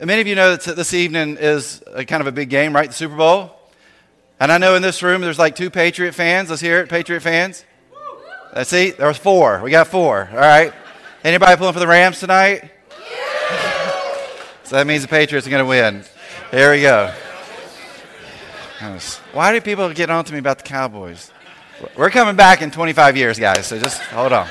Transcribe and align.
Many 0.00 0.20
of 0.20 0.26
you 0.26 0.34
know 0.34 0.56
that 0.56 0.74
this 0.74 0.92
evening 0.92 1.36
is 1.38 1.80
kind 2.08 2.20
of 2.20 2.26
a 2.26 2.32
big 2.32 2.50
game, 2.50 2.74
right? 2.74 2.88
The 2.88 2.94
Super 2.94 3.14
Bowl. 3.14 3.56
And 4.40 4.50
I 4.50 4.58
know 4.58 4.74
in 4.74 4.82
this 4.82 5.04
room 5.04 5.20
there's 5.20 5.38
like 5.38 5.54
two 5.54 5.70
Patriot 5.70 6.12
fans. 6.12 6.50
Let's 6.50 6.60
hear 6.60 6.80
it, 6.80 6.88
Patriot 6.88 7.20
fans. 7.20 7.64
Let's 8.54 8.70
see, 8.70 8.90
there 8.90 9.06
was 9.06 9.18
four. 9.18 9.60
We 9.62 9.70
got 9.70 9.86
four. 9.86 10.28
All 10.32 10.36
right. 10.36 10.72
Anybody 11.22 11.56
pulling 11.56 11.74
for 11.74 11.78
the 11.78 11.86
Rams 11.86 12.18
tonight? 12.18 12.70
so 14.64 14.76
that 14.76 14.86
means 14.86 15.02
the 15.02 15.08
Patriots 15.08 15.46
are 15.46 15.50
going 15.50 15.62
to 15.62 15.68
win. 15.68 16.04
Here 16.50 16.72
we 16.72 16.82
go. 16.82 17.12
Why 19.32 19.52
do 19.52 19.60
people 19.60 19.92
get 19.92 20.10
on 20.10 20.24
to 20.24 20.32
me 20.32 20.40
about 20.40 20.58
the 20.58 20.64
Cowboys? 20.64 21.30
We're 21.96 22.10
coming 22.10 22.34
back 22.34 22.62
in 22.62 22.72
25 22.72 23.16
years, 23.16 23.38
guys, 23.38 23.66
so 23.66 23.78
just 23.78 24.00
hold 24.02 24.32
on. 24.32 24.48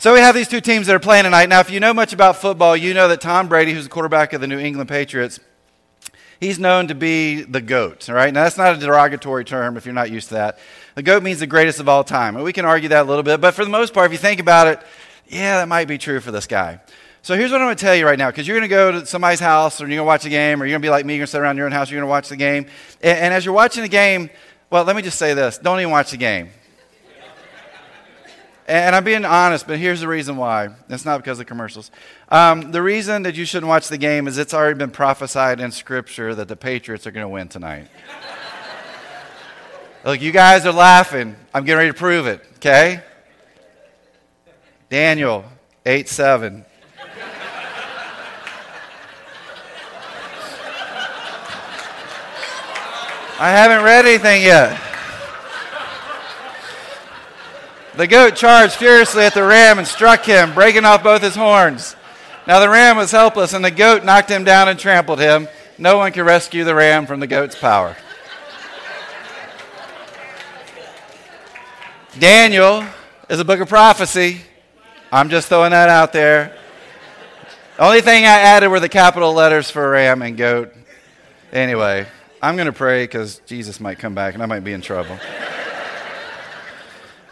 So 0.00 0.14
we 0.14 0.20
have 0.20 0.32
these 0.32 0.46
two 0.46 0.60
teams 0.60 0.86
that 0.86 0.94
are 0.94 1.00
playing 1.00 1.24
tonight. 1.24 1.48
Now, 1.48 1.58
if 1.58 1.70
you 1.70 1.80
know 1.80 1.92
much 1.92 2.12
about 2.12 2.36
football, 2.36 2.76
you 2.76 2.94
know 2.94 3.08
that 3.08 3.20
Tom 3.20 3.48
Brady, 3.48 3.72
who's 3.72 3.82
the 3.82 3.90
quarterback 3.90 4.32
of 4.32 4.40
the 4.40 4.46
New 4.46 4.60
England 4.60 4.88
Patriots, 4.88 5.40
he's 6.38 6.56
known 6.56 6.86
to 6.86 6.94
be 6.94 7.42
the 7.42 7.60
GOAT, 7.60 8.08
all 8.08 8.14
right? 8.14 8.32
Now, 8.32 8.44
that's 8.44 8.56
not 8.56 8.76
a 8.76 8.78
derogatory 8.78 9.44
term 9.44 9.76
if 9.76 9.84
you're 9.84 9.92
not 9.92 10.08
used 10.08 10.28
to 10.28 10.34
that. 10.34 10.60
The 10.94 11.02
GOAT 11.02 11.24
means 11.24 11.40
the 11.40 11.48
greatest 11.48 11.80
of 11.80 11.88
all 11.88 12.04
time. 12.04 12.36
And 12.36 12.44
we 12.44 12.52
can 12.52 12.64
argue 12.64 12.90
that 12.90 13.06
a 13.06 13.08
little 13.08 13.24
bit, 13.24 13.40
but 13.40 13.54
for 13.54 13.64
the 13.64 13.72
most 13.72 13.92
part, 13.92 14.06
if 14.06 14.12
you 14.12 14.18
think 14.18 14.38
about 14.38 14.68
it, 14.68 14.80
yeah, 15.26 15.56
that 15.58 15.66
might 15.66 15.88
be 15.88 15.98
true 15.98 16.20
for 16.20 16.30
this 16.30 16.46
guy. 16.46 16.78
So 17.22 17.34
here's 17.34 17.50
what 17.50 17.60
I'm 17.60 17.66
going 17.66 17.76
to 17.76 17.84
tell 17.84 17.96
you 17.96 18.06
right 18.06 18.18
now, 18.18 18.30
because 18.30 18.46
you're 18.46 18.56
going 18.56 18.70
to 18.70 18.72
go 18.72 19.00
to 19.00 19.04
somebody's 19.04 19.40
house, 19.40 19.80
or 19.80 19.86
you're 19.86 19.96
going 19.96 19.98
to 19.98 20.04
watch 20.04 20.24
a 20.24 20.28
game, 20.28 20.62
or 20.62 20.64
you're 20.64 20.74
going 20.74 20.82
to 20.82 20.86
be 20.86 20.90
like 20.90 21.06
me, 21.06 21.14
you're 21.14 21.22
going 21.22 21.26
to 21.26 21.32
sit 21.32 21.40
around 21.40 21.56
your 21.56 21.66
own 21.66 21.72
house, 21.72 21.90
you're 21.90 21.98
going 21.98 22.06
to 22.06 22.10
watch 22.10 22.28
the 22.28 22.36
game. 22.36 22.66
And, 23.02 23.18
and 23.18 23.34
as 23.34 23.44
you're 23.44 23.52
watching 23.52 23.82
the 23.82 23.88
game, 23.88 24.30
well, 24.70 24.84
let 24.84 24.94
me 24.94 25.02
just 25.02 25.18
say 25.18 25.34
this 25.34 25.58
don't 25.58 25.80
even 25.80 25.90
watch 25.90 26.12
the 26.12 26.18
game. 26.18 26.50
And 28.68 28.94
I'm 28.94 29.02
being 29.02 29.24
honest, 29.24 29.66
but 29.66 29.78
here's 29.78 30.00
the 30.00 30.08
reason 30.08 30.36
why. 30.36 30.68
It's 30.90 31.06
not 31.06 31.16
because 31.22 31.40
of 31.40 31.46
commercials. 31.46 31.90
Um, 32.28 32.70
the 32.70 32.82
reason 32.82 33.22
that 33.22 33.34
you 33.34 33.46
shouldn't 33.46 33.66
watch 33.66 33.88
the 33.88 33.96
game 33.96 34.28
is 34.28 34.36
it's 34.36 34.52
already 34.52 34.76
been 34.76 34.90
prophesied 34.90 35.58
in 35.58 35.72
Scripture 35.72 36.34
that 36.34 36.48
the 36.48 36.56
Patriots 36.56 37.06
are 37.06 37.10
going 37.10 37.24
to 37.24 37.30
win 37.30 37.48
tonight. 37.48 37.88
Look, 40.04 40.20
you 40.20 40.32
guys 40.32 40.66
are 40.66 40.72
laughing. 40.72 41.34
I'm 41.54 41.64
getting 41.64 41.78
ready 41.78 41.92
to 41.92 41.98
prove 41.98 42.26
it, 42.26 42.44
okay? 42.56 43.02
Daniel 44.90 45.46
8 45.86 46.06
7. 46.06 46.66
I 53.40 53.50
haven't 53.50 53.82
read 53.82 54.04
anything 54.04 54.42
yet. 54.42 54.87
The 57.98 58.06
goat 58.06 58.36
charged 58.36 58.76
furiously 58.76 59.24
at 59.24 59.34
the 59.34 59.42
ram 59.42 59.80
and 59.80 59.86
struck 59.86 60.24
him, 60.24 60.54
breaking 60.54 60.84
off 60.84 61.02
both 61.02 61.20
his 61.20 61.34
horns. 61.34 61.96
Now 62.46 62.60
the 62.60 62.68
ram 62.68 62.96
was 62.96 63.10
helpless, 63.10 63.54
and 63.54 63.64
the 63.64 63.72
goat 63.72 64.04
knocked 64.04 64.30
him 64.30 64.44
down 64.44 64.68
and 64.68 64.78
trampled 64.78 65.18
him. 65.18 65.48
No 65.78 65.96
one 65.96 66.12
could 66.12 66.22
rescue 66.22 66.62
the 66.62 66.76
ram 66.76 67.06
from 67.06 67.18
the 67.18 67.26
goat's 67.26 67.56
power. 67.56 67.96
Daniel 72.16 72.84
is 73.28 73.40
a 73.40 73.44
book 73.44 73.58
of 73.58 73.68
prophecy. 73.68 74.42
I'm 75.10 75.28
just 75.28 75.48
throwing 75.48 75.72
that 75.72 75.88
out 75.88 76.12
there. 76.12 76.56
The 77.78 77.82
only 77.82 78.00
thing 78.00 78.22
I 78.22 78.28
added 78.28 78.68
were 78.68 78.78
the 78.78 78.88
capital 78.88 79.32
letters 79.32 79.72
for 79.72 79.90
ram 79.90 80.22
and 80.22 80.36
goat. 80.36 80.72
Anyway, 81.52 82.06
I'm 82.40 82.54
going 82.54 82.66
to 82.66 82.72
pray 82.72 83.02
because 83.02 83.40
Jesus 83.40 83.80
might 83.80 83.98
come 83.98 84.14
back 84.14 84.34
and 84.34 84.42
I 84.44 84.46
might 84.46 84.62
be 84.62 84.72
in 84.72 84.82
trouble. 84.82 85.18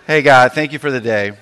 Hey, 0.07 0.23
God, 0.23 0.53
thank 0.53 0.73
you 0.73 0.79
for 0.79 0.93
the 0.93 1.01
day. 1.01 1.33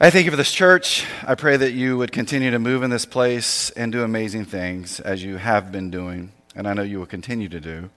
I 0.00 0.08
thank 0.08 0.24
you 0.24 0.30
for 0.30 0.38
this 0.38 0.50
church. 0.50 1.04
I 1.26 1.34
pray 1.34 1.58
that 1.58 1.72
you 1.72 1.98
would 1.98 2.10
continue 2.10 2.50
to 2.50 2.58
move 2.58 2.82
in 2.82 2.88
this 2.88 3.04
place 3.04 3.68
and 3.68 3.92
do 3.92 4.02
amazing 4.02 4.46
things 4.46 4.98
as 4.98 5.22
you 5.22 5.36
have 5.36 5.70
been 5.70 5.90
doing, 5.90 6.32
and 6.56 6.66
I 6.66 6.72
know 6.72 6.80
you 6.80 6.98
will 6.98 7.04
continue 7.04 7.50
to 7.50 7.60
do. 7.60 7.90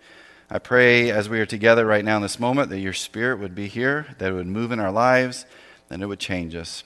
I 0.50 0.59
pray 0.59 1.12
as 1.12 1.30
we 1.30 1.40
are 1.40 1.46
together 1.46 1.86
right 1.86 2.04
now 2.04 2.18
in 2.18 2.22
this 2.22 2.42
moment 2.42 2.72
that 2.72 2.80
your 2.80 2.92
spirit 2.92 3.40
would 3.40 3.56
be 3.56 3.70
here, 3.70 4.06
that 4.18 4.31
it 4.31 4.34
would 4.34 4.47
move 4.47 4.74
in 4.74 4.81
our 4.81 4.91
lives, 4.91 5.46
and 5.90 6.03
it 6.03 6.08
would 6.08 6.20
change 6.20 6.53
us. 6.53 6.84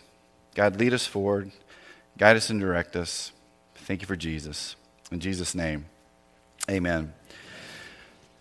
God, 0.54 0.80
lead 0.80 0.94
us 0.94 1.08
forward, 1.08 1.52
guide 2.16 2.38
us 2.38 2.52
and 2.52 2.60
direct 2.60 2.96
us. 2.96 3.32
Thank 3.74 4.02
you 4.02 4.08
for 4.08 4.16
Jesus. 4.16 4.76
In 5.12 5.20
Jesus' 5.20 5.56
name, 5.56 5.88
amen. 6.70 7.12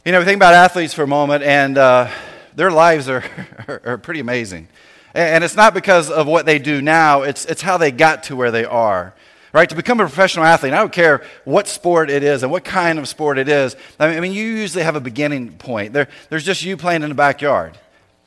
You 0.05 0.13
know, 0.13 0.19
we 0.19 0.27
think 0.27 0.37
about 0.37 0.53
athletes 0.53 0.93
for 0.93 1.05
a 1.05 1.07
moment, 1.07 1.43
and 1.43 1.79
uh, 1.79 2.11
their 2.55 2.71
lives 2.71 3.09
are, 3.09 3.25
are, 3.85 3.99
pretty 3.99 4.21
amazing. 4.21 4.69
And 5.15 5.45
it's 5.45 5.57
not 5.57 5.75
because 5.75 6.11
of 6.11 6.27
what 6.27 6.47
they 6.47 6.59
do 6.59 6.83
now, 6.83 7.23
it's, 7.23 7.45
it's 7.45 7.63
how 7.63 7.77
they 7.77 7.91
got 7.91 8.25
to 8.25 8.37
where 8.37 8.51
they 8.51 8.65
are. 8.65 9.15
Right? 9.53 9.69
To 9.69 9.77
become 9.77 10.01
a 10.01 10.03
professional 10.03 10.45
athlete, 10.45 10.73
I 10.73 10.79
don't 10.79 10.93
care 10.93 11.23
what 11.45 11.69
sport 11.69 12.11
it 12.11 12.25
is 12.25 12.43
and 12.43 12.51
what 12.51 12.65
kind 12.65 12.99
of 12.99 13.07
sport 13.07 13.39
it 13.39 13.49
is. 13.49 13.77
I 14.01 14.19
mean, 14.19 14.33
you 14.33 14.45
usually 14.45 14.83
have 14.83 14.97
a 14.97 15.01
beginning 15.01 15.53
point. 15.53 15.93
There, 15.93 16.09
there's 16.29 16.45
just 16.45 16.65
you 16.65 16.77
playing 16.77 17.05
in 17.05 17.09
the 17.09 17.15
backyard. 17.15 17.79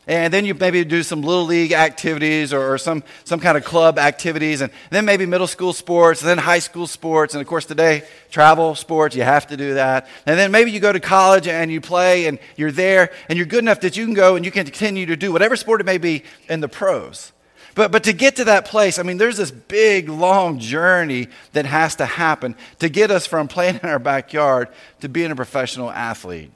And 0.07 0.34
then 0.34 0.45
you 0.45 0.53
maybe 0.53 0.85
do 0.85 1.03
some 1.03 1.22
little 1.22 1.44
league 1.44 1.73
activities 1.73 2.53
or, 2.53 2.73
or, 2.73 2.78
some, 2.78 3.03
some 3.25 3.41
kind 3.41 3.57
of 3.57 3.66
club 3.66 4.00
activities, 4.00 4.62
and 4.62 4.72
then 4.90 5.03
maybe 5.03 5.25
middle 5.25 5.47
school 5.47 5.73
sports, 5.73 6.22
and 6.22 6.29
then 6.29 6.38
high 6.38 6.59
school 6.59 6.88
sports, 6.88 7.34
and 7.34 7.41
of 7.41 7.47
course 7.47 7.66
today, 7.66 8.03
travel 8.31 8.73
sports, 8.73 9.18
you 9.18 9.23
have 9.23 9.47
to 9.47 9.57
do 9.57 9.73
that. 9.73 10.07
And 10.25 10.40
then 10.40 10.50
maybe 10.50 10.72
you 10.72 10.79
go 10.79 10.94
to 10.94 11.01
college 11.01 11.45
and 11.45 11.69
you 11.69 11.81
play 11.81 12.28
and 12.28 12.40
you're 12.56 12.72
there, 12.72 13.12
and 13.28 13.38
you're 13.38 13.45
good 13.45 13.59
enough 13.59 13.81
that 13.81 13.97
you 13.97 14.06
can 14.06 14.13
go 14.13 14.38
and 14.38 14.45
you 14.45 14.51
can 14.51 14.63
continue 14.63 15.06
to 15.07 15.18
do 15.18 15.34
whatever 15.34 15.57
sport 15.57 15.81
it 15.81 15.85
may 15.85 15.97
be 15.97 16.24
in 16.47 16.62
the 16.62 16.69
pros. 16.69 17.34
But, 17.75 17.91
but 17.91 18.06
to 18.06 18.13
get 18.13 18.38
to 18.38 18.45
that 18.45 18.66
place, 18.66 18.97
I 18.97 19.03
mean, 19.03 19.18
there's 19.18 19.38
this 19.38 19.51
big, 19.51 20.09
long 20.09 20.57
journey 20.57 21.28
that 21.51 21.68
has 21.68 21.97
to 21.97 22.07
happen 22.07 22.56
to 22.79 22.89
get 22.89 23.12
us 23.12 23.28
from 23.28 23.47
playing 23.47 23.81
in 23.84 23.89
our 23.89 24.00
backyard 24.00 24.69
to 25.01 25.09
being 25.09 25.29
a 25.29 25.35
professional 25.35 25.91
athlete. 25.91 26.51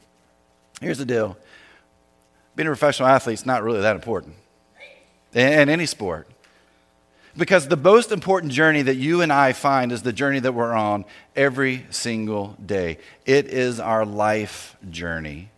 Here's 0.80 0.98
the 0.98 1.06
deal 1.06 1.38
being 2.62 2.68
a 2.68 2.78
professional 2.78 3.10
athlete 3.10 3.40
is 3.40 3.46
not 3.48 3.64
really 3.64 3.82
that 3.82 3.96
important 3.96 4.36
in 5.34 5.68
any 5.68 5.88
sport. 5.88 6.28
Because 7.36 7.68
the 7.68 7.78
most 7.78 8.12
important 8.12 8.52
journey 8.52 8.84
that 8.84 8.98
you 8.98 9.22
and 9.22 9.34
I 9.34 9.54
find 9.54 9.92
is 9.92 10.04
the 10.04 10.14
journey 10.14 10.40
that 10.42 10.54
we're 10.54 10.74
on 10.74 11.06
every 11.36 11.88
single 11.90 12.56
day. 12.64 13.00
It 13.26 13.48
is 13.48 13.80
our 13.80 14.06
life 14.06 14.78
journey. 14.92 15.50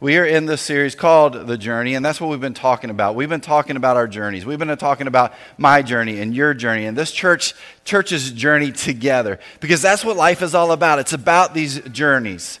We 0.00 0.16
are 0.16 0.24
in 0.24 0.46
this 0.46 0.62
series 0.62 0.94
called 0.94 1.46
The 1.46 1.58
Journey, 1.58 1.94
and 1.94 2.02
that's 2.02 2.18
what 2.18 2.30
we've 2.30 2.40
been 2.40 2.54
talking 2.54 2.88
about. 2.88 3.14
We've 3.14 3.28
been 3.28 3.42
talking 3.42 3.76
about 3.76 3.98
our 3.98 4.08
journeys. 4.08 4.46
We've 4.46 4.58
been 4.58 4.74
talking 4.78 5.06
about 5.06 5.34
my 5.58 5.82
journey 5.82 6.18
and 6.20 6.34
your 6.34 6.54
journey 6.54 6.86
and 6.86 6.96
this 6.96 7.12
church 7.12 7.52
church's 7.84 8.30
journey 8.30 8.72
together 8.72 9.38
because 9.60 9.82
that's 9.82 10.02
what 10.02 10.16
life 10.16 10.40
is 10.40 10.54
all 10.54 10.72
about. 10.72 10.98
It's 10.98 11.12
about 11.12 11.52
these 11.52 11.78
journeys. 11.90 12.58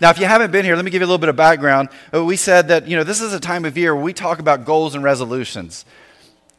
Now, 0.00 0.10
if 0.10 0.18
you 0.20 0.26
haven't 0.26 0.52
been 0.52 0.64
here, 0.64 0.76
let 0.76 0.84
me 0.84 0.92
give 0.92 1.00
you 1.00 1.06
a 1.06 1.08
little 1.08 1.18
bit 1.18 1.28
of 1.28 1.34
background. 1.34 1.88
Uh, 2.14 2.24
we 2.24 2.36
said 2.36 2.68
that, 2.68 2.86
you 2.86 2.96
know, 2.96 3.02
this 3.02 3.20
is 3.20 3.32
a 3.32 3.40
time 3.40 3.64
of 3.64 3.76
year 3.76 3.94
where 3.94 4.04
we 4.04 4.12
talk 4.12 4.38
about 4.38 4.64
goals 4.64 4.94
and 4.94 5.02
resolutions. 5.02 5.84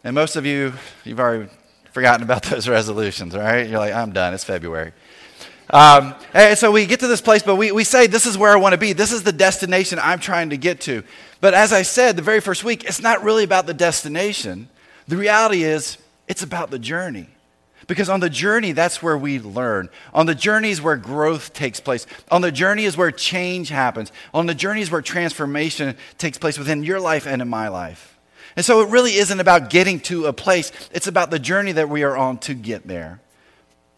And 0.03 0.13
most 0.13 0.35
of 0.35 0.45
you, 0.45 0.73
you've 1.05 1.19
already 1.21 1.49
forgotten 1.93 2.23
about 2.23 2.43
those 2.51 2.67
resolutions, 2.67 3.35
right? 3.35 3.69
You're 3.69 3.79
like, 3.79 3.93
I'm 3.93 4.11
done. 4.11 4.33
It's 4.33 4.43
February. 4.43 4.91
Um, 5.69 6.15
and 6.33 6.57
so 6.57 6.71
we 6.71 6.85
get 6.85 6.99
to 7.01 7.07
this 7.07 7.21
place, 7.21 7.43
but 7.43 7.55
we, 7.55 7.71
we 7.71 7.83
say, 7.83 8.07
This 8.07 8.25
is 8.25 8.37
where 8.37 8.51
I 8.51 8.55
want 8.55 8.73
to 8.73 8.77
be. 8.79 8.93
This 8.93 9.11
is 9.11 9.23
the 9.23 9.31
destination 9.31 9.99
I'm 10.01 10.19
trying 10.19 10.49
to 10.49 10.57
get 10.57 10.81
to. 10.81 11.03
But 11.41 11.53
as 11.53 11.71
I 11.71 11.83
said 11.83 12.15
the 12.15 12.23
very 12.23 12.39
first 12.39 12.63
week, 12.63 12.85
it's 12.85 13.01
not 13.01 13.23
really 13.23 13.43
about 13.43 13.67
the 13.67 13.73
destination. 13.73 14.67
The 15.07 15.15
reality 15.15 15.63
is, 15.63 15.97
it's 16.27 16.41
about 16.41 16.71
the 16.71 16.79
journey. 16.79 17.27
Because 17.89 18.07
on 18.07 18.19
the 18.19 18.29
journey, 18.29 18.71
that's 18.71 19.01
where 19.01 19.17
we 19.17 19.39
learn. 19.39 19.89
On 20.13 20.27
the 20.27 20.35
journey 20.35 20.69
is 20.69 20.79
where 20.79 20.95
growth 20.95 21.53
takes 21.53 21.79
place. 21.79 22.05
On 22.29 22.39
the 22.41 22.51
journey 22.51 22.85
is 22.85 22.95
where 22.95 23.09
change 23.09 23.69
happens. 23.69 24.11
On 24.31 24.45
the 24.45 24.53
journey 24.53 24.81
is 24.81 24.91
where 24.91 25.01
transformation 25.01 25.97
takes 26.19 26.37
place 26.37 26.59
within 26.59 26.83
your 26.83 26.99
life 26.99 27.25
and 27.25 27.41
in 27.41 27.49
my 27.49 27.67
life. 27.67 28.19
And 28.55 28.63
so 28.63 28.81
it 28.81 28.89
really 28.89 29.15
isn't 29.15 29.39
about 29.39 29.71
getting 29.71 29.99
to 30.01 30.27
a 30.27 30.33
place, 30.33 30.71
it's 30.91 31.07
about 31.07 31.31
the 31.31 31.39
journey 31.39 31.71
that 31.71 31.89
we 31.89 32.03
are 32.03 32.15
on 32.15 32.37
to 32.39 32.53
get 32.53 32.87
there. 32.87 33.21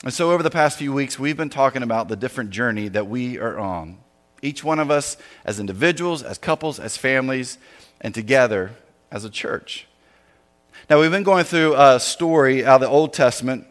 And 0.06 0.14
so 0.14 0.32
over 0.32 0.42
the 0.42 0.50
past 0.50 0.78
few 0.78 0.94
weeks, 0.94 1.20
we've 1.20 1.36
been 1.36 1.50
talking 1.50 1.84
about 1.84 2.08
the 2.08 2.16
different 2.16 2.52
journey 2.52 2.88
that 2.88 3.08
we 3.08 3.40
are 3.40 3.60
on. 3.60 3.98
Each 4.42 4.64
one 4.64 4.80
of 4.80 4.90
us 4.90 5.18
as 5.44 5.60
individuals, 5.60 6.24
as 6.24 6.38
couples, 6.38 6.80
as 6.80 6.96
families, 6.96 7.58
and 8.00 8.16
together 8.16 8.72
as 9.12 9.26
a 9.26 9.30
church. 9.30 9.86
Now, 10.90 11.02
we've 11.02 11.12
been 11.12 11.24
going 11.24 11.44
through 11.44 11.76
a 11.76 12.00
story 12.00 12.66
out 12.66 12.76
of 12.76 12.82
the 12.82 12.88
Old 12.88 13.12
Testament 13.12 13.68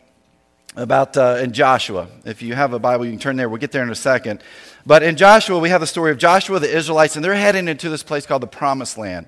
about 0.76 1.17
uh, 1.17 1.38
in 1.43 1.52
Joshua. 1.52 2.08
If 2.25 2.43
you 2.43 2.55
have 2.55 2.72
a 2.72 2.78
Bible, 2.78 3.05
you 3.05 3.11
can 3.12 3.20
turn 3.20 3.37
there. 3.37 3.49
We'll 3.49 3.58
get 3.58 3.72
there 3.72 3.82
in 3.82 3.90
a 3.90 3.94
second. 3.94 4.43
But 4.87 5.02
in 5.02 5.17
Joshua, 5.17 5.58
we 5.58 5.69
have 5.70 5.81
the 5.81 5.87
story 5.87 6.11
of 6.11 6.19
Joshua, 6.19 6.58
the 6.58 6.75
Israelites, 6.75 7.17
and 7.17 7.25
they're 7.25 7.34
heading 7.34 7.69
into 7.69 7.90
this 7.90 8.02
place 8.02 8.26
called 8.26 8.43
the 8.43 8.46
Promised 8.46 8.96
Land. 8.96 9.26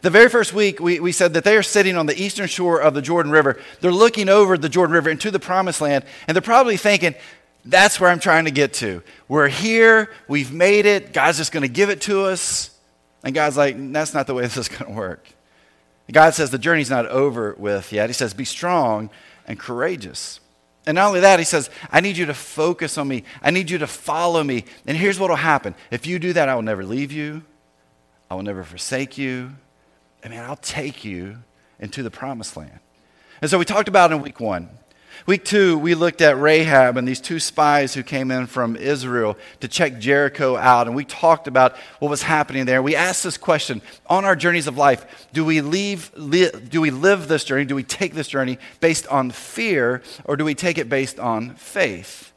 The 0.00 0.10
very 0.10 0.28
first 0.28 0.52
week, 0.52 0.80
we, 0.80 1.00
we 1.00 1.12
said 1.12 1.34
that 1.34 1.44
they 1.44 1.56
are 1.56 1.62
sitting 1.62 1.96
on 1.96 2.06
the 2.06 2.20
eastern 2.20 2.46
shore 2.46 2.80
of 2.80 2.94
the 2.94 3.02
Jordan 3.02 3.32
River. 3.32 3.60
They're 3.80 3.90
looking 3.90 4.28
over 4.28 4.56
the 4.56 4.68
Jordan 4.68 4.94
River 4.94 5.10
into 5.10 5.30
the 5.30 5.40
Promised 5.40 5.80
Land, 5.80 6.04
and 6.26 6.34
they're 6.34 6.42
probably 6.42 6.76
thinking, 6.76 7.14
that's 7.64 8.00
where 8.00 8.08
I'm 8.08 8.20
trying 8.20 8.44
to 8.44 8.50
get 8.50 8.74
to. 8.74 9.02
We're 9.26 9.48
here, 9.48 10.10
we've 10.28 10.52
made 10.52 10.86
it, 10.86 11.12
God's 11.12 11.38
just 11.38 11.52
going 11.52 11.62
to 11.62 11.68
give 11.68 11.90
it 11.90 12.00
to 12.02 12.24
us. 12.24 12.70
And 13.24 13.34
God's 13.34 13.56
like, 13.56 13.76
that's 13.92 14.14
not 14.14 14.26
the 14.26 14.34
way 14.34 14.42
this 14.44 14.56
is 14.56 14.68
going 14.68 14.90
to 14.90 14.96
work. 14.96 15.26
God 16.10 16.32
says 16.32 16.50
the 16.50 16.58
journey's 16.58 16.90
not 16.90 17.06
over 17.06 17.54
with 17.58 17.92
yet. 17.92 18.08
He 18.08 18.14
says, 18.14 18.32
be 18.32 18.44
strong 18.44 19.10
and 19.46 19.58
courageous. 19.58 20.40
And 20.88 20.94
not 20.94 21.08
only 21.08 21.20
that, 21.20 21.38
he 21.38 21.44
says, 21.44 21.68
I 21.92 22.00
need 22.00 22.16
you 22.16 22.24
to 22.24 22.34
focus 22.34 22.96
on 22.96 23.08
me. 23.08 23.22
I 23.42 23.50
need 23.50 23.68
you 23.68 23.76
to 23.76 23.86
follow 23.86 24.42
me. 24.42 24.64
And 24.86 24.96
here's 24.96 25.20
what 25.20 25.28
will 25.28 25.36
happen. 25.36 25.74
If 25.90 26.06
you 26.06 26.18
do 26.18 26.32
that, 26.32 26.48
I 26.48 26.54
will 26.54 26.62
never 26.62 26.82
leave 26.82 27.12
you. 27.12 27.42
I 28.30 28.34
will 28.34 28.42
never 28.42 28.64
forsake 28.64 29.18
you. 29.18 29.50
I 30.24 30.28
mean, 30.28 30.40
I'll 30.40 30.56
take 30.56 31.04
you 31.04 31.40
into 31.78 32.02
the 32.02 32.10
promised 32.10 32.56
land. 32.56 32.80
And 33.42 33.50
so 33.50 33.58
we 33.58 33.66
talked 33.66 33.88
about 33.88 34.12
in 34.12 34.22
week 34.22 34.40
one 34.40 34.77
Week 35.26 35.44
two, 35.44 35.78
we 35.78 35.94
looked 35.94 36.20
at 36.20 36.38
Rahab 36.38 36.96
and 36.96 37.06
these 37.06 37.20
two 37.20 37.38
spies 37.38 37.94
who 37.94 38.02
came 38.02 38.30
in 38.30 38.46
from 38.46 38.76
Israel 38.76 39.36
to 39.60 39.68
check 39.68 39.98
Jericho 39.98 40.56
out. 40.56 40.86
And 40.86 40.96
we 40.96 41.04
talked 41.04 41.46
about 41.46 41.76
what 41.98 42.08
was 42.08 42.22
happening 42.22 42.64
there. 42.64 42.82
We 42.82 42.94
asked 42.96 43.24
this 43.24 43.36
question 43.36 43.82
on 44.06 44.24
our 44.24 44.36
journeys 44.36 44.66
of 44.66 44.76
life 44.76 45.28
do 45.32 45.44
we, 45.44 45.60
leave, 45.60 46.10
li- 46.14 46.50
do 46.50 46.80
we 46.80 46.90
live 46.90 47.28
this 47.28 47.44
journey? 47.44 47.64
Do 47.64 47.74
we 47.74 47.82
take 47.82 48.14
this 48.14 48.28
journey 48.28 48.58
based 48.80 49.06
on 49.08 49.30
fear 49.30 50.02
or 50.24 50.36
do 50.36 50.44
we 50.44 50.54
take 50.54 50.78
it 50.78 50.88
based 50.88 51.18
on 51.18 51.54
faith? 51.54 52.32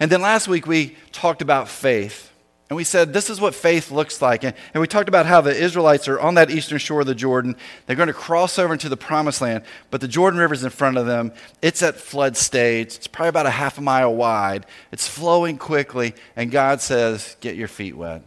And 0.00 0.10
then 0.10 0.22
last 0.22 0.48
week, 0.48 0.66
we 0.66 0.96
talked 1.12 1.42
about 1.42 1.68
faith. 1.68 2.27
And 2.68 2.76
we 2.76 2.84
said, 2.84 3.14
this 3.14 3.30
is 3.30 3.40
what 3.40 3.54
faith 3.54 3.90
looks 3.90 4.20
like. 4.20 4.44
And, 4.44 4.54
and, 4.74 4.80
we 4.80 4.86
talked 4.86 5.08
about 5.08 5.24
how 5.24 5.40
the 5.40 5.56
Israelites 5.56 6.06
are 6.06 6.20
on 6.20 6.34
that 6.34 6.50
eastern 6.50 6.76
shore 6.78 7.00
of 7.00 7.06
the 7.06 7.14
Jordan. 7.14 7.56
They're 7.86 7.96
going 7.96 8.08
to 8.08 8.12
cross 8.12 8.58
over 8.58 8.74
into 8.74 8.90
the 8.90 8.96
promised 8.96 9.40
land, 9.40 9.64
but 9.90 10.02
the 10.02 10.08
Jordan 10.08 10.38
River 10.38 10.52
is 10.52 10.64
in 10.64 10.70
front 10.70 10.98
of 10.98 11.06
them. 11.06 11.32
It's 11.62 11.82
at 11.82 11.96
flood 11.96 12.36
stage. 12.36 12.96
It's 12.96 13.06
probably 13.06 13.30
about 13.30 13.46
a 13.46 13.50
half 13.50 13.78
a 13.78 13.80
mile 13.80 14.14
wide. 14.14 14.66
It's 14.92 15.08
flowing 15.08 15.56
quickly. 15.56 16.14
And 16.36 16.50
God 16.50 16.82
says, 16.82 17.36
get 17.40 17.56
your 17.56 17.68
feet 17.68 17.96
wet. 17.96 18.22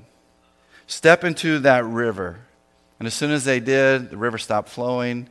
Step 0.88 1.24
into 1.24 1.60
that 1.60 1.86
river. 1.86 2.40
And 2.98 3.06
as 3.06 3.14
soon 3.14 3.32
as 3.32 3.46
they 3.46 3.60
did, 3.60 4.10
the 4.10 4.18
river 4.18 4.40
stopped 4.40 4.70
flowing. 4.70 5.30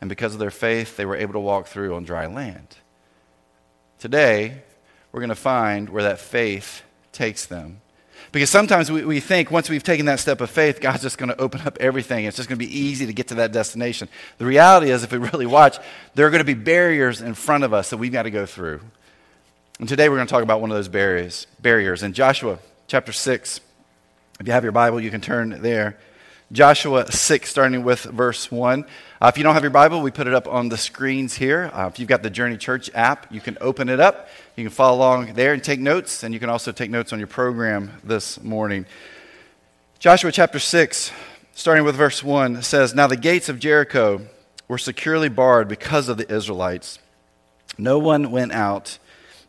And 0.00 0.08
because 0.08 0.32
of 0.32 0.38
their 0.38 0.52
faith, 0.52 0.96
they 0.96 1.06
were 1.06 1.16
able 1.16 1.32
to 1.32 1.40
walk 1.40 1.66
through 1.66 1.94
on 1.94 2.04
dry 2.04 2.26
land. 2.26 2.68
Today, 3.98 4.62
we're 5.10 5.20
going 5.20 5.28
to 5.28 5.34
find 5.34 5.88
where 5.88 6.04
that 6.04 6.20
faith 6.20 6.82
takes 7.10 7.46
them. 7.46 7.80
Because 8.34 8.50
sometimes 8.50 8.90
we, 8.90 9.04
we 9.04 9.20
think 9.20 9.52
once 9.52 9.70
we've 9.70 9.84
taken 9.84 10.06
that 10.06 10.18
step 10.18 10.40
of 10.40 10.50
faith, 10.50 10.80
God's 10.80 11.02
just 11.02 11.18
going 11.18 11.28
to 11.28 11.40
open 11.40 11.60
up 11.60 11.78
everything. 11.78 12.24
It's 12.24 12.36
just 12.36 12.48
going 12.48 12.58
to 12.58 12.66
be 12.66 12.78
easy 12.78 13.06
to 13.06 13.12
get 13.12 13.28
to 13.28 13.36
that 13.36 13.52
destination. 13.52 14.08
The 14.38 14.44
reality 14.44 14.90
is, 14.90 15.04
if 15.04 15.12
we 15.12 15.18
really 15.18 15.46
watch, 15.46 15.78
there 16.16 16.26
are 16.26 16.30
going 16.30 16.40
to 16.40 16.44
be 16.44 16.54
barriers 16.54 17.20
in 17.20 17.34
front 17.34 17.62
of 17.62 17.72
us 17.72 17.90
that 17.90 17.98
we've 17.98 18.10
got 18.10 18.24
to 18.24 18.32
go 18.32 18.44
through. 18.44 18.80
And 19.78 19.88
today 19.88 20.08
we're 20.08 20.16
going 20.16 20.26
to 20.26 20.30
talk 20.32 20.42
about 20.42 20.60
one 20.60 20.72
of 20.72 20.76
those 20.76 20.88
barriers. 20.88 21.46
Barriers 21.62 22.02
in 22.02 22.12
Joshua 22.12 22.58
chapter 22.88 23.12
6. 23.12 23.60
If 24.40 24.46
you 24.48 24.52
have 24.52 24.64
your 24.64 24.72
Bible, 24.72 25.00
you 25.00 25.12
can 25.12 25.20
turn 25.20 25.62
there. 25.62 25.96
Joshua 26.54 27.10
6, 27.10 27.50
starting 27.50 27.82
with 27.82 28.04
verse 28.04 28.48
1. 28.48 28.84
Uh, 29.20 29.26
if 29.26 29.36
you 29.36 29.42
don't 29.42 29.54
have 29.54 29.64
your 29.64 29.72
Bible, 29.72 30.00
we 30.00 30.12
put 30.12 30.28
it 30.28 30.34
up 30.34 30.46
on 30.46 30.68
the 30.68 30.76
screens 30.76 31.34
here. 31.34 31.68
Uh, 31.74 31.88
if 31.92 31.98
you've 31.98 32.08
got 32.08 32.22
the 32.22 32.30
Journey 32.30 32.56
Church 32.56 32.88
app, 32.94 33.26
you 33.32 33.40
can 33.40 33.58
open 33.60 33.88
it 33.88 33.98
up. 33.98 34.28
You 34.54 34.62
can 34.62 34.70
follow 34.70 34.96
along 34.96 35.34
there 35.34 35.52
and 35.52 35.64
take 35.64 35.80
notes, 35.80 36.22
and 36.22 36.32
you 36.32 36.38
can 36.38 36.48
also 36.48 36.70
take 36.70 36.92
notes 36.92 37.12
on 37.12 37.18
your 37.18 37.26
program 37.26 37.90
this 38.04 38.40
morning. 38.40 38.86
Joshua 39.98 40.30
chapter 40.30 40.60
6, 40.60 41.10
starting 41.54 41.82
with 41.82 41.96
verse 41.96 42.22
1, 42.22 42.62
says 42.62 42.94
Now 42.94 43.08
the 43.08 43.16
gates 43.16 43.48
of 43.48 43.58
Jericho 43.58 44.20
were 44.68 44.78
securely 44.78 45.28
barred 45.28 45.66
because 45.66 46.08
of 46.08 46.18
the 46.18 46.32
Israelites. 46.32 47.00
No 47.76 47.98
one 47.98 48.30
went 48.30 48.52
out, 48.52 49.00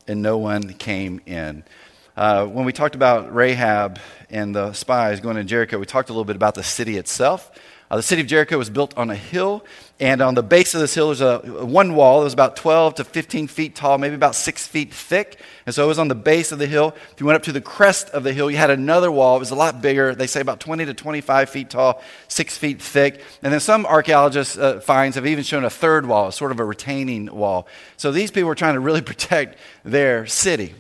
and 0.07 0.23
no 0.23 0.39
one 0.39 0.73
came 0.73 1.21
in. 1.27 1.65
Uh, 2.15 2.45
when 2.45 2.63
we 2.63 2.71
talked 2.71 2.95
about 2.95 3.35
Rahab 3.35 3.99
and 4.29 4.55
the 4.55 4.71
spies 4.71 5.19
going 5.19 5.35
to 5.35 5.43
Jericho, 5.43 5.77
we 5.77 5.85
talked 5.85 6.09
a 6.09 6.13
little 6.13 6.23
bit 6.23 6.37
about 6.37 6.55
the 6.55 6.63
city 6.63 6.97
itself. 6.97 7.51
Uh, 7.91 7.97
the 7.97 8.03
city 8.03 8.21
of 8.21 8.27
Jericho 8.27 8.57
was 8.57 8.69
built 8.69 8.97
on 8.97 9.09
a 9.11 9.15
hill, 9.15 9.63
and 9.99 10.21
on 10.21 10.33
the 10.33 10.41
base 10.41 10.73
of 10.73 10.81
this 10.81 10.95
hill 10.95 11.07
there's 11.07 11.21
a, 11.21 11.39
one 11.65 11.93
wall 11.93 12.19
that 12.19 12.23
was 12.23 12.33
about 12.33 12.55
12 12.55 12.95
to 12.95 13.03
15 13.03 13.47
feet 13.47 13.75
tall, 13.75 13.97
maybe 13.97 14.15
about 14.15 14.33
six 14.33 14.65
feet 14.65 14.93
thick. 14.93 15.39
And 15.65 15.75
so 15.75 15.83
it 15.83 15.87
was 15.87 15.99
on 15.99 16.07
the 16.07 16.15
base 16.15 16.51
of 16.53 16.57
the 16.57 16.65
hill. 16.65 16.95
If 17.11 17.19
you 17.19 17.25
went 17.25 17.35
up 17.35 17.43
to 17.43 17.51
the 17.51 17.61
crest 17.61 18.09
of 18.09 18.23
the 18.23 18.33
hill, 18.33 18.49
you 18.49 18.57
had 18.57 18.71
another 18.71 19.11
wall. 19.11 19.35
It 19.35 19.39
was 19.39 19.51
a 19.51 19.55
lot 19.55 19.81
bigger. 19.81 20.15
They 20.15 20.25
say 20.25 20.39
about 20.39 20.61
20 20.61 20.85
to 20.85 20.93
25 20.93 21.49
feet 21.49 21.69
tall, 21.69 22.01
six 22.29 22.57
feet 22.57 22.81
thick. 22.81 23.21
And 23.43 23.53
then 23.53 23.59
some 23.59 23.85
archaeologists' 23.85 24.57
uh, 24.57 24.79
finds 24.79 25.15
have 25.15 25.27
even 25.27 25.43
shown 25.43 25.65
a 25.65 25.69
third 25.69 26.07
wall, 26.07 26.31
sort 26.31 26.51
of 26.51 26.59
a 26.59 26.65
retaining 26.65 27.27
wall. 27.27 27.67
So 27.97 28.11
these 28.11 28.31
people 28.31 28.47
were 28.47 28.55
trying 28.55 28.75
to 28.75 28.79
really 28.79 29.01
protect 29.03 29.59
their 29.83 30.25
city. 30.25 30.73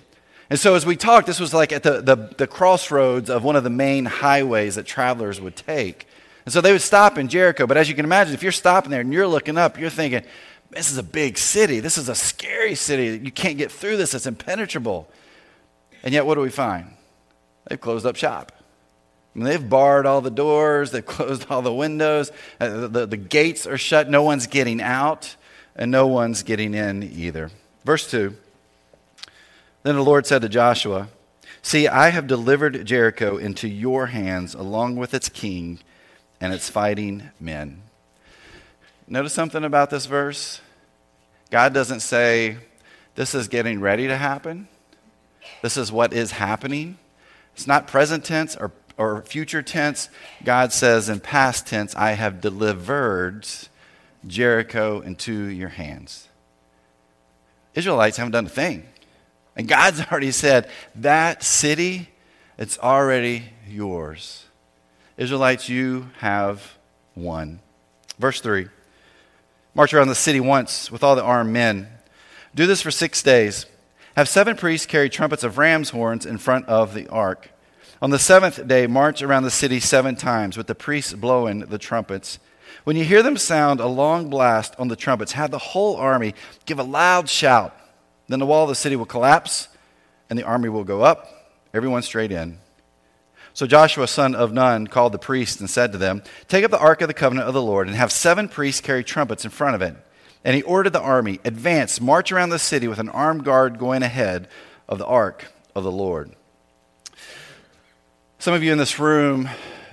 And 0.49 0.59
so, 0.59 0.75
as 0.75 0.85
we 0.85 0.95
talked, 0.95 1.25
this 1.25 1.39
was 1.39 1.53
like 1.53 1.71
at 1.71 1.83
the, 1.83 2.01
the, 2.01 2.15
the, 2.37 2.47
crossroads 2.47 3.29
of 3.29 3.43
one 3.43 3.55
of 3.55 3.63
the 3.63 3.69
main 3.69 4.05
highways 4.05 4.75
that 4.75 4.85
travelers 4.85 5.41
would 5.41 5.55
take. 5.55 6.07
And 6.45 6.53
so 6.53 6.61
they 6.61 6.71
would 6.71 6.83
stop 6.83 7.17
in 7.17 7.27
Jericho. 7.27 7.65
But 7.65 7.77
as 7.77 7.89
you 7.89 7.95
can 7.95 8.05
imagine, 8.05 8.35
if 8.35 8.43
you're 8.43 8.51
stopping 8.51 8.91
there 8.91 9.01
and 9.01 9.11
you're 9.11 9.27
looking 9.27 9.57
up, 9.57 9.79
you're 9.79 9.89
thinking, 9.89 10.23
this 10.69 10.91
is 10.91 10.97
a 10.97 11.03
big 11.03 11.39
city. 11.39 11.79
This 11.79 11.97
is 11.97 12.09
a 12.09 12.15
scary 12.15 12.75
city. 12.75 13.19
You 13.23 13.31
can't 13.31 13.57
get 13.57 13.71
through 13.71 13.97
this, 13.97 14.13
it's 14.13 14.27
impenetrable. 14.27 15.09
And 16.03 16.13
yet, 16.13 16.27
what 16.27 16.35
do 16.35 16.41
we 16.41 16.51
find? 16.51 16.91
They've 17.67 17.81
closed 17.81 18.05
up 18.05 18.15
shop. 18.15 18.51
I 19.35 19.39
mean, 19.39 19.45
they've 19.45 19.69
barred 19.69 20.05
all 20.05 20.21
the 20.21 20.29
doors, 20.29 20.91
they've 20.91 21.05
closed 21.05 21.47
all 21.49 21.63
the 21.63 21.73
windows, 21.73 22.31
uh, 22.59 22.69
the, 22.69 22.87
the, 22.87 23.05
the 23.07 23.17
gates 23.17 23.65
are 23.65 23.77
shut, 23.77 24.09
no 24.09 24.21
one's 24.21 24.45
getting 24.45 24.81
out, 24.81 25.35
and 25.75 25.89
no 25.89 26.05
one's 26.05 26.43
getting 26.43 26.75
in 26.75 27.01
either. 27.03 27.49
Verse 27.83 28.09
2 28.09 28.35
Then 29.85 29.97
the 29.97 30.03
Lord 30.03 30.25
said 30.25 30.41
to 30.41 30.49
Joshua, 30.49 31.09
See, 31.61 31.87
I 31.87 32.09
have 32.09 32.25
delivered 32.25 32.87
Jericho 32.87 33.37
into 33.37 33.67
your 33.67 34.07
hands 34.07 34.55
along 34.55 34.95
with 34.95 35.13
its 35.13 35.29
king 35.29 35.77
and 36.41 36.51
its 36.51 36.71
fighting 36.71 37.29
men. 37.39 37.83
Notice 39.07 39.33
something 39.33 39.63
about 39.63 39.91
this 39.91 40.07
verse? 40.07 40.59
God 41.51 41.71
doesn't 41.71 41.99
say, 41.99 42.57
This 43.13 43.35
is 43.35 43.47
getting 43.47 43.79
ready 43.79 44.07
to 44.07 44.17
happen. 44.17 44.67
This 45.61 45.77
is 45.77 45.91
what 45.91 46.13
is 46.13 46.31
happening. 46.31 46.97
It's 47.53 47.67
not 47.67 47.85
present 47.85 48.25
tense 48.25 48.55
or, 48.55 48.71
or 48.97 49.21
future 49.21 49.61
tense. 49.61 50.09
God 50.43 50.73
says 50.73 51.09
in 51.09 51.19
past 51.19 51.67
tense, 51.67 51.95
I 51.95 52.13
have 52.13 52.41
delivered 52.41 53.45
Jericho 54.25 55.01
into 55.01 55.43
your 55.43 55.69
hands. 55.69 56.27
Israelites 57.75 58.17
haven't 58.17 58.31
done 58.31 58.47
a 58.47 58.49
thing. 58.49 58.87
And 59.55 59.67
God's 59.67 60.01
already 60.11 60.31
said, 60.31 60.69
That 60.95 61.43
city, 61.43 62.09
it's 62.57 62.77
already 62.79 63.45
yours. 63.67 64.45
Israelites, 65.17 65.69
you 65.69 66.09
have 66.19 66.77
won. 67.15 67.59
Verse 68.19 68.41
3 68.41 68.67
March 69.73 69.93
around 69.93 70.07
the 70.07 70.15
city 70.15 70.39
once 70.39 70.89
with 70.89 71.03
all 71.03 71.15
the 71.15 71.23
armed 71.23 71.51
men. 71.51 71.89
Do 72.53 72.65
this 72.65 72.81
for 72.81 72.91
six 72.91 73.21
days. 73.21 73.65
Have 74.15 74.29
seven 74.29 74.55
priests 74.55 74.85
carry 74.85 75.09
trumpets 75.09 75.43
of 75.43 75.57
ram's 75.57 75.89
horns 75.89 76.25
in 76.25 76.37
front 76.37 76.65
of 76.67 76.93
the 76.93 77.07
ark. 77.09 77.49
On 78.01 78.09
the 78.09 78.19
seventh 78.19 78.65
day, 78.65 78.87
march 78.87 79.21
around 79.21 79.43
the 79.43 79.51
city 79.51 79.81
seven 79.81 80.15
times 80.15 80.55
with 80.55 80.67
the 80.67 80.75
priests 80.75 81.13
blowing 81.13 81.59
the 81.59 81.77
trumpets. 81.77 82.39
When 82.85 82.95
you 82.95 83.03
hear 83.03 83.23
them 83.23 83.35
sound 83.35 83.81
a 83.81 83.87
long 83.87 84.29
blast 84.29 84.75
on 84.79 84.87
the 84.87 84.95
trumpets, 84.95 85.33
have 85.33 85.51
the 85.51 85.57
whole 85.57 85.97
army 85.97 86.33
give 86.65 86.79
a 86.79 86.83
loud 86.83 87.27
shout. 87.27 87.75
Then 88.27 88.39
the 88.39 88.45
wall 88.45 88.63
of 88.63 88.69
the 88.69 88.75
city 88.75 88.95
will 88.95 89.05
collapse 89.05 89.67
and 90.29 90.37
the 90.39 90.43
army 90.43 90.69
will 90.69 90.83
go 90.83 91.01
up, 91.01 91.53
everyone 91.73 92.01
straight 92.01 92.31
in. 92.31 92.59
So 93.53 93.65
Joshua, 93.65 94.07
son 94.07 94.35
of 94.35 94.51
Nun, 94.51 94.87
called 94.87 95.13
the 95.13 95.17
priests 95.17 95.61
and 95.61 95.69
said 95.69 95.93
to 95.93 95.97
them, 95.97 96.23
Take 96.49 96.65
up 96.65 96.71
the 96.71 96.79
ark 96.79 97.01
of 97.01 97.07
the 97.07 97.13
covenant 97.13 97.47
of 97.47 97.53
the 97.53 97.61
Lord 97.61 97.87
and 97.87 97.95
have 97.95 98.11
seven 98.11 98.49
priests 98.49 98.81
carry 98.81 99.03
trumpets 99.03 99.45
in 99.45 99.51
front 99.51 99.75
of 99.75 99.81
it. 99.81 99.95
And 100.43 100.55
he 100.55 100.61
ordered 100.63 100.91
the 100.91 101.01
army, 101.01 101.39
Advance, 101.45 102.01
march 102.01 102.31
around 102.31 102.49
the 102.49 102.59
city 102.59 102.87
with 102.87 102.99
an 102.99 103.09
armed 103.09 103.45
guard 103.45 103.79
going 103.79 104.03
ahead 104.03 104.49
of 104.89 104.97
the 104.97 105.05
ark 105.05 105.45
of 105.73 105.83
the 105.83 105.91
Lord. 105.91 106.35
Some 108.39 108.53
of 108.53 108.61
you 108.61 108.71
in 108.71 108.77
this 108.77 108.99
room, 108.99 109.49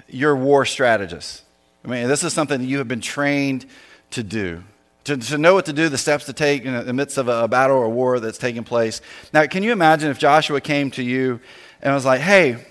you're 0.08 0.36
war 0.36 0.64
strategists. 0.64 1.42
I 1.84 1.88
mean, 1.88 2.08
this 2.08 2.24
is 2.24 2.32
something 2.32 2.62
you 2.62 2.78
have 2.78 2.88
been 2.88 3.00
trained 3.00 3.66
to 4.10 4.22
do. 4.22 4.64
To, 5.04 5.16
to 5.16 5.38
know 5.38 5.54
what 5.54 5.66
to 5.66 5.72
do, 5.72 5.88
the 5.88 5.98
steps 5.98 6.26
to 6.26 6.32
take 6.32 6.64
in 6.64 6.86
the 6.86 6.92
midst 6.92 7.18
of 7.18 7.26
a, 7.26 7.44
a 7.44 7.48
battle 7.48 7.76
or 7.76 7.88
war 7.88 8.20
that's 8.20 8.38
taking 8.38 8.62
place. 8.62 9.00
Now, 9.32 9.46
can 9.46 9.64
you 9.64 9.72
imagine 9.72 10.10
if 10.10 10.18
Joshua 10.18 10.60
came 10.60 10.92
to 10.92 11.02
you 11.02 11.40
and 11.80 11.92
was 11.92 12.04
like, 12.04 12.20
hey, 12.20 12.64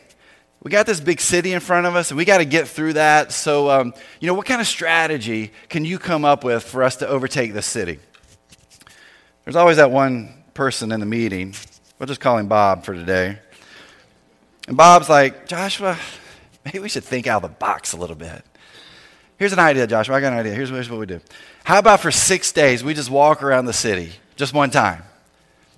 we 0.63 0.69
got 0.69 0.85
this 0.85 0.99
big 0.99 1.19
city 1.19 1.53
in 1.53 1.59
front 1.59 1.87
of 1.87 1.95
us 1.95 2.11
and 2.11 2.17
we 2.17 2.23
got 2.23 2.37
to 2.37 2.45
get 2.45 2.67
through 2.67 2.93
that. 2.93 3.31
So, 3.31 3.69
um, 3.69 3.93
you 4.19 4.27
know, 4.27 4.33
what 4.33 4.45
kind 4.45 4.61
of 4.61 4.67
strategy 4.67 5.51
can 5.69 5.85
you 5.85 5.97
come 5.97 6.23
up 6.23 6.43
with 6.43 6.63
for 6.63 6.83
us 6.83 6.97
to 6.97 7.07
overtake 7.07 7.53
the 7.53 7.63
city? 7.63 7.99
There's 9.43 9.55
always 9.55 9.77
that 9.77 9.91
one 9.91 10.43
person 10.53 10.91
in 10.91 10.99
the 10.99 11.05
meeting. 11.05 11.55
We'll 11.97 12.07
just 12.07 12.21
call 12.21 12.37
him 12.37 12.47
Bob 12.47 12.83
for 12.83 12.93
today. 12.93 13.39
And 14.67 14.77
Bob's 14.77 15.09
like, 15.09 15.47
Joshua, 15.47 15.97
maybe 16.63 16.79
we 16.79 16.89
should 16.89 17.03
think 17.03 17.25
out 17.25 17.43
of 17.43 17.49
the 17.49 17.57
box 17.57 17.93
a 17.93 17.97
little 17.97 18.15
bit. 18.15 18.45
Here's 19.41 19.53
an 19.53 19.57
idea, 19.57 19.87
Joshua. 19.87 20.17
I 20.17 20.21
got 20.21 20.33
an 20.33 20.37
idea. 20.37 20.53
Here's, 20.53 20.69
here's 20.69 20.87
what 20.87 20.99
we 20.99 21.07
do. 21.07 21.19
How 21.63 21.79
about 21.79 21.99
for 21.99 22.11
six 22.11 22.51
days, 22.51 22.83
we 22.83 22.93
just 22.93 23.09
walk 23.09 23.41
around 23.41 23.65
the 23.65 23.73
city 23.73 24.11
just 24.35 24.53
one 24.53 24.69
time? 24.69 25.01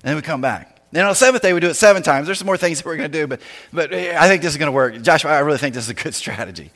And 0.03 0.09
then 0.09 0.15
we 0.17 0.21
come 0.21 0.41
back. 0.41 0.81
Then 0.91 1.05
on 1.05 1.11
the 1.11 1.15
seventh 1.15 1.43
day, 1.43 1.53
we 1.53 1.61
do 1.61 1.69
it 1.69 1.75
seven 1.75 2.03
times. 2.03 2.25
There's 2.25 2.39
some 2.39 2.45
more 2.45 2.57
things 2.57 2.79
that 2.79 2.85
we're 2.85 2.97
going 2.97 3.09
to 3.09 3.17
do, 3.17 3.25
but, 3.25 3.39
but 3.71 3.93
I 3.93 4.27
think 4.27 4.41
this 4.41 4.51
is 4.51 4.57
going 4.57 4.67
to 4.67 4.73
work. 4.73 5.01
Joshua, 5.01 5.31
I 5.31 5.39
really 5.39 5.59
think 5.59 5.75
this 5.75 5.85
is 5.85 5.89
a 5.89 5.93
good 5.93 6.13
strategy. 6.13 6.71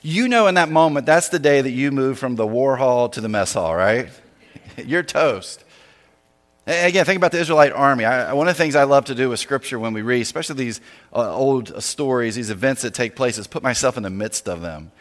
You 0.00 0.26
know, 0.26 0.46
in 0.46 0.54
that 0.54 0.70
moment, 0.70 1.04
that's 1.04 1.28
the 1.28 1.38
day 1.38 1.60
that 1.60 1.70
you 1.70 1.90
move 1.90 2.18
from 2.18 2.34
the 2.34 2.46
war 2.46 2.76
hall 2.76 3.10
to 3.10 3.20
the 3.20 3.28
mess 3.28 3.52
hall, 3.52 3.76
right? 3.76 4.08
You're 4.78 5.02
toast. 5.02 5.64
Again, 6.66 7.04
think 7.04 7.18
about 7.18 7.32
the 7.32 7.40
Israelite 7.40 7.72
army. 7.72 8.06
I, 8.06 8.32
one 8.32 8.48
of 8.48 8.56
the 8.56 8.62
things 8.62 8.74
I 8.74 8.84
love 8.84 9.04
to 9.04 9.14
do 9.14 9.28
with 9.28 9.38
Scripture 9.38 9.78
when 9.78 9.92
we 9.92 10.00
read, 10.00 10.22
especially 10.22 10.54
these 10.54 10.80
uh, 11.14 11.36
old 11.36 11.82
stories, 11.82 12.36
these 12.36 12.48
events 12.48 12.80
that 12.80 12.94
take 12.94 13.16
place, 13.16 13.36
is 13.36 13.46
put 13.46 13.62
myself 13.62 13.98
in 13.98 14.02
the 14.02 14.08
midst 14.08 14.48
of 14.48 14.62
them. 14.62 14.92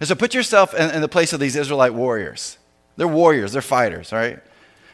And 0.00 0.08
so 0.08 0.14
put 0.14 0.34
yourself 0.34 0.74
in, 0.74 0.90
in 0.90 1.00
the 1.00 1.08
place 1.08 1.32
of 1.32 1.40
these 1.40 1.56
Israelite 1.56 1.94
warriors. 1.94 2.58
They're 2.96 3.08
warriors, 3.08 3.52
they're 3.52 3.62
fighters, 3.62 4.12
right? 4.12 4.40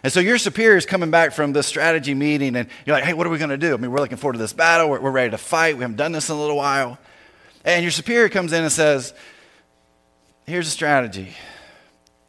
And 0.03 0.13
so 0.13 0.19
your 0.19 0.39
superior 0.39 0.77
is 0.77 0.87
coming 0.87 1.11
back 1.11 1.33
from 1.33 1.53
the 1.53 1.63
strategy 1.63 2.15
meeting, 2.15 2.57
and 2.57 2.69
you're 2.85 2.97
like, 2.97 3.05
hey, 3.05 3.15
what 3.15 3.27
are 3.27 3.31
we 3.31 3.39
going 3.39 3.51
to 3.51 3.57
do? 3.57 3.75
I 3.75 3.77
mean, 3.77 3.93
we're 3.93 4.01
looking 4.01 4.17
forward 4.17 4.33
to 4.33 4.39
this 4.39 4.53
battle. 4.53 4.91
We're, 4.91 5.01
we're 5.01 5.11
ready 5.13 5.31
to 5.31 5.39
fight. 5.39 5.77
We 5.77 5.83
haven't 5.83 5.97
done 5.97 6.13
this 6.13 6.29
in 6.29 6.35
a 6.35 6.41
little 6.41 6.57
while. 6.57 6.99
And 7.65 7.85
your 7.85 7.93
superior 7.93 8.29
comes 8.29 8.53
in 8.53 8.65
and 8.65 8.73
says, 8.73 9.15
here's 10.45 10.67
a 10.67 10.71
strategy. 10.71 11.37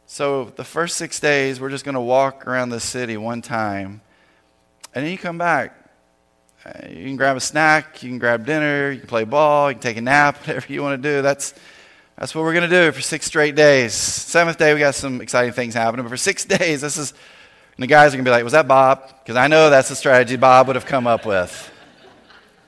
So 0.06 0.52
the 0.54 0.62
first 0.62 0.96
six 0.96 1.18
days, 1.18 1.60
we're 1.60 1.70
just 1.70 1.84
going 1.84 1.96
to 1.96 2.00
walk 2.00 2.46
around 2.46 2.68
the 2.68 2.78
city 2.78 3.16
one 3.16 3.42
time, 3.42 4.00
and 4.94 5.04
then 5.04 5.10
you 5.10 5.18
come 5.18 5.38
back. 5.38 5.80
Uh, 6.64 6.86
you 6.88 7.04
can 7.04 7.16
grab 7.16 7.36
a 7.36 7.40
snack, 7.40 8.02
you 8.02 8.08
can 8.08 8.18
grab 8.18 8.46
dinner, 8.46 8.90
you 8.90 9.00
can 9.00 9.08
play 9.08 9.24
ball, 9.24 9.70
you 9.70 9.74
can 9.74 9.82
take 9.82 9.96
a 9.96 10.00
nap, 10.00 10.38
whatever 10.46 10.72
you 10.72 10.82
want 10.82 11.02
to 11.02 11.08
do. 11.08 11.20
That's, 11.20 11.52
that's 12.16 12.34
what 12.34 12.42
we're 12.42 12.52
going 12.52 12.68
to 12.68 12.84
do 12.84 12.92
for 12.92 13.00
six 13.00 13.26
straight 13.26 13.56
days. 13.56 13.92
Seventh 13.92 14.56
day, 14.56 14.72
we 14.72 14.80
got 14.80 14.94
some 14.94 15.20
exciting 15.20 15.52
things 15.52 15.74
happening, 15.74 16.04
but 16.04 16.10
for 16.10 16.16
six 16.16 16.44
days, 16.44 16.80
this 16.80 16.96
is, 16.96 17.12
and 17.76 17.82
the 17.82 17.86
guys 17.86 18.14
are 18.14 18.16
going 18.16 18.24
to 18.24 18.28
be 18.28 18.32
like, 18.32 18.44
was 18.44 18.52
that 18.52 18.68
Bob? 18.68 19.08
Because 19.22 19.36
I 19.36 19.48
know 19.48 19.68
that's 19.70 19.88
the 19.88 19.96
strategy 19.96 20.36
Bob 20.36 20.68
would 20.68 20.76
have 20.76 20.86
come 20.86 21.06
up 21.06 21.26
with. 21.26 21.72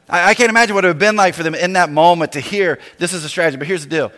I, 0.09 0.31
I 0.31 0.35
can't 0.35 0.51
imagine 0.51 0.75
what 0.75 0.85
it 0.85 0.89
would 0.89 0.97
have 0.97 0.99
been 0.99 1.17
like 1.17 1.35
for 1.35 1.43
them 1.43 1.55
in 1.55 1.75
that 1.75 1.91
moment 1.91 2.33
to 2.33 2.41
hear 2.41 2.79
this 2.99 3.13
is 3.13 3.25
a 3.25 3.29
strategy. 3.29 3.57
But 3.57 3.67
here's 3.67 3.85
the 3.85 3.91
deal 3.91 4.13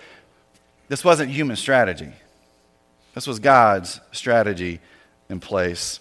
this 0.88 1.04
wasn't 1.04 1.30
human 1.30 1.56
strategy. 1.56 2.12
This 3.14 3.26
was 3.26 3.38
God's 3.38 4.00
strategy 4.12 4.80
in 5.28 5.40
place. 5.40 6.00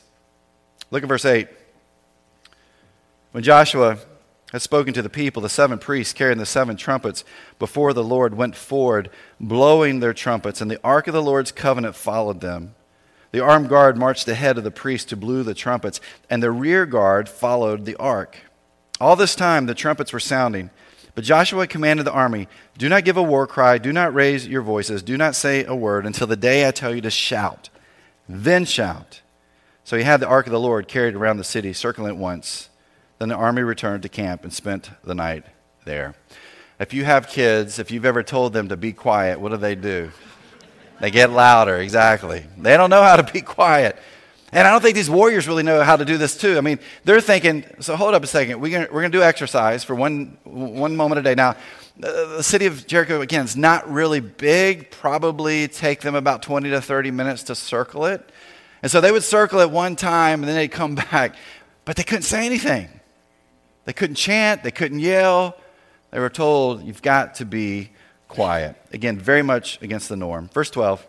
Look 0.91 1.03
at 1.03 1.10
verse 1.10 1.25
8. 1.25 1.50
When 3.31 3.43
Joshua 3.43 3.98
had 4.51 4.62
spoken 4.62 4.94
to 4.94 5.01
the 5.01 5.10
people, 5.10 5.42
the 5.42 5.50
seven 5.50 5.77
priests 5.77 6.13
carrying 6.13 6.38
the 6.38 6.46
seven 6.46 6.77
trumpets 6.77 7.25
before 7.60 7.94
the 7.94 8.04
Lord 8.04 8.36
went 8.36 8.56
forward, 8.56 9.10
blowing 9.39 10.00
their 10.00 10.13
trumpets, 10.13 10.62
and 10.62 10.72
the 10.72 10.80
ark 10.84 11.08
of 11.08 11.13
the 11.13 11.22
Lord's 11.22 11.51
covenant 11.51 11.96
followed 11.96 12.39
them. 12.39 12.74
The 13.32 13.42
armed 13.42 13.68
guard 13.68 13.98
marched 13.98 14.27
ahead 14.27 14.58
of 14.58 14.63
the 14.63 14.72
priests 14.72 15.10
to 15.10 15.18
blow 15.18 15.44
the 15.44 15.54
trumpets, 15.54 16.00
and 16.30 16.42
the 16.42 16.51
rear 16.51 16.86
guard 16.86 17.27
followed 17.27 17.86
the 17.86 17.98
ark. 17.98 18.38
All 19.01 19.16
this 19.16 19.36
time 19.36 19.66
the 19.66 19.75
trumpets 19.75 20.13
were 20.13 20.20
sounding. 20.20 20.70
But 21.13 21.25
Joshua 21.25 21.68
commanded 21.68 22.06
the 22.06 22.12
army 22.12 22.48
Do 22.77 22.88
not 22.88 23.04
give 23.04 23.18
a 23.18 23.24
war 23.24 23.48
cry, 23.48 23.80
do 23.80 23.92
not 23.92 24.13
raise 24.13 24.48
your 24.48 24.62
voices, 24.62 25.04
do 25.04 25.18
not 25.18 25.36
say 25.36 25.66
a 25.66 25.75
word 25.75 26.06
until 26.06 26.27
the 26.27 26.36
day 26.38 26.68
I 26.68 26.72
tell 26.72 26.96
you 26.96 27.01
to 27.01 27.10
shout. 27.10 27.70
Then 28.30 28.66
shout. 28.66 29.22
So 29.84 29.98
he 29.98 30.04
had 30.04 30.20
the 30.20 30.27
ark 30.27 30.46
of 30.46 30.51
the 30.51 30.60
Lord 30.60 30.88
carried 30.88 31.16
around 31.16 31.38
the 31.38 31.44
city, 31.44 31.74
circling 31.74 32.13
it 32.13 32.18
once. 32.18 32.70
Then 33.19 33.29
the 33.29 33.36
army 33.36 33.63
returned 33.63 34.03
to 34.03 34.09
camp 34.09 34.43
and 34.43 34.53
spent 34.53 34.89
the 35.03 35.15
night 35.15 35.45
there. 35.86 36.15
If 36.79 36.93
you 36.93 37.05
have 37.05 37.27
kids, 37.27 37.79
if 37.79 37.89
you've 37.89 38.05
ever 38.05 38.21
told 38.21 38.53
them 38.53 38.69
to 38.69 38.77
be 38.77 38.93
quiet, 38.93 39.39
what 39.39 39.50
do 39.50 39.57
they 39.57 39.75
do? 39.75 40.12
They 41.00 41.12
get 41.12 41.31
louder, 41.31 41.77
exactly. 41.77 42.45
They 42.57 42.77
don't 42.77 42.89
know 42.89 43.03
how 43.03 43.15
to 43.15 43.31
be 43.31 43.41
quiet. 43.41 43.97
And 44.51 44.67
I 44.67 44.71
don't 44.71 44.81
think 44.81 44.95
these 44.95 45.09
warriors 45.09 45.47
really 45.47 45.63
know 45.63 45.83
how 45.83 45.95
to 45.97 46.05
do 46.05 46.17
this 46.17 46.38
too. 46.38 46.57
I 46.57 46.62
mean, 46.62 46.79
they're 47.03 47.19
thinking, 47.19 47.65
so 47.79 47.95
hold 47.95 48.13
up 48.13 48.24
a 48.24 48.27
second. 48.27 48.62
We're 48.62 48.71
going 48.71 48.88
we're 48.93 49.03
to 49.03 49.09
do 49.09 49.21
exercise 49.21 49.83
for 49.83 49.93
one, 49.93 50.38
one 50.43 50.95
moment 50.95 51.19
a 51.19 51.21
day. 51.24 51.36
Now, 51.36 51.57
the 51.97 52.43
city 52.43 52.67
of 52.67 52.88
Jericho, 52.88 53.21
again, 53.21 53.43
is 53.43 53.57
not 53.57 53.91
really 53.91 54.19
big, 54.19 54.91
probably 54.91 55.67
take 55.67 56.01
them 56.01 56.15
about 56.15 56.43
20 56.43 56.69
to 56.69 56.79
30 56.79 57.12
minutes 57.12 57.43
to 57.43 57.55
circle 57.55 58.05
it. 58.05 58.29
And 58.81 58.91
so 58.91 59.01
they 59.01 59.12
would 59.12 59.24
circle 59.24 59.59
it 59.59 59.71
one 59.71 59.95
time 59.95 60.41
and 60.41 60.47
then 60.47 60.55
they'd 60.55 60.67
come 60.69 60.95
back, 61.12 61.36
but 61.86 61.95
they 61.95 62.03
couldn't 62.03 62.24
say 62.24 62.45
anything. 62.45 62.88
They 63.88 63.94
couldn't 63.94 64.15
chant, 64.15 64.63
they 64.63 64.72
couldn't 64.72 65.00
yell. 65.00 65.56
They 66.12 66.20
were 66.20 66.29
told, 66.29 66.84
you've 66.84 67.01
got 67.01 67.36
to 67.36 67.46
be 67.46 67.91
quiet. 68.27 68.75
Again, 68.91 69.17
very 69.17 69.41
much 69.41 69.82
against 69.82 70.10
the 70.10 70.17
norm. 70.17 70.50
Verse 70.53 70.70
12. 70.70 71.08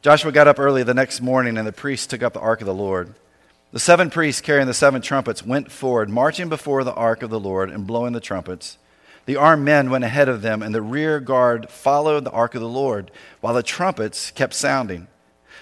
Joshua 0.00 0.30
got 0.30 0.46
up 0.46 0.60
early 0.60 0.84
the 0.84 0.94
next 0.94 1.20
morning, 1.20 1.58
and 1.58 1.66
the 1.66 1.72
priests 1.72 2.06
took 2.06 2.22
up 2.22 2.34
the 2.34 2.40
ark 2.40 2.60
of 2.60 2.68
the 2.68 2.74
Lord. 2.74 3.16
The 3.72 3.80
seven 3.80 4.10
priests 4.10 4.40
carrying 4.40 4.68
the 4.68 4.74
seven 4.74 5.02
trumpets 5.02 5.44
went 5.44 5.72
forward, 5.72 6.08
marching 6.08 6.48
before 6.48 6.84
the 6.84 6.94
ark 6.94 7.24
of 7.24 7.30
the 7.30 7.40
Lord 7.40 7.68
and 7.68 7.84
blowing 7.84 8.12
the 8.12 8.20
trumpets. 8.20 8.78
The 9.26 9.34
armed 9.34 9.64
men 9.64 9.90
went 9.90 10.04
ahead 10.04 10.28
of 10.28 10.40
them, 10.40 10.62
and 10.62 10.72
the 10.72 10.80
rear 10.80 11.18
guard 11.18 11.68
followed 11.68 12.22
the 12.22 12.30
ark 12.30 12.54
of 12.54 12.60
the 12.60 12.68
Lord, 12.68 13.10
while 13.40 13.54
the 13.54 13.64
trumpets 13.64 14.30
kept 14.30 14.54
sounding. 14.54 15.08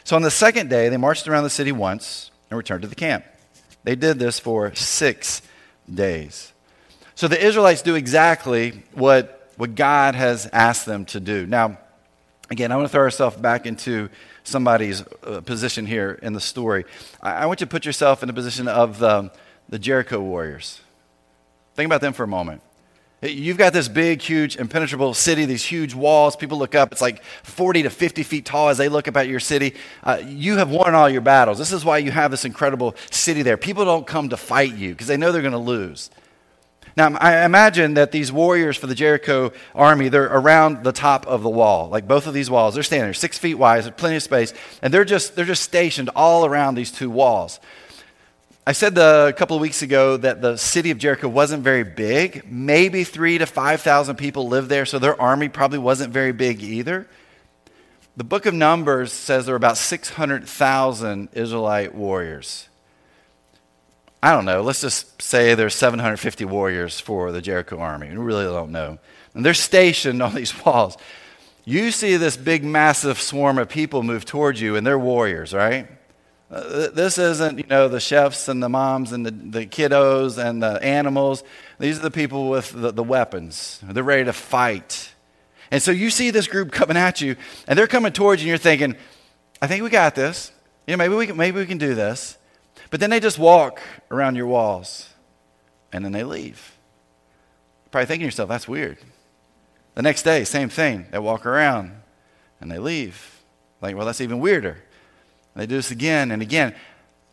So 0.05 0.17
on 0.17 0.23
the 0.23 0.31
second 0.31 0.69
day, 0.69 0.91
they 0.91 0.99
marched 0.99 1.27
around 1.27 1.45
the 1.45 1.51
city 1.51 1.73
once 1.73 2.31
and 2.51 2.59
returned 2.59 2.83
to 2.83 2.89
the 2.89 2.95
camp. 2.95 3.25
They 3.87 3.95
did 3.95 4.19
this 4.19 4.41
for 4.41 4.75
six 4.75 5.43
days. 5.93 6.53
So 7.15 7.29
the 7.29 7.43
Israelites 7.43 7.83
do 7.83 7.95
exactly 7.95 8.83
what, 8.93 9.51
what 9.57 9.77
God 9.77 10.17
has 10.17 10.51
asked 10.53 10.87
them 10.87 11.05
to 11.07 11.21
do. 11.21 11.47
Now, 11.47 11.79
Again, 12.49 12.71
I 12.71 12.77
want 12.77 12.87
to 12.87 12.93
throw 12.93 13.03
ourselves 13.03 13.37
back 13.37 13.67
into 13.67 14.09
somebody's 14.45 15.03
uh, 15.25 15.41
position 15.41 15.85
here 15.85 16.19
in 16.23 16.33
the 16.33 16.41
story. 16.41 16.85
I, 17.21 17.33
I, 17.33 17.47
want 17.47 17.61
you 17.61 17.67
to 17.67 17.71
put 17.71 17.85
yourself 17.85 18.23
in 18.23 18.29
the 18.29 18.33
position 18.33 18.69
of 18.69 19.01
the, 19.01 19.33
the 19.69 19.81
Jericho 19.81 20.21
warriors. 20.21 20.81
Think 21.75 21.87
about 21.87 22.01
them 22.01 22.13
for 22.13 22.23
a 22.23 22.29
moment. 22.29 22.63
You've 23.23 23.57
got 23.57 23.73
this 23.73 23.89
big, 23.89 24.21
huge, 24.21 24.57
impenetrable 24.57 25.15
city, 25.15 25.47
these 25.47 25.65
huge 25.65 25.95
walls. 25.95 26.37
People 26.37 26.59
look 26.59 26.75
up. 26.75 26.93
It's 26.93 27.01
like 27.01 27.25
40 27.45 27.85
to 27.85 27.91
50 27.91 28.23
feet 28.23 28.45
tall 28.45 28.69
as 28.69 28.77
they 28.77 28.91
look 28.91 29.09
up 29.09 29.17
at 29.17 29.27
your 29.27 29.41
city. 29.41 29.75
Uh, 30.05 30.21
you 30.27 30.59
have 30.59 30.71
won 30.71 30.95
all 30.95 31.09
your 31.09 31.23
battles. 31.23 31.57
This 31.57 31.73
is 31.73 31.83
why 31.83 31.97
you 31.99 32.11
have 32.11 32.31
this 32.31 32.45
incredible 32.45 32.95
city 33.11 33.41
there. 33.41 33.57
People 33.57 33.87
don't 33.87 34.07
come 34.07 34.29
to 34.29 34.37
fight 34.37 34.75
you 34.75 34.91
because 34.91 35.07
they 35.07 35.17
know 35.17 35.33
they're 35.33 35.41
going 35.41 35.53
to 35.53 35.59
lose. 35.59 36.11
Now, 36.95 37.15
I 37.19 37.45
imagine 37.45 37.95
that 37.95 38.13
these 38.13 38.33
warriors 38.33 38.77
for 38.77 38.87
the 38.87 38.95
Jericho 38.95 39.53
army, 39.75 40.09
they're 40.09 40.25
around 40.25 40.83
the 40.83 40.93
top 40.93 41.27
of 41.27 41.43
the 41.43 41.51
wall, 41.51 41.89
like 41.89 42.09
both 42.09 42.27
of 42.27 42.33
these 42.35 42.51
walls. 42.51 42.75
They're 42.75 42.83
standing 42.83 43.07
there, 43.07 43.15
six 43.15 43.39
feet 43.39 43.55
wide, 43.55 43.85
there's 43.85 43.95
plenty 43.95 44.17
of 44.17 44.23
space, 44.23 44.55
and 44.81 44.95
they're 44.95 45.05
just, 45.05 45.37
they're 45.37 45.45
just 45.45 45.63
stationed 45.63 46.09
all 46.17 46.47
around 46.47 46.75
these 46.75 46.91
two 46.91 47.11
walls. 47.11 47.61
I 48.69 48.73
said 48.73 48.97
the, 48.97 49.27
a 49.29 49.33
couple 49.33 49.55
of 49.55 49.63
weeks 49.63 49.83
ago 49.83 50.17
that 50.17 50.43
the 50.43 50.57
city 50.57 50.91
of 50.91 50.99
Jericho 50.99 51.29
wasn't 51.29 51.63
very 51.63 51.85
big. 51.85 52.51
Maybe 52.51 53.05
three 53.05 53.39
to 53.39 53.47
5,000 53.47 54.17
people 54.17 54.49
lived 54.49 54.69
there, 54.69 54.85
so 54.85 54.99
their 54.99 55.21
army 55.21 55.49
probably 55.49 55.79
wasn't 55.79 56.13
very 56.13 56.33
big 56.33 56.61
either. 56.61 57.07
The 58.17 58.25
book 58.25 58.45
of 58.45 58.55
Numbers 58.55 59.13
says 59.13 59.47
there 59.47 59.53
were 59.53 59.57
about 59.57 59.77
600,000 59.77 61.29
Israelite 61.33 61.95
warriors. 61.95 62.69
I 64.21 64.33
don't 64.33 64.47
know, 64.47 64.63
let's 64.63 64.81
just 64.81 65.23
say 65.23 65.55
there's 65.55 65.77
750 65.77 66.45
warriors 66.47 66.99
for 66.99 67.31
the 67.31 67.41
Jericho 67.41 67.79
army. 67.79 68.09
We 68.09 68.17
really 68.17 68.47
don't 68.47 68.73
know. 68.73 68.99
And 69.35 69.47
they're 69.47 69.55
stationed 69.55 70.21
on 70.21 70.35
these 70.35 70.65
walls. 70.65 70.97
You 71.65 71.93
see 71.93 72.17
this 72.17 72.37
big, 72.37 72.65
massive 72.65 73.21
swarm 73.21 73.59
of 73.59 73.69
people 73.69 74.03
move 74.03 74.25
towards 74.25 74.61
you, 74.61 74.75
and 74.75 74.85
they're 74.85 74.99
warriors, 74.99 75.55
right? 75.55 75.87
Uh, 76.51 76.89
this 76.89 77.19
isn't, 77.19 77.59
you 77.59 77.67
know, 77.69 77.89
the 77.89 77.99
chefs 77.99 78.49
and 78.49 78.63
the 78.63 78.69
moms 78.69 79.13
and 79.13 79.27
the, 79.27 79.31
the 79.31 79.67
kiddos 79.67 80.39
and 80.39 80.63
the 80.63 80.83
animals. 80.83 81.43
These 81.79 81.99
are 81.99 82.03
the 82.03 82.11
people 82.11 82.49
with 82.49 82.71
the, 82.71 82.93
the 82.93 83.03
weapons. 83.03 83.81
They're 83.83 84.05
ready 84.05 84.25
to 84.25 84.33
fight. 84.33 85.13
And 85.71 85.83
so 85.83 85.91
you 85.91 86.11
see 86.11 86.31
this 86.31 86.47
group 86.47 86.71
coming 86.73 86.97
at 86.97 87.21
you, 87.21 87.37
and 87.67 87.79
they're 87.79 87.89
coming 87.89 88.13
towards 88.13 88.43
you, 88.43 88.47
and 88.47 88.49
you're 88.51 88.59
thinking, 88.59 88.97
I 89.61 89.67
think 89.67 89.83
we 89.83 89.91
got 89.91 90.15
this. 90.15 90.53
You 90.87 90.93
know, 90.93 90.99
maybe 90.99 91.15
we 91.15 91.27
can, 91.27 91.37
maybe 91.37 91.59
we 91.59 91.67
can 91.67 91.79
do 91.79 91.95
this. 91.95 92.39
But 92.91 93.01
then 93.01 93.11
they 93.11 93.21
just 93.21 93.39
walk 93.39 93.81
around 94.11 94.37
your 94.37 94.47
walls 94.47 95.09
and 95.93 96.05
then 96.05 96.13
they 96.13 96.25
leave. 96.25 96.77
You're 97.85 97.91
Probably 97.91 98.07
thinking 98.07 98.23
to 98.23 98.27
yourself, 98.27 98.49
that's 98.49 98.69
weird. 98.69 98.99
The 99.95 100.03
next 100.03 100.23
day, 100.23 100.45
same 100.45 100.69
thing. 100.69 101.07
They 101.11 101.19
walk 101.19 101.47
around 101.47 101.93
and 102.61 102.71
they 102.71 102.79
leave. 102.79 103.43
Like, 103.81 103.97
well, 103.97 104.07
that's 104.07 104.21
even 104.21 104.41
weirder. 104.41 104.83
They 105.57 105.67
do 105.67 105.77
this 105.77 105.91
again 105.91 106.31
and 106.31 106.43
again. 106.43 106.75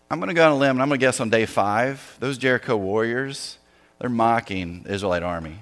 I'm 0.09 0.19
going 0.19 0.29
to 0.29 0.33
go 0.33 0.45
on 0.45 0.51
a 0.53 0.57
limb 0.57 0.71
and 0.71 0.81
I'm 0.81 0.87
going 0.87 0.99
to 0.99 1.05
guess 1.05 1.19
on 1.19 1.29
day 1.29 1.45
five, 1.45 2.17
those 2.19 2.37
Jericho 2.37 2.77
warriors, 2.77 3.57
they're 3.99 4.09
mocking 4.09 4.83
the 4.83 4.93
Israelite 4.93 5.23
army. 5.23 5.59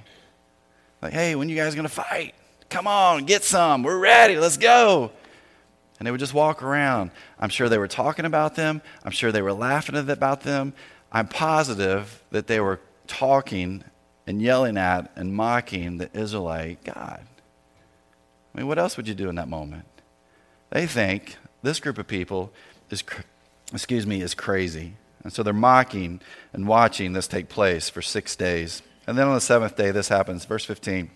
Like, 1.01 1.13
hey, 1.13 1.35
when 1.35 1.49
you 1.49 1.55
guys 1.55 1.73
going 1.73 1.87
to 1.87 1.93
fight? 1.93 2.35
Come 2.69 2.87
on, 2.87 3.25
get 3.25 3.43
some. 3.43 3.83
We're 3.83 3.99
ready. 3.99 4.37
Let's 4.37 4.57
go 4.57 5.11
and 6.01 6.07
they 6.07 6.11
would 6.11 6.19
just 6.19 6.33
walk 6.33 6.63
around. 6.63 7.11
I'm 7.39 7.49
sure 7.49 7.69
they 7.69 7.77
were 7.77 7.87
talking 7.87 8.25
about 8.25 8.55
them. 8.55 8.81
I'm 9.05 9.11
sure 9.11 9.31
they 9.31 9.43
were 9.43 9.53
laughing 9.53 9.95
about 9.95 10.41
them. 10.41 10.73
I'm 11.11 11.27
positive 11.27 12.23
that 12.31 12.47
they 12.47 12.59
were 12.59 12.79
talking 13.05 13.83
and 14.25 14.41
yelling 14.41 14.77
at 14.77 15.11
and 15.15 15.31
mocking 15.31 15.99
the 15.99 16.09
Israelite 16.11 16.83
God. 16.83 17.23
I 17.23 18.57
mean, 18.57 18.65
what 18.65 18.79
else 18.79 18.97
would 18.97 19.07
you 19.07 19.13
do 19.13 19.29
in 19.29 19.35
that 19.35 19.47
moment? 19.47 19.85
They 20.71 20.87
think 20.87 21.37
this 21.63 21.79
group 21.79 21.97
of 21.97 22.07
people 22.07 22.51
is, 22.89 23.03
excuse 23.73 24.05
me, 24.07 24.21
is 24.21 24.33
crazy. 24.33 24.93
And 25.23 25.31
so 25.31 25.43
they're 25.43 25.53
mocking 25.53 26.19
and 26.53 26.67
watching 26.67 27.13
this 27.13 27.27
take 27.27 27.47
place 27.49 27.89
for 27.89 28.01
six 28.01 28.35
days. 28.35 28.81
And 29.05 29.17
then 29.17 29.27
on 29.27 29.35
the 29.35 29.41
seventh 29.41 29.75
day, 29.75 29.91
this 29.91 30.07
happens. 30.09 30.45
Verse 30.45 30.65
15. 30.65 31.09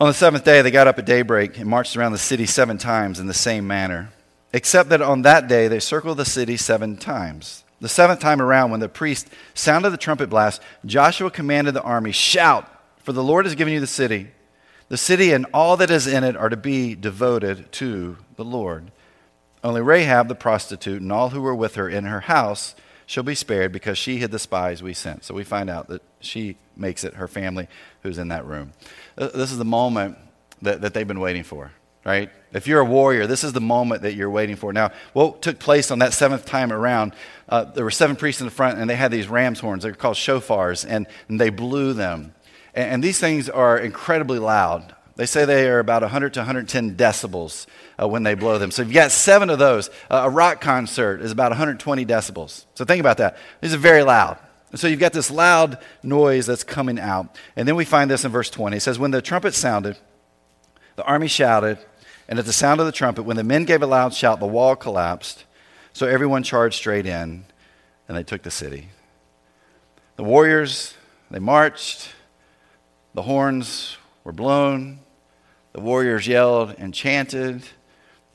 On 0.00 0.08
the 0.08 0.14
seventh 0.14 0.44
day, 0.44 0.62
they 0.62 0.70
got 0.70 0.86
up 0.86 0.98
at 0.98 1.06
daybreak 1.06 1.58
and 1.58 1.68
marched 1.68 1.96
around 1.96 2.12
the 2.12 2.18
city 2.18 2.46
seven 2.46 2.78
times 2.78 3.20
in 3.20 3.26
the 3.26 3.34
same 3.34 3.66
manner. 3.66 4.10
except 4.54 4.88
that 4.90 5.02
on 5.02 5.22
that 5.22 5.48
day 5.48 5.66
they 5.66 5.80
circled 5.80 6.16
the 6.16 6.24
city 6.24 6.56
seven 6.56 6.96
times. 6.96 7.64
The 7.80 7.88
seventh 7.88 8.20
time 8.20 8.40
around, 8.40 8.70
when 8.70 8.80
the 8.80 8.88
priest 8.88 9.28
sounded 9.52 9.90
the 9.90 9.96
trumpet 9.96 10.30
blast, 10.30 10.62
Joshua 10.86 11.30
commanded 11.30 11.74
the 11.74 11.82
army, 11.82 12.12
Shout, 12.12 12.70
for 13.02 13.12
the 13.12 13.22
Lord 13.22 13.46
has 13.46 13.56
given 13.56 13.74
you 13.74 13.80
the 13.80 13.86
city. 13.86 14.28
The 14.94 14.98
city 14.98 15.32
and 15.32 15.44
all 15.52 15.76
that 15.78 15.90
is 15.90 16.06
in 16.06 16.22
it 16.22 16.36
are 16.36 16.48
to 16.48 16.56
be 16.56 16.94
devoted 16.94 17.72
to 17.72 18.16
the 18.36 18.44
Lord. 18.44 18.92
Only 19.64 19.80
Rahab 19.80 20.28
the 20.28 20.36
prostitute 20.36 21.02
and 21.02 21.10
all 21.10 21.30
who 21.30 21.42
were 21.42 21.52
with 21.52 21.74
her 21.74 21.88
in 21.88 22.04
her 22.04 22.20
house 22.20 22.76
shall 23.04 23.24
be 23.24 23.34
spared 23.34 23.72
because 23.72 23.98
she 23.98 24.18
hid 24.18 24.30
the 24.30 24.38
spies 24.38 24.84
we 24.84 24.94
sent. 24.94 25.24
So 25.24 25.34
we 25.34 25.42
find 25.42 25.68
out 25.68 25.88
that 25.88 26.02
she 26.20 26.58
makes 26.76 27.02
it 27.02 27.14
her 27.14 27.26
family 27.26 27.66
who's 28.04 28.18
in 28.18 28.28
that 28.28 28.46
room. 28.46 28.70
Uh, 29.18 29.30
this 29.34 29.50
is 29.50 29.58
the 29.58 29.64
moment 29.64 30.16
that, 30.62 30.82
that 30.82 30.94
they've 30.94 31.08
been 31.08 31.18
waiting 31.18 31.42
for, 31.42 31.72
right? 32.04 32.30
If 32.52 32.68
you're 32.68 32.78
a 32.78 32.84
warrior, 32.84 33.26
this 33.26 33.42
is 33.42 33.52
the 33.52 33.60
moment 33.60 34.02
that 34.02 34.14
you're 34.14 34.30
waiting 34.30 34.54
for. 34.54 34.72
Now, 34.72 34.92
what 35.12 35.42
took 35.42 35.58
place 35.58 35.90
on 35.90 35.98
that 35.98 36.12
seventh 36.12 36.46
time 36.46 36.72
around, 36.72 37.14
uh, 37.48 37.64
there 37.64 37.82
were 37.82 37.90
seven 37.90 38.14
priests 38.14 38.40
in 38.40 38.46
the 38.46 38.52
front, 38.52 38.78
and 38.78 38.88
they 38.88 38.94
had 38.94 39.10
these 39.10 39.26
ram's 39.26 39.58
horns. 39.58 39.82
They're 39.82 39.92
called 39.92 40.14
shofars, 40.14 40.86
and, 40.88 41.08
and 41.28 41.40
they 41.40 41.50
blew 41.50 41.94
them. 41.94 42.32
And, 42.74 42.90
and 42.90 43.04
these 43.04 43.18
things 43.18 43.48
are 43.48 43.78
incredibly 43.78 44.38
loud. 44.38 44.94
They 45.16 45.26
say 45.26 45.44
they 45.44 45.68
are 45.68 45.78
about 45.78 46.02
100 46.02 46.34
to 46.34 46.40
110 46.40 46.96
decibels 46.96 47.66
uh, 48.00 48.08
when 48.08 48.24
they 48.24 48.34
blow 48.34 48.58
them. 48.58 48.70
So 48.70 48.82
you've 48.82 48.92
got 48.92 49.12
seven 49.12 49.48
of 49.48 49.58
those. 49.58 49.88
Uh, 50.10 50.22
a 50.24 50.30
rock 50.30 50.60
concert 50.60 51.20
is 51.20 51.30
about 51.30 51.50
120 51.50 52.04
decibels. 52.04 52.64
So 52.74 52.84
think 52.84 53.00
about 53.00 53.18
that. 53.18 53.36
These 53.60 53.74
are 53.74 53.78
very 53.78 54.02
loud. 54.02 54.38
And 54.72 54.80
so 54.80 54.88
you've 54.88 54.98
got 54.98 55.12
this 55.12 55.30
loud 55.30 55.78
noise 56.02 56.46
that's 56.46 56.64
coming 56.64 56.98
out. 56.98 57.36
And 57.54 57.68
then 57.68 57.76
we 57.76 57.84
find 57.84 58.10
this 58.10 58.24
in 58.24 58.32
verse 58.32 58.50
20. 58.50 58.76
It 58.76 58.80
says, 58.80 58.98
When 58.98 59.12
the 59.12 59.22
trumpet 59.22 59.54
sounded, 59.54 59.96
the 60.96 61.04
army 61.04 61.28
shouted, 61.28 61.78
and 62.28 62.40
at 62.40 62.44
the 62.44 62.52
sound 62.52 62.80
of 62.80 62.86
the 62.86 62.92
trumpet, 62.92 63.22
when 63.22 63.36
the 63.36 63.44
men 63.44 63.66
gave 63.66 63.82
a 63.82 63.86
loud 63.86 64.14
shout, 64.14 64.40
the 64.40 64.46
wall 64.46 64.74
collapsed. 64.74 65.44
So 65.92 66.08
everyone 66.08 66.42
charged 66.42 66.74
straight 66.74 67.06
in, 67.06 67.44
and 68.08 68.16
they 68.16 68.24
took 68.24 68.42
the 68.42 68.50
city. 68.50 68.88
The 70.16 70.24
warriors, 70.24 70.94
they 71.30 71.38
marched. 71.38 72.08
The 73.14 73.22
horns 73.22 73.96
were 74.24 74.32
blown. 74.32 74.98
The 75.72 75.80
warriors 75.80 76.26
yelled 76.26 76.74
and 76.78 76.92
chanted, 76.92 77.64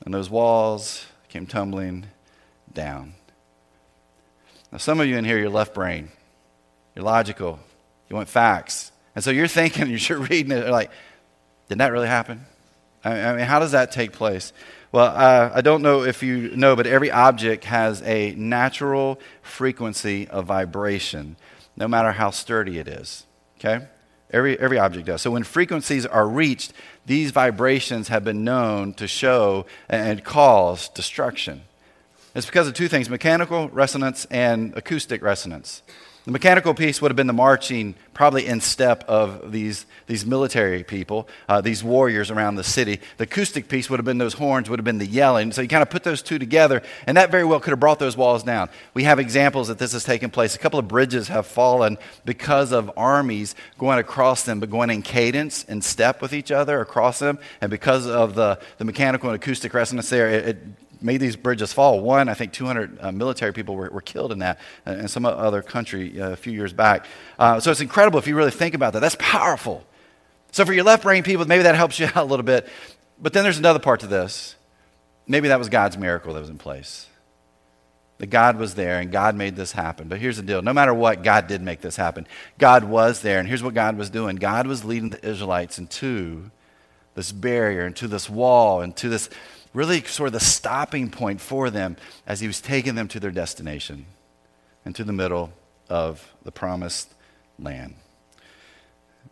and 0.04 0.12
those 0.12 0.28
walls 0.28 1.06
came 1.28 1.46
tumbling 1.46 2.06
down. 2.72 3.14
Now, 4.72 4.78
some 4.78 5.00
of 5.00 5.06
you 5.06 5.16
in 5.16 5.24
here, 5.24 5.38
you're 5.38 5.50
left 5.50 5.74
brain. 5.74 6.10
You're 6.94 7.04
logical. 7.04 7.58
You 8.08 8.16
want 8.16 8.28
facts. 8.28 8.92
And 9.14 9.24
so 9.24 9.30
you're 9.30 9.48
thinking, 9.48 9.88
you're 9.90 10.18
reading 10.18 10.52
it, 10.52 10.68
like, 10.68 10.90
did 11.68 11.78
that 11.78 11.92
really 11.92 12.08
happen? 12.08 12.44
I 13.02 13.32
mean, 13.34 13.46
how 13.46 13.58
does 13.58 13.72
that 13.72 13.92
take 13.92 14.12
place? 14.12 14.52
Well, 14.92 15.06
uh, 15.06 15.52
I 15.54 15.60
don't 15.62 15.82
know 15.82 16.02
if 16.02 16.22
you 16.22 16.54
know, 16.56 16.76
but 16.76 16.86
every 16.86 17.10
object 17.10 17.64
has 17.64 18.02
a 18.02 18.32
natural 18.32 19.18
frequency 19.40 20.28
of 20.28 20.46
vibration, 20.46 21.36
no 21.76 21.88
matter 21.88 22.12
how 22.12 22.30
sturdy 22.30 22.78
it 22.78 22.88
is. 22.88 23.24
Okay? 23.58 23.86
Every, 24.32 24.58
every 24.58 24.78
object 24.78 25.06
does. 25.06 25.22
So 25.22 25.30
when 25.30 25.42
frequencies 25.42 26.06
are 26.06 26.26
reached, 26.26 26.72
these 27.06 27.30
vibrations 27.32 28.08
have 28.08 28.24
been 28.24 28.44
known 28.44 28.94
to 28.94 29.08
show 29.08 29.66
and 29.88 30.22
cause 30.22 30.88
destruction. 30.88 31.62
It's 32.34 32.46
because 32.46 32.68
of 32.68 32.74
two 32.74 32.88
things 32.88 33.10
mechanical 33.10 33.68
resonance 33.70 34.24
and 34.26 34.76
acoustic 34.76 35.20
resonance. 35.22 35.82
The 36.26 36.32
mechanical 36.32 36.74
piece 36.74 37.00
would 37.00 37.10
have 37.10 37.16
been 37.16 37.26
the 37.26 37.32
marching, 37.32 37.94
probably 38.12 38.46
in 38.46 38.60
step 38.60 39.04
of 39.08 39.52
these, 39.52 39.86
these 40.06 40.26
military 40.26 40.84
people, 40.84 41.26
uh, 41.48 41.62
these 41.62 41.82
warriors 41.82 42.30
around 42.30 42.56
the 42.56 42.64
city. 42.64 43.00
The 43.16 43.24
acoustic 43.24 43.68
piece 43.68 43.88
would 43.88 43.98
have 43.98 44.04
been 44.04 44.18
those 44.18 44.34
horns, 44.34 44.68
would 44.68 44.78
have 44.78 44.84
been 44.84 44.98
the 44.98 45.06
yelling. 45.06 45.50
So 45.50 45.62
you 45.62 45.68
kind 45.68 45.82
of 45.82 45.88
put 45.88 46.04
those 46.04 46.20
two 46.20 46.38
together, 46.38 46.82
and 47.06 47.16
that 47.16 47.30
very 47.30 47.44
well 47.44 47.58
could 47.58 47.70
have 47.70 47.80
brought 47.80 47.98
those 47.98 48.18
walls 48.18 48.42
down. 48.42 48.68
We 48.92 49.04
have 49.04 49.18
examples 49.18 49.68
that 49.68 49.78
this 49.78 49.92
has 49.92 50.04
taken 50.04 50.28
place. 50.28 50.54
A 50.54 50.58
couple 50.58 50.78
of 50.78 50.86
bridges 50.86 51.28
have 51.28 51.46
fallen 51.46 51.96
because 52.26 52.70
of 52.70 52.90
armies 52.98 53.54
going 53.78 53.98
across 53.98 54.42
them, 54.42 54.60
but 54.60 54.70
going 54.70 54.90
in 54.90 55.00
cadence 55.00 55.64
and 55.64 55.82
step 55.82 56.20
with 56.20 56.34
each 56.34 56.50
other 56.50 56.82
across 56.82 57.18
them. 57.18 57.38
And 57.62 57.70
because 57.70 58.06
of 58.06 58.34
the, 58.34 58.60
the 58.76 58.84
mechanical 58.84 59.30
and 59.30 59.36
acoustic 59.36 59.72
resonance 59.72 60.10
there, 60.10 60.28
it, 60.28 60.48
it 60.48 60.58
made 61.02 61.18
these 61.18 61.36
bridges 61.36 61.72
fall. 61.72 62.00
One, 62.00 62.28
I 62.28 62.34
think 62.34 62.52
200 62.52 62.98
uh, 63.00 63.12
military 63.12 63.52
people 63.52 63.74
were, 63.74 63.90
were, 63.90 64.00
killed 64.00 64.32
in 64.32 64.40
that 64.40 64.58
uh, 64.86 64.92
in 64.92 65.08
some 65.08 65.24
other 65.24 65.62
country 65.62 66.20
uh, 66.20 66.30
a 66.30 66.36
few 66.36 66.52
years 66.52 66.72
back. 66.72 67.06
Uh, 67.38 67.60
so 67.60 67.70
it's 67.70 67.80
incredible 67.80 68.18
if 68.18 68.26
you 68.26 68.36
really 68.36 68.50
think 68.50 68.74
about 68.74 68.92
that. 68.92 69.00
That's 69.00 69.16
powerful. 69.18 69.84
So 70.52 70.64
for 70.64 70.72
your 70.72 70.84
left 70.84 71.02
brain 71.02 71.22
people, 71.22 71.46
maybe 71.46 71.62
that 71.62 71.74
helps 71.74 71.98
you 71.98 72.06
out 72.14 72.16
a 72.16 72.24
little 72.24 72.44
bit. 72.44 72.68
But 73.20 73.32
then 73.32 73.42
there's 73.42 73.58
another 73.58 73.78
part 73.78 74.00
to 74.00 74.06
this. 74.06 74.56
Maybe 75.26 75.48
that 75.48 75.58
was 75.58 75.68
God's 75.68 75.96
miracle 75.96 76.34
that 76.34 76.40
was 76.40 76.50
in 76.50 76.58
place. 76.58 77.06
That 78.18 78.26
God 78.26 78.58
was 78.58 78.74
there 78.74 78.98
and 78.98 79.10
God 79.10 79.34
made 79.34 79.56
this 79.56 79.72
happen. 79.72 80.08
But 80.08 80.18
here's 80.18 80.36
the 80.36 80.42
deal 80.42 80.60
no 80.60 80.72
matter 80.72 80.92
what, 80.92 81.22
God 81.22 81.46
did 81.46 81.62
make 81.62 81.80
this 81.80 81.96
happen. 81.96 82.26
God 82.58 82.84
was 82.84 83.22
there, 83.22 83.38
and 83.38 83.48
here's 83.48 83.62
what 83.62 83.74
God 83.74 83.96
was 83.96 84.10
doing 84.10 84.36
God 84.36 84.66
was 84.66 84.84
leading 84.84 85.10
the 85.10 85.26
Israelites 85.26 85.78
into 85.78 86.50
this 87.14 87.32
barrier, 87.32 87.86
into 87.86 88.08
this 88.08 88.28
wall, 88.28 88.82
into 88.82 89.08
this 89.08 89.30
really 89.72 90.02
sort 90.02 90.28
of 90.28 90.32
the 90.32 90.40
stopping 90.40 91.10
point 91.10 91.40
for 91.40 91.70
them 91.70 91.96
as 92.26 92.40
he 92.40 92.46
was 92.46 92.60
taking 92.60 92.94
them 92.94 93.08
to 93.08 93.20
their 93.20 93.30
destination 93.30 94.06
and 94.84 94.94
to 94.96 95.04
the 95.04 95.12
middle 95.12 95.52
of 95.88 96.32
the 96.42 96.52
promised 96.52 97.14
land. 97.58 97.94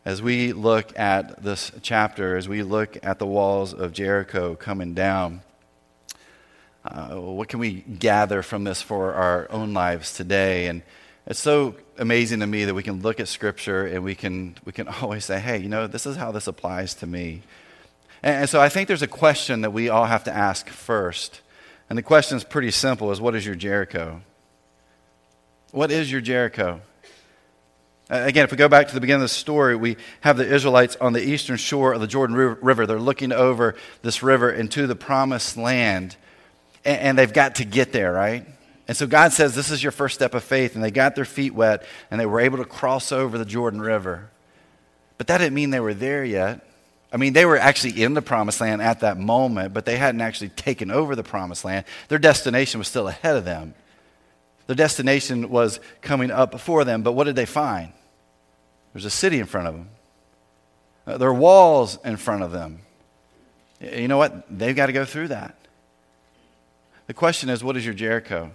As 0.05 0.23
we 0.23 0.53
look 0.53 0.97
at 0.99 1.43
this 1.43 1.73
chapter, 1.83 2.37
as 2.37 2.49
we 2.49 2.63
look 2.63 2.99
at 3.03 3.19
the 3.19 3.27
walls 3.27 3.75
of 3.75 3.93
Jericho 3.93 4.55
coming 4.55 4.95
down, 4.95 5.43
uh, 6.85 7.17
what 7.17 7.49
can 7.49 7.59
we 7.59 7.83
gather 7.83 8.43
from 8.43 8.65
this 8.65 8.81
for 8.81 9.15
our 9.15 9.51
own 9.51 9.75
lives 9.75 10.15
today? 10.15 10.69
And 10.69 10.83
it's 11.27 11.41
so 11.41 11.75
amazing 11.99 12.41
to 12.41 12.47
me 12.47 12.65
that 12.65 12.75
we 12.75 12.83
can 12.83 13.03
look 13.03 13.21
at 13.21 13.29
Scripture 13.29 13.87
and 13.87 14.03
we 14.03 14.15
can, 14.15 14.57
we 14.65 14.73
can 14.73 14.89
always 15.03 15.25
say, 15.25 15.41
hey, 15.41 15.59
you 15.59 15.69
know, 15.69 15.87
this 15.87 16.07
is 16.07 16.17
how 16.17 16.33
this 16.33 16.47
applies 16.47 16.95
to 16.95 17.07
me. 17.07 17.43
And 18.23 18.49
so 18.49 18.61
I 18.61 18.69
think 18.69 18.89
there's 18.89 19.03
a 19.03 19.07
question 19.07 19.61
that 19.61 19.73
we 19.73 19.89
all 19.89 20.07
have 20.07 20.25
to 20.25 20.35
ask 20.35 20.69
first. 20.69 21.41
And 21.89 21.97
the 21.97 22.03
question 22.03 22.37
is 22.37 22.45
pretty 22.45 22.71
simple 22.71 23.13
is 23.13 23.21
what 23.21 23.35
is 23.35 23.47
your 23.47 23.55
Jericho? 23.55 24.23
What 25.71 25.91
is 25.91 26.11
your 26.11 26.21
Jericho? 26.21 26.81
Again, 28.11 28.45
if 28.45 28.51
we 28.51 28.57
go 28.57 28.69
back 28.69 28.89
to 28.89 28.95
the 28.95 29.01
beginning 29.01 29.23
of 29.23 29.29
the 29.29 29.35
story, 29.35 29.77
we 29.77 29.99
have 30.23 30.39
the 30.39 30.47
Israelites 30.47 30.97
on 30.97 31.13
the 31.13 31.23
eastern 31.23 31.59
shore 31.59 31.93
of 31.93 32.01
the 32.01 32.07
Jordan 32.07 32.37
River. 32.37 32.87
They're 32.87 32.99
looking 32.99 33.33
over 33.33 33.75
this 34.01 34.23
river 34.23 34.51
into 34.51 34.87
the 34.87 34.97
promised 34.97 35.59
land, 35.59 36.17
and 36.87 37.19
they've 37.19 37.33
got 37.33 37.57
to 37.57 37.67
get 37.67 37.93
there, 37.93 38.13
right? 38.13 38.47
And 38.89 38.97
so 38.97 39.07
God 39.07 39.33
says, 39.33 39.55
This 39.55 39.71
is 39.71 39.83
your 39.83 39.93
first 39.93 40.15
step 40.15 40.35
of 40.35 40.43
faith. 40.43 40.75
And 40.75 40.83
they 40.83 40.91
got 40.91 41.15
their 41.15 41.27
feet 41.27 41.55
wet, 41.55 41.85
and 42.11 42.19
they 42.19 42.25
were 42.25 42.41
able 42.41 42.57
to 42.57 42.65
cross 42.65 43.13
over 43.13 43.37
the 43.37 43.45
Jordan 43.45 43.83
River. 43.83 44.31
But 45.19 45.27
that 45.27 45.39
didn't 45.39 45.55
mean 45.55 45.69
they 45.69 45.81
were 45.81 45.93
there 45.93 46.25
yet. 46.25 46.67
I 47.13 47.17
mean, 47.17 47.33
they 47.33 47.47
were 47.47 47.57
actually 47.57 48.03
in 48.03 48.15
the 48.15 48.23
promised 48.23 48.61
land 48.61 48.83
at 48.83 49.01
that 49.01 49.19
moment, 49.19 49.73
but 49.73 49.85
they 49.87 49.97
hadn't 49.97 50.21
actually 50.21 50.51
taken 50.51 50.91
over 50.91 51.17
the 51.17 51.23
promised 51.23 51.65
land. 51.65 51.87
Their 52.09 52.19
destination 52.19 52.79
was 52.79 52.89
still 52.89 53.09
ahead 53.09 53.37
of 53.37 53.45
them. 53.45 53.75
Their 54.67 54.77
destination 54.77 55.49
was 55.49 55.81
coming 56.03 56.31
up 56.31 56.51
before 56.51 56.85
them, 56.85 57.03
but 57.03 57.13
what 57.13 57.25
did 57.25 57.37
they 57.37 57.47
find? 57.47 57.93
There's 58.93 59.07
a 59.07 59.11
city 59.11 59.39
in 59.39 59.47
front 59.47 59.69
of 59.69 59.75
them. 59.75 59.89
Uh, 61.07 61.17
there 61.17 61.29
are 61.29 61.35
walls 61.35 61.99
in 62.05 62.19
front 62.19 62.43
of 62.43 62.53
them. 62.53 62.81
You 63.81 64.09
know 64.09 64.19
what? 64.19 64.45
They've 64.51 64.77
got 64.77 64.87
to 64.87 64.93
go 64.93 65.07
through 65.07 65.29
that. 65.29 65.57
The 67.07 67.15
question 67.15 67.49
is 67.49 67.65
what 67.65 67.77
is 67.79 67.85
your 67.85 67.95
Jericho? 67.95 68.51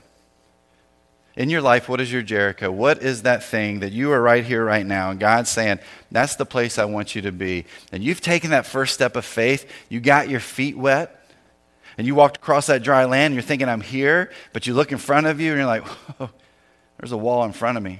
In 1.35 1.49
your 1.49 1.61
life, 1.61 1.89
what 1.89 1.99
is 1.99 2.11
your 2.11 2.21
Jericho? 2.21 2.71
What 2.71 3.01
is 3.01 3.23
that 3.23 3.43
thing 3.43 3.79
that 3.79 3.91
you 3.91 4.11
are 4.11 4.21
right 4.21 4.45
here, 4.45 4.63
right 4.63 4.85
now? 4.85 5.09
And 5.09 5.19
God's 5.19 5.49
saying, 5.49 5.79
that's 6.11 6.35
the 6.35 6.45
place 6.45 6.77
I 6.77 6.85
want 6.85 7.15
you 7.15 7.23
to 7.23 7.31
be. 7.31 7.65
And 7.91 8.03
you've 8.03 8.21
taken 8.21 8.51
that 8.51 8.67
first 8.67 8.93
step 8.93 9.15
of 9.15 9.25
faith. 9.25 9.67
You 9.89 9.99
got 9.99 10.29
your 10.29 10.39
feet 10.39 10.77
wet. 10.77 11.19
And 11.97 12.05
you 12.05 12.13
walked 12.13 12.37
across 12.37 12.67
that 12.67 12.83
dry 12.83 13.05
land. 13.05 13.27
And 13.27 13.35
you're 13.35 13.41
thinking, 13.41 13.67
I'm 13.67 13.81
here. 13.81 14.31
But 14.51 14.67
you 14.67 14.75
look 14.75 14.91
in 14.91 14.99
front 14.99 15.25
of 15.25 15.41
you 15.41 15.51
and 15.51 15.57
you're 15.57 15.67
like, 15.67 15.85
whoa, 15.87 16.29
there's 16.99 17.11
a 17.11 17.17
wall 17.17 17.43
in 17.45 17.51
front 17.51 17.77
of 17.77 17.83
me. 17.83 17.99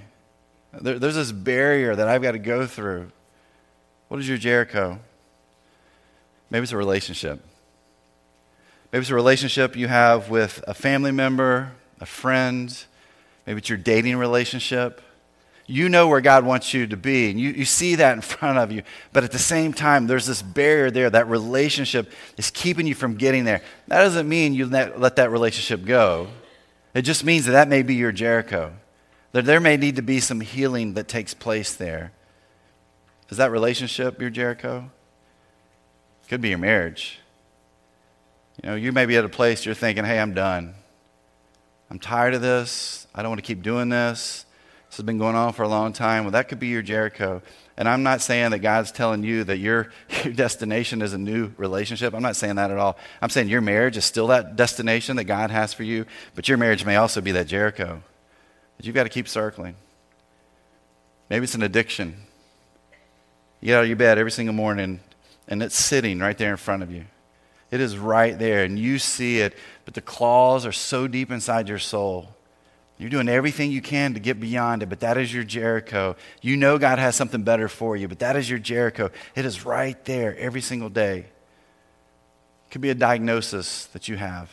There, 0.79 0.99
there's 0.99 1.15
this 1.15 1.31
barrier 1.31 1.95
that 1.95 2.07
I've 2.07 2.21
got 2.21 2.33
to 2.33 2.39
go 2.39 2.67
through. 2.67 3.11
What 4.09 4.19
is 4.19 4.29
your 4.29 4.37
Jericho? 4.37 4.99
Maybe 6.51 6.63
it's 6.63 6.71
a 6.71 6.77
relationship. 6.77 7.43
Maybe 8.91 9.01
it's 9.01 9.09
a 9.09 9.15
relationship 9.15 9.75
you 9.75 9.87
have 9.87 10.29
with 10.29 10.63
a 10.67 10.75
family 10.75 11.11
member, 11.11 11.71
a 11.99 12.05
friend 12.05 12.85
Maybe 13.45 13.59
it's 13.59 13.69
your 13.69 13.77
dating 13.77 14.17
relationship. 14.17 15.01
You 15.65 15.87
know 15.87 16.07
where 16.07 16.21
God 16.21 16.45
wants 16.45 16.73
you 16.73 16.87
to 16.87 16.97
be, 16.97 17.29
and 17.29 17.39
you, 17.39 17.51
you 17.51 17.65
see 17.65 17.95
that 17.95 18.13
in 18.13 18.21
front 18.21 18.57
of 18.57 18.71
you. 18.71 18.83
But 19.11 19.23
at 19.23 19.31
the 19.31 19.39
same 19.39 19.73
time, 19.73 20.07
there's 20.07 20.25
this 20.25 20.41
barrier 20.41 20.91
there. 20.91 21.09
That 21.09 21.27
relationship 21.27 22.11
is 22.37 22.51
keeping 22.51 22.85
you 22.85 22.95
from 22.95 23.15
getting 23.15 23.45
there. 23.45 23.61
That 23.87 24.03
doesn't 24.03 24.27
mean 24.27 24.53
you 24.53 24.65
let, 24.65 24.99
let 24.99 25.15
that 25.17 25.31
relationship 25.31 25.85
go, 25.85 26.27
it 26.93 27.01
just 27.01 27.23
means 27.23 27.45
that 27.45 27.53
that 27.53 27.67
may 27.67 27.81
be 27.81 27.95
your 27.95 28.11
Jericho. 28.11 28.73
That 29.31 29.45
there 29.45 29.59
may 29.59 29.77
need 29.77 29.95
to 29.95 30.03
be 30.03 30.19
some 30.19 30.41
healing 30.41 30.93
that 30.93 31.07
takes 31.07 31.33
place 31.33 31.73
there. 31.73 32.11
Is 33.29 33.37
that 33.37 33.51
relationship 33.51 34.21
your 34.21 34.29
Jericho? 34.29 34.91
Could 36.29 36.41
be 36.41 36.49
your 36.49 36.59
marriage. 36.59 37.19
You 38.61 38.69
know, 38.69 38.75
you 38.75 38.91
may 38.91 39.07
be 39.07 39.17
at 39.17 39.25
a 39.25 39.29
place 39.29 39.65
you're 39.65 39.73
thinking, 39.73 40.05
hey, 40.05 40.19
I'm 40.19 40.33
done. 40.35 40.75
I'm 41.93 41.99
tired 41.99 42.33
of 42.33 42.41
this. 42.41 43.05
I 43.13 43.21
don't 43.21 43.29
want 43.29 43.37
to 43.37 43.45
keep 43.45 43.61
doing 43.61 43.89
this. 43.89 44.47
This 44.89 44.97
has 44.97 45.05
been 45.05 45.19
going 45.19 45.35
on 45.35 45.53
for 45.53 45.61
a 45.61 45.67
long 45.67 45.93
time. 45.93 46.23
Well, 46.23 46.31
that 46.31 46.49
could 46.49 46.57
be 46.57 46.69
your 46.69 46.81
Jericho. 46.81 47.43
And 47.77 47.87
I'm 47.87 48.01
not 48.01 48.19
saying 48.19 48.49
that 48.49 48.59
God's 48.59 48.91
telling 48.91 49.21
you 49.21 49.43
that 49.43 49.59
your, 49.59 49.91
your 50.23 50.33
destination 50.33 51.03
is 51.03 51.13
a 51.13 51.19
new 51.19 51.51
relationship. 51.55 52.15
I'm 52.15 52.23
not 52.23 52.35
saying 52.35 52.55
that 52.55 52.71
at 52.71 52.79
all. 52.79 52.97
I'm 53.21 53.29
saying 53.29 53.47
your 53.47 53.61
marriage 53.61 53.95
is 53.95 54.05
still 54.05 54.25
that 54.27 54.55
destination 54.55 55.17
that 55.17 55.25
God 55.25 55.51
has 55.51 55.71
for 55.71 55.83
you, 55.83 56.07
but 56.33 56.49
your 56.49 56.57
marriage 56.57 56.83
may 56.83 56.95
also 56.95 57.21
be 57.21 57.31
that 57.33 57.45
Jericho 57.45 58.01
that 58.77 58.85
you've 58.87 58.95
got 58.95 59.03
to 59.03 59.09
keep 59.09 59.27
circling. 59.27 59.75
Maybe 61.29 61.43
it's 61.43 61.53
an 61.53 61.61
addiction. 61.61 62.15
You 63.61 63.67
get 63.67 63.77
out 63.77 63.83
of 63.83 63.87
your 63.87 63.97
bed 63.97 64.17
every 64.17 64.31
single 64.31 64.55
morning 64.55 64.99
and 65.47 65.61
it's 65.61 65.75
sitting 65.75 66.17
right 66.17 66.39
there 66.39 66.49
in 66.49 66.57
front 66.57 66.81
of 66.81 66.89
you. 66.89 67.05
It 67.73 67.81
is 67.81 67.97
right 67.97 68.37
there 68.37 68.63
and 68.63 68.77
you 68.77 68.99
see 68.99 69.39
it, 69.39 69.57
but 69.85 69.93
the 69.93 70.01
claws 70.01 70.65
are 70.65 70.71
so 70.71 71.07
deep 71.07 71.31
inside 71.31 71.67
your 71.67 71.79
soul 71.79 72.33
you're 72.97 73.09
doing 73.09 73.27
everything 73.27 73.71
you 73.71 73.81
can 73.81 74.13
to 74.13 74.19
get 74.19 74.39
beyond 74.39 74.83
it, 74.83 74.89
but 74.89 75.01
that 75.01 75.17
is 75.17 75.33
your 75.33 75.43
Jericho. 75.43 76.15
You 76.41 76.55
know 76.55 76.77
God 76.77 76.99
has 76.99 77.15
something 77.15 77.43
better 77.43 77.67
for 77.67 77.97
you, 77.97 78.07
but 78.07 78.19
that 78.19 78.35
is 78.35 78.49
your 78.49 78.59
Jericho. 78.59 79.09
It 79.35 79.45
is 79.45 79.65
right 79.65 80.03
there 80.05 80.37
every 80.37 80.61
single 80.61 80.89
day. 80.89 81.17
It 81.17 82.71
could 82.71 82.81
be 82.81 82.91
a 82.91 82.95
diagnosis 82.95 83.87
that 83.87 84.07
you 84.07 84.15
have. 84.17 84.49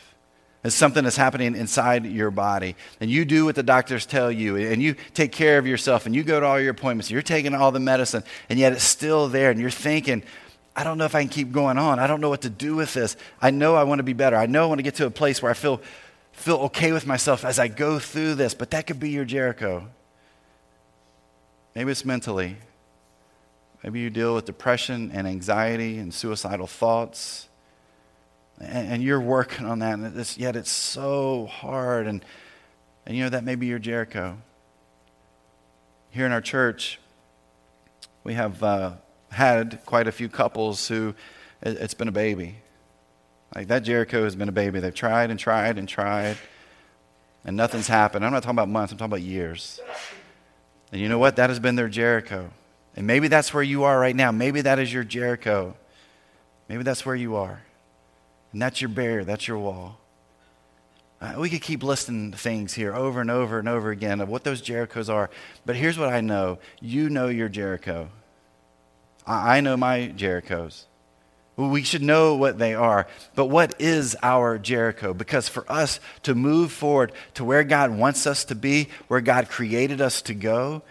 It's 0.64 0.74
something 0.74 1.04
that's 1.04 1.16
happening 1.16 1.54
inside 1.54 2.04
your 2.04 2.30
body. 2.30 2.76
And 3.00 3.10
you 3.10 3.24
do 3.24 3.44
what 3.44 3.54
the 3.54 3.62
doctors 3.62 4.04
tell 4.04 4.32
you, 4.32 4.56
and 4.56 4.82
you 4.82 4.94
take 5.14 5.32
care 5.32 5.58
of 5.58 5.66
yourself, 5.66 6.06
and 6.06 6.14
you 6.14 6.22
go 6.22 6.40
to 6.40 6.44
all 6.44 6.60
your 6.60 6.72
appointments, 6.72 7.10
you're 7.10 7.22
taking 7.22 7.54
all 7.54 7.72
the 7.72 7.80
medicine, 7.80 8.24
and 8.48 8.58
yet 8.58 8.72
it's 8.72 8.84
still 8.84 9.28
there, 9.28 9.50
and 9.50 9.60
you're 9.60 9.70
thinking, 9.70 10.22
I 10.80 10.82
don't 10.82 10.96
know 10.96 11.04
if 11.04 11.14
I 11.14 11.20
can 11.20 11.28
keep 11.28 11.52
going 11.52 11.76
on. 11.76 11.98
I 11.98 12.06
don't 12.06 12.22
know 12.22 12.30
what 12.30 12.40
to 12.40 12.48
do 12.48 12.74
with 12.74 12.94
this. 12.94 13.14
I 13.38 13.50
know 13.50 13.74
I 13.74 13.82
want 13.82 13.98
to 13.98 14.02
be 14.02 14.14
better. 14.14 14.36
I 14.36 14.46
know 14.46 14.62
I 14.62 14.66
want 14.66 14.78
to 14.78 14.82
get 14.82 14.94
to 14.94 15.04
a 15.04 15.10
place 15.10 15.42
where 15.42 15.50
I 15.50 15.54
feel 15.54 15.82
feel 16.32 16.56
okay 16.56 16.90
with 16.92 17.06
myself 17.06 17.44
as 17.44 17.58
I 17.58 17.68
go 17.68 17.98
through 17.98 18.36
this, 18.36 18.54
but 18.54 18.70
that 18.70 18.86
could 18.86 18.98
be 18.98 19.10
your 19.10 19.26
Jericho. 19.26 19.86
Maybe 21.74 21.90
it's 21.90 22.06
mentally. 22.06 22.56
Maybe 23.84 24.00
you 24.00 24.08
deal 24.08 24.34
with 24.34 24.46
depression 24.46 25.10
and 25.12 25.26
anxiety 25.26 25.98
and 25.98 26.14
suicidal 26.14 26.66
thoughts. 26.66 27.46
And, 28.58 28.92
and 28.92 29.02
you're 29.02 29.20
working 29.20 29.66
on 29.66 29.80
that, 29.80 29.98
and 29.98 30.18
it's, 30.18 30.38
yet 30.38 30.56
it's 30.56 30.70
so 30.70 31.44
hard. 31.44 32.06
And, 32.06 32.24
and 33.04 33.14
you 33.14 33.24
know, 33.24 33.28
that 33.28 33.44
may 33.44 33.54
be 33.54 33.66
your 33.66 33.78
Jericho. 33.78 34.38
Here 36.08 36.24
in 36.24 36.32
our 36.32 36.40
church, 36.40 36.98
we 38.24 38.32
have 38.32 38.62
uh, 38.62 38.92
had 39.30 39.80
quite 39.86 40.06
a 40.06 40.12
few 40.12 40.28
couples 40.28 40.88
who 40.88 41.14
it, 41.62 41.76
it's 41.78 41.94
been 41.94 42.08
a 42.08 42.12
baby. 42.12 42.56
Like 43.54 43.68
that 43.68 43.80
Jericho 43.80 44.24
has 44.24 44.36
been 44.36 44.48
a 44.48 44.52
baby. 44.52 44.80
They've 44.80 44.94
tried 44.94 45.30
and 45.30 45.38
tried 45.38 45.78
and 45.78 45.88
tried, 45.88 46.36
and 47.44 47.56
nothing's 47.56 47.88
happened. 47.88 48.24
I'm 48.24 48.32
not 48.32 48.42
talking 48.42 48.58
about 48.58 48.68
months, 48.68 48.92
I'm 48.92 48.98
talking 48.98 49.12
about 49.12 49.22
years. 49.22 49.80
And 50.92 51.00
you 51.00 51.08
know 51.08 51.18
what? 51.18 51.36
That 51.36 51.50
has 51.50 51.60
been 51.60 51.76
their 51.76 51.88
Jericho. 51.88 52.50
And 52.96 53.06
maybe 53.06 53.28
that's 53.28 53.54
where 53.54 53.62
you 53.62 53.84
are 53.84 53.98
right 53.98 54.16
now. 54.16 54.32
Maybe 54.32 54.60
that 54.62 54.78
is 54.78 54.92
your 54.92 55.04
Jericho. 55.04 55.76
Maybe 56.68 56.82
that's 56.82 57.06
where 57.06 57.14
you 57.14 57.36
are. 57.36 57.62
And 58.52 58.60
that's 58.60 58.80
your 58.80 58.88
barrier, 58.88 59.24
that's 59.24 59.46
your 59.46 59.58
wall. 59.58 59.98
Uh, 61.20 61.34
we 61.38 61.50
could 61.50 61.60
keep 61.60 61.82
listing 61.82 62.32
things 62.32 62.72
here 62.72 62.94
over 62.94 63.20
and 63.20 63.30
over 63.30 63.58
and 63.58 63.68
over 63.68 63.90
again 63.90 64.20
of 64.20 64.28
what 64.28 64.42
those 64.42 64.62
Jerichos 64.62 65.12
are. 65.12 65.28
But 65.66 65.76
here's 65.76 65.98
what 65.98 66.08
I 66.08 66.20
know 66.20 66.58
you 66.80 67.10
know 67.10 67.28
your 67.28 67.48
Jericho. 67.48 68.08
I, 69.30 69.60
know 69.60 69.76
my 69.76 70.12
Jerichos. 70.16 70.84
We 71.56 71.82
should 71.82 72.02
know 72.02 72.36
what 72.36 72.58
they 72.58 72.74
are. 72.74 73.06
But 73.34 73.46
what 73.46 73.74
is 73.78 74.16
our 74.22 74.58
Jericho? 74.58 75.14
Because 75.14 75.48
for 75.48 75.70
us 75.70 76.00
to 76.22 76.34
move 76.34 76.72
forward 76.72 77.12
to 77.34 77.44
where 77.44 77.64
God 77.64 77.90
wants 77.90 78.26
us 78.26 78.44
to 78.46 78.54
be, 78.54 78.88
where 79.08 79.20
God 79.20 79.48
created 79.48 80.00
us 80.00 80.22
to 80.22 80.34
go, 80.34 80.82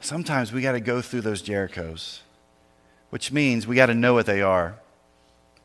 sometimes 0.00 0.52
we 0.52 0.62
got 0.62 0.72
to 0.72 0.80
go 0.80 1.00
through 1.00 1.22
those 1.22 1.42
Jerichos, 1.42 2.20
which 3.10 3.32
means 3.32 3.66
we 3.66 3.76
got 3.76 3.86
to 3.86 3.94
know 3.94 4.14
what 4.14 4.26
they 4.26 4.42
are. 4.42 4.76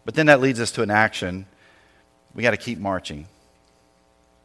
But 0.05 0.15
then 0.15 0.27
that 0.27 0.41
leads 0.41 0.59
us 0.59 0.71
to 0.73 0.83
an 0.83 0.91
action. 0.91 1.47
We 2.33 2.43
got 2.43 2.51
to 2.51 2.57
keep 2.57 2.79
marching. 2.79 3.27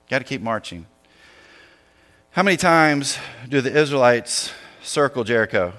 Got 0.08 0.18
to 0.18 0.24
keep 0.24 0.42
marching. 0.42 0.86
How 2.30 2.42
many 2.42 2.56
times 2.56 3.18
do 3.48 3.60
the 3.60 3.74
Israelites 3.74 4.52
circle 4.82 5.24
Jericho? 5.24 5.72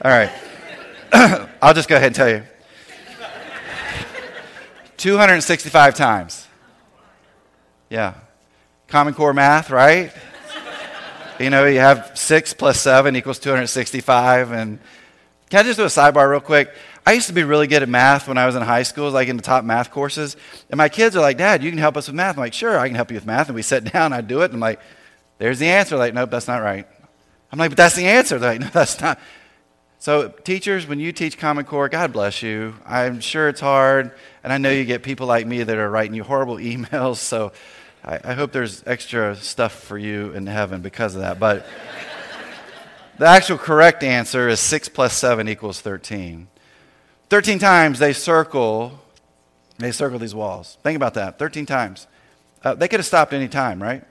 All 0.00 0.12
right. 0.12 0.30
I'll 1.60 1.74
just 1.74 1.88
go 1.88 1.96
ahead 1.96 2.06
and 2.06 2.14
tell 2.14 2.28
you 2.28 2.44
265 4.96 5.94
times. 5.96 6.46
Yeah. 7.90 8.14
Common 8.86 9.14
Core 9.14 9.32
math, 9.32 9.70
right? 9.70 10.12
you 11.40 11.50
know, 11.50 11.66
you 11.66 11.80
have 11.80 12.12
6 12.14 12.54
plus 12.54 12.80
7 12.80 13.16
equals 13.16 13.40
265. 13.40 14.52
And 14.52 14.78
can 15.50 15.60
I 15.60 15.62
just 15.64 15.78
do 15.78 15.84
a 15.84 15.88
sidebar 15.88 16.30
real 16.30 16.40
quick? 16.40 16.72
I 17.04 17.14
used 17.14 17.26
to 17.26 17.32
be 17.32 17.42
really 17.42 17.66
good 17.66 17.82
at 17.82 17.88
math 17.88 18.28
when 18.28 18.38
I 18.38 18.46
was 18.46 18.54
in 18.54 18.62
high 18.62 18.84
school, 18.84 19.10
like 19.10 19.26
in 19.26 19.36
the 19.36 19.42
top 19.42 19.64
math 19.64 19.90
courses. 19.90 20.36
And 20.70 20.78
my 20.78 20.88
kids 20.88 21.16
are 21.16 21.20
like, 21.20 21.38
Dad, 21.38 21.64
you 21.64 21.70
can 21.70 21.78
help 21.78 21.96
us 21.96 22.06
with 22.06 22.14
math. 22.14 22.36
I'm 22.36 22.40
like, 22.40 22.54
sure, 22.54 22.78
I 22.78 22.86
can 22.86 22.94
help 22.94 23.10
you 23.10 23.16
with 23.16 23.26
math. 23.26 23.48
And 23.48 23.56
we 23.56 23.62
sit 23.62 23.84
down, 23.92 24.12
I 24.12 24.20
do 24.20 24.42
it, 24.42 24.46
and 24.46 24.54
I'm 24.54 24.60
like, 24.60 24.80
there's 25.38 25.58
the 25.58 25.66
answer. 25.66 25.96
Like, 25.96 26.14
nope, 26.14 26.30
that's 26.30 26.46
not 26.46 26.62
right. 26.62 26.86
I'm 27.50 27.58
like, 27.58 27.70
but 27.70 27.76
that's 27.76 27.96
the 27.96 28.06
answer. 28.06 28.38
They're 28.38 28.52
like, 28.52 28.60
no, 28.60 28.68
that's 28.68 29.00
not. 29.00 29.18
So, 30.00 30.28
teachers, 30.28 30.86
when 30.86 31.00
you 31.00 31.10
teach 31.10 31.38
Common 31.38 31.64
Core, 31.64 31.88
God 31.88 32.12
bless 32.12 32.40
you. 32.40 32.74
I'm 32.86 33.18
sure 33.18 33.48
it's 33.48 33.60
hard, 33.60 34.12
and 34.44 34.52
I 34.52 34.58
know 34.58 34.70
you 34.70 34.84
get 34.84 35.02
people 35.02 35.26
like 35.26 35.44
me 35.44 35.64
that 35.64 35.76
are 35.76 35.90
writing 35.90 36.14
you 36.14 36.22
horrible 36.22 36.56
emails, 36.58 37.16
so 37.16 37.50
I, 38.04 38.20
I 38.22 38.34
hope 38.34 38.52
there's 38.52 38.84
extra 38.86 39.34
stuff 39.34 39.72
for 39.72 39.98
you 39.98 40.30
in 40.34 40.46
heaven 40.46 40.82
because 40.82 41.16
of 41.16 41.22
that. 41.22 41.40
But 41.40 41.66
the 43.18 43.26
actual 43.26 43.58
correct 43.58 44.04
answer 44.04 44.48
is 44.48 44.60
6 44.60 44.88
plus 44.90 45.14
7 45.14 45.48
equals 45.48 45.80
13. 45.80 46.46
13 47.28 47.58
times 47.58 47.98
they 47.98 48.12
circle, 48.12 49.00
they 49.78 49.90
circle 49.90 50.20
these 50.20 50.34
walls. 50.34 50.78
Think 50.84 50.94
about 50.94 51.14
that. 51.14 51.40
13 51.40 51.66
times. 51.66 52.06
Uh, 52.62 52.74
they 52.74 52.86
could 52.86 53.00
have 53.00 53.06
stopped 53.06 53.32
any 53.32 53.48
time, 53.48 53.82
right? 53.82 54.04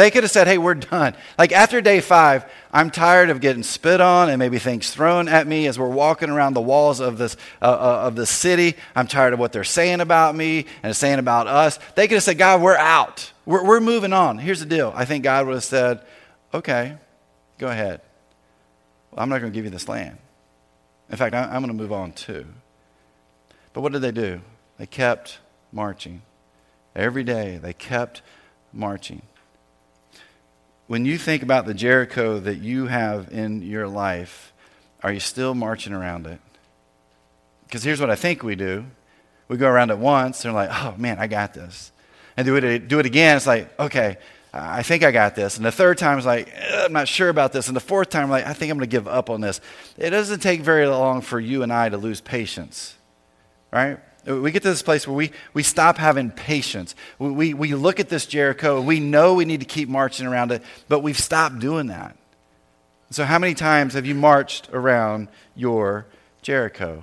They 0.00 0.10
could 0.10 0.24
have 0.24 0.30
said, 0.30 0.46
hey, 0.46 0.56
we're 0.56 0.76
done. 0.76 1.14
Like 1.36 1.52
after 1.52 1.82
day 1.82 2.00
five, 2.00 2.50
I'm 2.72 2.90
tired 2.90 3.28
of 3.28 3.42
getting 3.42 3.62
spit 3.62 4.00
on 4.00 4.30
and 4.30 4.38
maybe 4.38 4.58
things 4.58 4.90
thrown 4.90 5.28
at 5.28 5.46
me 5.46 5.66
as 5.66 5.78
we're 5.78 5.90
walking 5.90 6.30
around 6.30 6.54
the 6.54 6.62
walls 6.62 7.00
of 7.00 7.18
this, 7.18 7.36
uh, 7.60 7.66
uh, 7.66 8.06
of 8.06 8.16
the 8.16 8.24
city. 8.24 8.76
I'm 8.96 9.06
tired 9.06 9.34
of 9.34 9.38
what 9.38 9.52
they're 9.52 9.62
saying 9.62 10.00
about 10.00 10.34
me 10.34 10.64
and 10.82 10.96
saying 10.96 11.18
about 11.18 11.48
us. 11.48 11.78
They 11.96 12.08
could 12.08 12.14
have 12.14 12.22
said, 12.22 12.38
God, 12.38 12.62
we're 12.62 12.78
out. 12.78 13.30
We're, 13.44 13.62
we're 13.62 13.80
moving 13.80 14.14
on. 14.14 14.38
Here's 14.38 14.60
the 14.60 14.64
deal. 14.64 14.90
I 14.96 15.04
think 15.04 15.22
God 15.22 15.44
would 15.44 15.52
have 15.52 15.64
said, 15.64 16.00
okay, 16.54 16.96
go 17.58 17.68
ahead. 17.68 18.00
Well, 19.10 19.22
I'm 19.22 19.28
not 19.28 19.42
going 19.42 19.52
to 19.52 19.54
give 19.54 19.66
you 19.66 19.70
this 19.70 19.86
land. 19.86 20.16
In 21.10 21.18
fact, 21.18 21.34
I'm 21.34 21.60
going 21.60 21.66
to 21.66 21.74
move 21.74 21.92
on 21.92 22.12
too. 22.12 22.46
But 23.74 23.82
what 23.82 23.92
did 23.92 24.00
they 24.00 24.12
do? 24.12 24.40
They 24.78 24.86
kept 24.86 25.40
marching. 25.74 26.22
Every 26.96 27.22
day, 27.22 27.58
they 27.58 27.74
kept 27.74 28.22
marching 28.72 29.20
when 30.90 31.04
you 31.04 31.18
think 31.18 31.44
about 31.44 31.66
the 31.66 31.72
Jericho 31.72 32.40
that 32.40 32.56
you 32.56 32.86
have 32.86 33.30
in 33.30 33.62
your 33.62 33.86
life, 33.86 34.52
are 35.04 35.12
you 35.12 35.20
still 35.20 35.54
marching 35.54 35.92
around 35.92 36.26
it? 36.26 36.40
Because 37.64 37.84
here's 37.84 38.00
what 38.00 38.10
I 38.10 38.16
think 38.16 38.42
we 38.42 38.56
do 38.56 38.86
we 39.46 39.56
go 39.56 39.68
around 39.68 39.92
it 39.92 39.98
once, 39.98 40.44
and 40.44 40.52
we're 40.52 40.66
like, 40.66 40.70
oh 40.72 40.96
man, 40.98 41.20
I 41.20 41.28
got 41.28 41.54
this. 41.54 41.92
And 42.36 42.44
do 42.44 42.56
it, 42.56 42.88
do 42.88 42.98
it 42.98 43.06
again, 43.06 43.36
it's 43.36 43.46
like, 43.46 43.78
okay, 43.78 44.16
I 44.52 44.82
think 44.82 45.04
I 45.04 45.12
got 45.12 45.36
this. 45.36 45.58
And 45.58 45.64
the 45.64 45.70
third 45.70 45.96
time, 45.96 46.18
it's 46.18 46.26
like, 46.26 46.52
I'm 46.72 46.92
not 46.92 47.06
sure 47.06 47.28
about 47.28 47.52
this. 47.52 47.68
And 47.68 47.76
the 47.76 47.80
fourth 47.80 48.10
time, 48.10 48.24
I'm 48.24 48.30
like, 48.30 48.48
I 48.48 48.52
think 48.52 48.72
I'm 48.72 48.76
going 48.76 48.90
to 48.90 48.92
give 48.92 49.06
up 49.06 49.30
on 49.30 49.40
this. 49.40 49.60
It 49.96 50.10
doesn't 50.10 50.40
take 50.40 50.60
very 50.60 50.88
long 50.88 51.20
for 51.20 51.38
you 51.38 51.62
and 51.62 51.72
I 51.72 51.88
to 51.88 51.98
lose 51.98 52.20
patience, 52.20 52.96
right? 53.72 54.00
We 54.26 54.50
get 54.50 54.62
to 54.62 54.68
this 54.68 54.82
place 54.82 55.06
where 55.06 55.16
we, 55.16 55.32
we 55.54 55.62
stop 55.62 55.96
having 55.96 56.30
patience. 56.30 56.94
We, 57.18 57.30
we, 57.30 57.54
we 57.54 57.74
look 57.74 58.00
at 58.00 58.08
this 58.08 58.26
Jericho, 58.26 58.80
we 58.80 59.00
know 59.00 59.34
we 59.34 59.44
need 59.44 59.60
to 59.60 59.66
keep 59.66 59.88
marching 59.88 60.26
around 60.26 60.52
it, 60.52 60.62
but 60.88 61.00
we've 61.00 61.18
stopped 61.18 61.58
doing 61.58 61.86
that. 61.86 62.16
So, 63.10 63.24
how 63.24 63.38
many 63.38 63.54
times 63.54 63.94
have 63.94 64.06
you 64.06 64.14
marched 64.14 64.68
around 64.72 65.28
your 65.56 66.06
Jericho? 66.42 67.02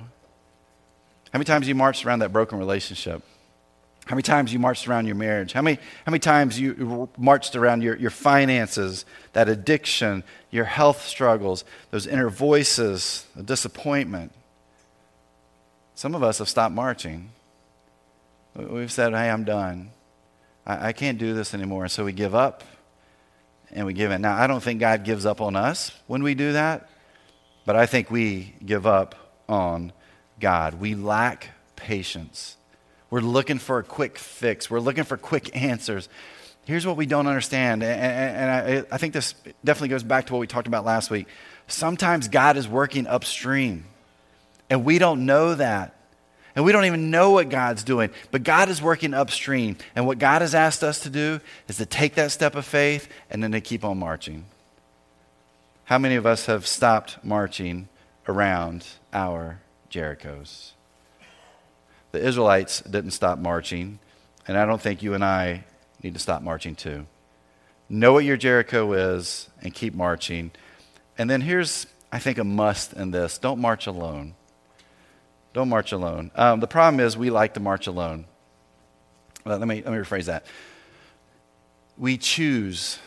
How 1.33 1.39
many 1.39 1.45
times 1.45 1.67
you 1.67 1.75
marched 1.75 2.05
around 2.05 2.19
that 2.19 2.31
broken 2.31 2.59
relationship? 2.59 3.23
How 4.05 4.15
many 4.15 4.23
times 4.23 4.53
you 4.53 4.59
marched 4.59 4.87
around 4.87 5.05
your 5.05 5.15
marriage? 5.15 5.51
How 5.51 5.61
many, 5.61 5.75
how 6.05 6.11
many 6.11 6.19
times 6.19 6.57
you 6.57 7.09
marched 7.17 7.57
around 7.57 7.81
your, 7.81 7.97
your 7.97 8.09
finances, 8.09 9.05
that 9.33 9.49
addiction, 9.49 10.23
your 10.49 10.63
health 10.63 11.05
struggles, 11.05 11.65
those 11.91 12.07
inner 12.07 12.29
voices, 12.29 13.25
the 13.35 13.43
disappointment? 13.43 14.31
Some 15.97 16.13
of 16.13 16.21
us 16.21 16.37
have 16.37 16.47
stopped 16.47 16.75
marching. 16.75 17.31
We've 18.55 18.91
said, 18.91 19.13
hey, 19.13 19.31
I'm 19.31 19.45
done. 19.45 19.89
I, 20.63 20.89
I 20.89 20.93
can't 20.93 21.17
do 21.17 21.33
this 21.33 21.55
anymore. 21.55 21.87
So 21.87 22.05
we 22.05 22.13
give 22.13 22.35
up 22.35 22.63
and 23.71 23.87
we 23.87 23.93
give 23.93 24.11
in. 24.11 24.21
Now, 24.21 24.37
I 24.37 24.45
don't 24.45 24.61
think 24.61 24.79
God 24.79 25.03
gives 25.03 25.25
up 25.25 25.41
on 25.41 25.55
us 25.55 25.91
when 26.05 26.21
we 26.21 26.35
do 26.35 26.51
that, 26.51 26.87
but 27.65 27.75
I 27.75 27.87
think 27.87 28.11
we 28.11 28.53
give 28.63 28.85
up 28.85 29.15
on 29.49 29.91
God. 30.39 30.75
We 30.75 30.93
lack 30.93 31.49
patience. 31.75 32.57
We're 33.09 33.21
looking 33.21 33.57
for 33.57 33.79
a 33.79 33.83
quick 33.83 34.19
fix, 34.19 34.69
we're 34.69 34.79
looking 34.79 35.03
for 35.03 35.17
quick 35.17 35.55
answers. 35.55 36.09
Here's 36.65 36.85
what 36.85 36.95
we 36.95 37.07
don't 37.07 37.25
understand, 37.25 37.81
and, 37.81 37.99
and 37.99 38.85
I, 38.91 38.95
I 38.95 38.97
think 38.99 39.13
this 39.13 39.33
definitely 39.65 39.87
goes 39.87 40.03
back 40.03 40.27
to 40.27 40.33
what 40.33 40.39
we 40.39 40.47
talked 40.47 40.67
about 40.67 40.85
last 40.85 41.09
week. 41.09 41.25
Sometimes 41.65 42.27
God 42.27 42.55
is 42.55 42.67
working 42.67 43.07
upstream, 43.07 43.85
and 44.69 44.83
we 44.83 44.99
don't 44.99 45.25
know 45.25 45.55
that. 45.55 45.93
And 46.55 46.65
we 46.65 46.71
don't 46.71 46.85
even 46.85 47.11
know 47.11 47.29
what 47.29 47.49
God's 47.49 47.83
doing, 47.83 48.09
but 48.31 48.43
God 48.43 48.67
is 48.67 48.81
working 48.81 49.13
upstream. 49.13 49.77
And 49.95 50.07
what 50.07 50.17
God 50.17 50.41
has 50.41 50.55
asked 50.55 50.83
us 50.83 51.01
to 51.01 51.09
do 51.11 51.39
is 51.67 51.77
to 51.77 51.85
take 51.85 52.15
that 52.15 52.31
step 52.31 52.55
of 52.55 52.65
faith 52.65 53.07
and 53.29 53.43
then 53.43 53.51
to 53.51 53.61
keep 53.61 53.85
on 53.85 53.99
marching. 53.99 54.45
How 55.85 55.99
many 55.99 56.15
of 56.15 56.25
us 56.25 56.47
have 56.47 56.65
stopped 56.65 57.23
marching 57.23 57.89
around 58.27 58.87
our 59.13 59.59
Jerichos? 59.91 60.71
The 62.11 62.25
Israelites 62.25 62.81
didn't 62.81 63.11
stop 63.11 63.37
marching, 63.37 63.99
and 64.47 64.57
I 64.57 64.65
don't 64.65 64.81
think 64.81 65.03
you 65.03 65.13
and 65.13 65.23
I 65.23 65.63
need 66.01 66.15
to 66.15 66.19
stop 66.19 66.41
marching 66.41 66.73
too. 66.73 67.05
Know 67.87 68.13
what 68.13 68.25
your 68.25 68.35
Jericho 68.35 68.91
is 68.93 69.47
and 69.61 69.73
keep 69.73 69.93
marching. 69.93 70.49
And 71.19 71.29
then 71.29 71.41
here's, 71.41 71.85
I 72.11 72.17
think, 72.17 72.39
a 72.39 72.43
must 72.43 72.93
in 72.93 73.11
this 73.11 73.37
don't 73.37 73.59
march 73.59 73.85
alone. 73.85 74.33
Don't 75.57 75.69
march 75.69 75.91
alone. 75.91 76.29
Um, 76.35 76.59
the 76.59 76.67
problem 76.67 76.99
is 76.99 77.17
we 77.17 77.31
like 77.31 77.55
to 77.55 77.59
march 77.59 77.87
alone. 77.87 78.25
Well, 79.43 79.57
let, 79.57 79.67
me, 79.67 79.81
let 79.81 79.91
me 79.91 79.97
rephrase 79.97 80.25
that. 80.25 80.45
We 81.97 82.19
choose 82.19 82.99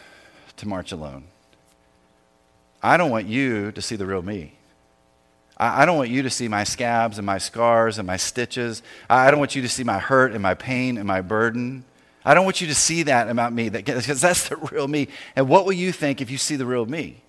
to 0.57 0.67
march 0.67 0.91
alone. 0.91 1.27
I 2.83 2.97
don't 2.97 3.09
want 3.13 3.29
you 3.29 3.71
to 3.71 3.81
see 3.81 3.95
the 3.95 4.05
real 4.05 4.23
me. 4.23 4.55
I, 5.59 5.83
I 5.83 5.87
don't 5.87 5.97
want 5.97 6.11
you 6.11 6.23
to 6.23 6.31
see 6.31 6.49
my 6.49 6.65
scabs 6.65 7.19
and 7.19 7.25
my 7.25 7.39
scars 7.39 7.99
and 7.99 8.07
my 8.09 8.17
stitches. 8.17 8.83
I, 9.09 9.29
I 9.29 9.31
don't 9.31 9.39
want 9.39 9.55
you 9.55 9.63
to 9.63 9.69
see 9.69 9.85
my 9.85 10.01
hurt 10.01 10.33
and 10.33 10.43
my 10.43 10.55
pain 10.55 10.99
and 10.99 11.07
my 11.07 11.21
burden. 11.21 11.85
I 12.25 12.35
don't 12.35 12.45
want 12.45 12.61
you 12.61 12.67
to 12.67 12.75
see 12.75 13.05
that 13.05 13.29
about 13.29 13.53
me 13.53 13.69
because 13.69 14.21
that's 14.21 14.49
the 14.49 14.57
real 14.57 14.89
me. 14.89 15.07
And 15.37 15.49
what 15.49 15.67
will 15.67 15.73
you 15.73 15.93
think 15.93 16.21
if 16.21 16.33
you 16.33 16.37
see 16.37 16.57
the 16.57 16.67
real 16.67 16.85
me? 16.85 17.23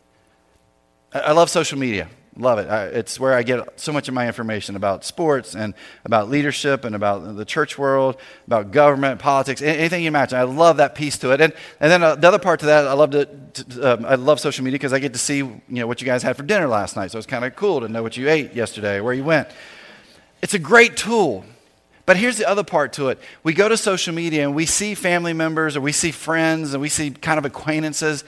I, 1.14 1.20
I 1.20 1.32
love 1.34 1.52
social 1.52 1.78
media. 1.78 2.10
Love 2.38 2.60
it. 2.60 2.70
I, 2.70 2.86
it's 2.86 3.20
where 3.20 3.34
I 3.34 3.44
get 3.44 3.78
so 3.78 3.92
much 3.92 4.08
of 4.08 4.14
my 4.14 4.26
information 4.26 4.78
about 4.78 5.04
sports 5.04 5.54
and 5.54 5.74
about 6.06 6.30
leadership 6.30 6.86
and 6.86 6.96
about 6.96 7.36
the 7.36 7.44
church 7.44 7.78
world, 7.78 8.16
about 8.48 8.72
government, 8.72 9.20
politics, 9.20 9.62
anything 9.62 10.04
you 10.04 10.08
imagine. 10.08 10.40
I 10.40 10.44
love 10.44 10.78
that 10.78 10.96
piece 10.96 11.18
to 11.20 11.32
it. 11.34 11.42
And, 11.42 11.52
and 11.82 11.92
then 11.92 12.02
uh, 12.02 12.16
the 12.16 12.30
other 12.30 12.40
part 12.40 12.62
to 12.62 12.68
that, 12.68 12.88
I 12.88 12.94
love 12.94 13.12
to, 13.12 13.26
to 13.26 13.94
um, 13.94 14.06
I 14.06 14.16
love 14.16 14.40
social 14.40 14.64
media 14.64 14.80
because 14.80 14.94
I 14.94 15.00
get 15.00 15.12
to 15.12 15.20
see 15.20 15.38
you 15.38 15.62
know 15.68 15.88
what 15.88 16.00
you 16.00 16.06
guys 16.06 16.24
had 16.24 16.38
for 16.38 16.44
dinner 16.44 16.68
last 16.68 16.96
night. 16.96 17.12
So 17.12 17.18
it's 17.18 17.28
kind 17.28 17.44
of 17.44 17.54
cool 17.58 17.82
to 17.82 17.90
know 17.90 18.02
what 18.02 18.16
you 18.16 18.30
ate 18.30 18.54
yesterday, 18.54 19.02
where 19.02 19.14
you 19.14 19.26
went. 19.26 19.50
It's 20.42 20.54
a 20.54 20.60
great 20.60 20.96
tool. 20.96 21.44
But 22.06 22.16
here's 22.16 22.38
the 22.38 22.48
other 22.48 22.64
part 22.64 22.94
to 22.94 23.10
it. 23.10 23.20
We 23.44 23.54
go 23.54 23.68
to 23.68 23.78
social 23.78 24.14
media 24.14 24.44
and 24.44 24.56
we 24.56 24.66
see 24.66 24.96
family 24.96 25.34
members 25.34 25.76
or 25.76 25.82
we 25.82 25.92
see 25.92 26.12
friends 26.12 26.74
and 26.74 26.82
we 26.82 26.90
see 26.90 27.12
kind 27.12 27.38
of 27.38 27.46
acquaintances, 27.46 28.24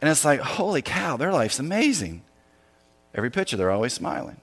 and 0.00 0.08
it's 0.08 0.24
like, 0.24 0.40
holy 0.40 0.80
cow, 0.80 1.16
their 1.16 1.32
life's 1.32 1.58
amazing. 1.58 2.22
Every 3.14 3.30
picture, 3.30 3.56
they're 3.56 3.70
always 3.70 3.92
smiling. 3.92 4.36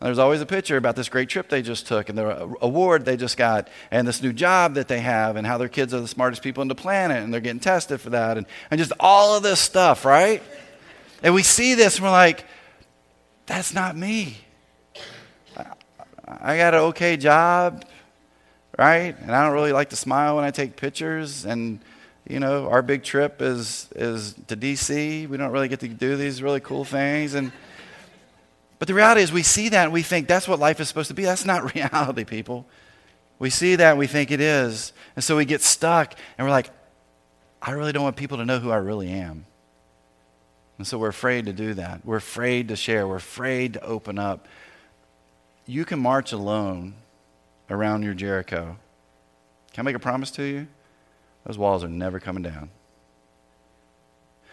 There's 0.00 0.18
always 0.18 0.40
a 0.40 0.46
picture 0.46 0.76
about 0.76 0.94
this 0.94 1.08
great 1.08 1.28
trip 1.28 1.48
they 1.48 1.60
just 1.60 1.88
took 1.88 2.08
and 2.08 2.16
the 2.16 2.56
award 2.60 3.04
they 3.04 3.16
just 3.16 3.36
got 3.36 3.68
and 3.90 4.06
this 4.06 4.22
new 4.22 4.32
job 4.32 4.74
that 4.74 4.86
they 4.86 5.00
have 5.00 5.34
and 5.34 5.44
how 5.44 5.58
their 5.58 5.68
kids 5.68 5.92
are 5.92 6.00
the 6.00 6.06
smartest 6.06 6.40
people 6.40 6.60
on 6.60 6.68
the 6.68 6.76
planet 6.76 7.22
and 7.22 7.34
they're 7.34 7.40
getting 7.40 7.58
tested 7.58 8.00
for 8.00 8.10
that 8.10 8.38
and, 8.38 8.46
and 8.70 8.78
just 8.78 8.92
all 9.00 9.36
of 9.36 9.42
this 9.42 9.58
stuff, 9.58 10.04
right? 10.04 10.40
And 11.20 11.34
we 11.34 11.42
see 11.42 11.74
this 11.74 11.96
and 11.96 12.04
we're 12.04 12.12
like, 12.12 12.44
that's 13.46 13.74
not 13.74 13.96
me. 13.96 14.38
I 16.28 16.58
got 16.58 16.74
an 16.74 16.80
okay 16.80 17.16
job, 17.16 17.84
right? 18.78 19.16
And 19.20 19.34
I 19.34 19.44
don't 19.44 19.54
really 19.54 19.72
like 19.72 19.90
to 19.90 19.96
smile 19.96 20.36
when 20.36 20.44
I 20.44 20.52
take 20.52 20.76
pictures. 20.76 21.44
And, 21.44 21.80
you 22.28 22.38
know, 22.38 22.68
our 22.68 22.82
big 22.82 23.02
trip 23.02 23.42
is, 23.42 23.88
is 23.96 24.34
to 24.46 24.54
D.C. 24.54 25.26
We 25.26 25.36
don't 25.38 25.50
really 25.50 25.68
get 25.68 25.80
to 25.80 25.88
do 25.88 26.16
these 26.16 26.40
really 26.42 26.60
cool 26.60 26.84
things. 26.84 27.34
And, 27.34 27.50
but 28.78 28.86
the 28.86 28.94
reality 28.94 29.22
is, 29.22 29.32
we 29.32 29.42
see 29.42 29.68
that 29.70 29.84
and 29.84 29.92
we 29.92 30.02
think 30.02 30.28
that's 30.28 30.46
what 30.46 30.58
life 30.58 30.80
is 30.80 30.88
supposed 30.88 31.08
to 31.08 31.14
be. 31.14 31.24
That's 31.24 31.44
not 31.44 31.74
reality, 31.74 32.24
people. 32.24 32.66
We 33.38 33.50
see 33.50 33.76
that 33.76 33.90
and 33.90 33.98
we 33.98 34.06
think 34.06 34.30
it 34.30 34.40
is. 34.40 34.92
And 35.16 35.24
so 35.24 35.36
we 35.36 35.44
get 35.44 35.62
stuck 35.62 36.14
and 36.36 36.46
we're 36.46 36.50
like, 36.50 36.70
I 37.60 37.72
really 37.72 37.92
don't 37.92 38.04
want 38.04 38.16
people 38.16 38.38
to 38.38 38.44
know 38.44 38.58
who 38.58 38.70
I 38.70 38.76
really 38.76 39.10
am. 39.10 39.46
And 40.78 40.86
so 40.86 40.96
we're 40.96 41.08
afraid 41.08 41.46
to 41.46 41.52
do 41.52 41.74
that. 41.74 42.04
We're 42.04 42.16
afraid 42.16 42.68
to 42.68 42.76
share. 42.76 43.06
We're 43.06 43.16
afraid 43.16 43.74
to 43.74 43.82
open 43.82 44.18
up. 44.18 44.46
You 45.66 45.84
can 45.84 45.98
march 45.98 46.32
alone 46.32 46.94
around 47.68 48.04
your 48.04 48.14
Jericho. 48.14 48.76
Can 49.72 49.82
I 49.82 49.84
make 49.84 49.96
a 49.96 50.00
promise 50.00 50.30
to 50.32 50.44
you? 50.44 50.68
Those 51.44 51.58
walls 51.58 51.82
are 51.82 51.88
never 51.88 52.20
coming 52.20 52.44
down. 52.44 52.70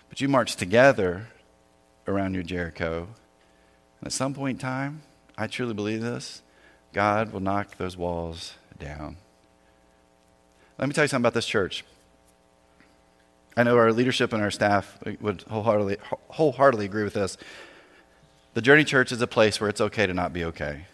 But 0.09 0.19
you 0.19 0.27
march 0.27 0.55
together 0.55 1.27
around 2.07 2.33
your 2.33 2.43
Jericho 2.43 3.07
at 4.05 4.13
some 4.13 4.33
point 4.33 4.57
in 4.57 4.59
time, 4.59 5.01
I 5.37 5.47
truly 5.47 5.73
believe 5.73 6.01
this, 6.01 6.43
God 6.93 7.33
will 7.33 7.39
knock 7.39 7.77
those 7.77 7.97
walls 7.97 8.53
down. 8.79 9.17
Let 10.77 10.87
me 10.87 10.93
tell 10.93 11.03
you 11.03 11.07
something 11.07 11.23
about 11.23 11.33
this 11.33 11.47
church. 11.47 11.83
I 13.57 13.63
know 13.63 13.77
our 13.77 13.91
leadership 13.91 14.31
and 14.31 14.43
our 14.43 14.51
staff 14.51 14.97
would 15.19 15.41
wholeheartedly, 15.43 15.97
wholeheartedly 16.29 16.85
agree 16.85 17.03
with 17.03 17.13
this. 17.13 17.37
The 18.53 18.61
Journey 18.61 18.83
Church 18.83 19.11
is 19.11 19.21
a 19.21 19.27
place 19.27 19.59
where 19.59 19.69
it's 19.69 19.81
okay 19.81 20.05
to 20.05 20.13
not 20.13 20.33
be 20.33 20.45
okay. 20.45 20.85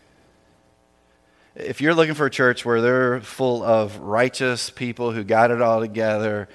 If 1.56 1.82
you're 1.82 1.94
looking 1.94 2.14
for 2.14 2.28
a 2.28 2.32
church 2.32 2.64
where 2.64 2.82
they're 2.82 3.20
full 3.20 3.62
of 3.64 3.98
righteous 4.00 4.70
people 4.70 5.12
who 5.12 5.24
got 5.24 5.52
it 5.52 5.62
all 5.62 5.82
together, 5.82 6.48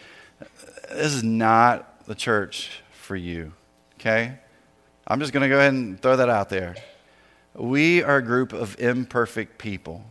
this 0.88 1.12
is 1.12 1.22
not 1.22 2.06
the 2.06 2.14
church 2.14 2.80
for 2.92 3.14
you, 3.14 3.52
okay? 4.00 4.38
I'm 5.06 5.20
just 5.20 5.32
going 5.32 5.42
to 5.42 5.48
go 5.48 5.58
ahead 5.58 5.72
and 5.72 6.00
throw 6.00 6.16
that 6.16 6.28
out 6.28 6.48
there. 6.48 6.74
We 7.54 8.02
are 8.02 8.16
a 8.16 8.22
group 8.22 8.52
of 8.52 8.78
imperfect 8.80 9.58
people. 9.58 10.04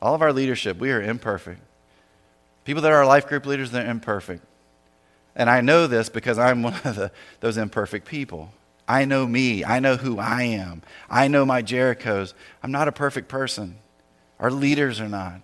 All 0.00 0.14
of 0.14 0.22
our 0.22 0.32
leadership, 0.32 0.78
we 0.78 0.92
are 0.92 1.02
imperfect. 1.02 1.60
People 2.64 2.82
that 2.82 2.92
are 2.92 3.04
life 3.04 3.26
group 3.26 3.46
leaders, 3.46 3.70
they're 3.70 3.88
imperfect. 3.88 4.44
And 5.34 5.50
I 5.50 5.60
know 5.60 5.86
this 5.86 6.08
because 6.08 6.38
I'm 6.38 6.62
one 6.64 6.74
of 6.84 6.96
the, 6.96 7.10
those 7.40 7.56
imperfect 7.56 8.06
people. 8.06 8.52
I 8.88 9.04
know 9.04 9.26
me. 9.26 9.64
I 9.64 9.80
know 9.80 9.96
who 9.96 10.18
I 10.18 10.42
am. 10.42 10.82
I 11.10 11.26
know 11.26 11.44
my 11.44 11.62
Jerichos. 11.62 12.32
I'm 12.62 12.70
not 12.70 12.88
a 12.88 12.92
perfect 12.92 13.28
person. 13.28 13.76
Our 14.38 14.50
leaders 14.50 15.00
are 15.00 15.08
not. 15.08 15.40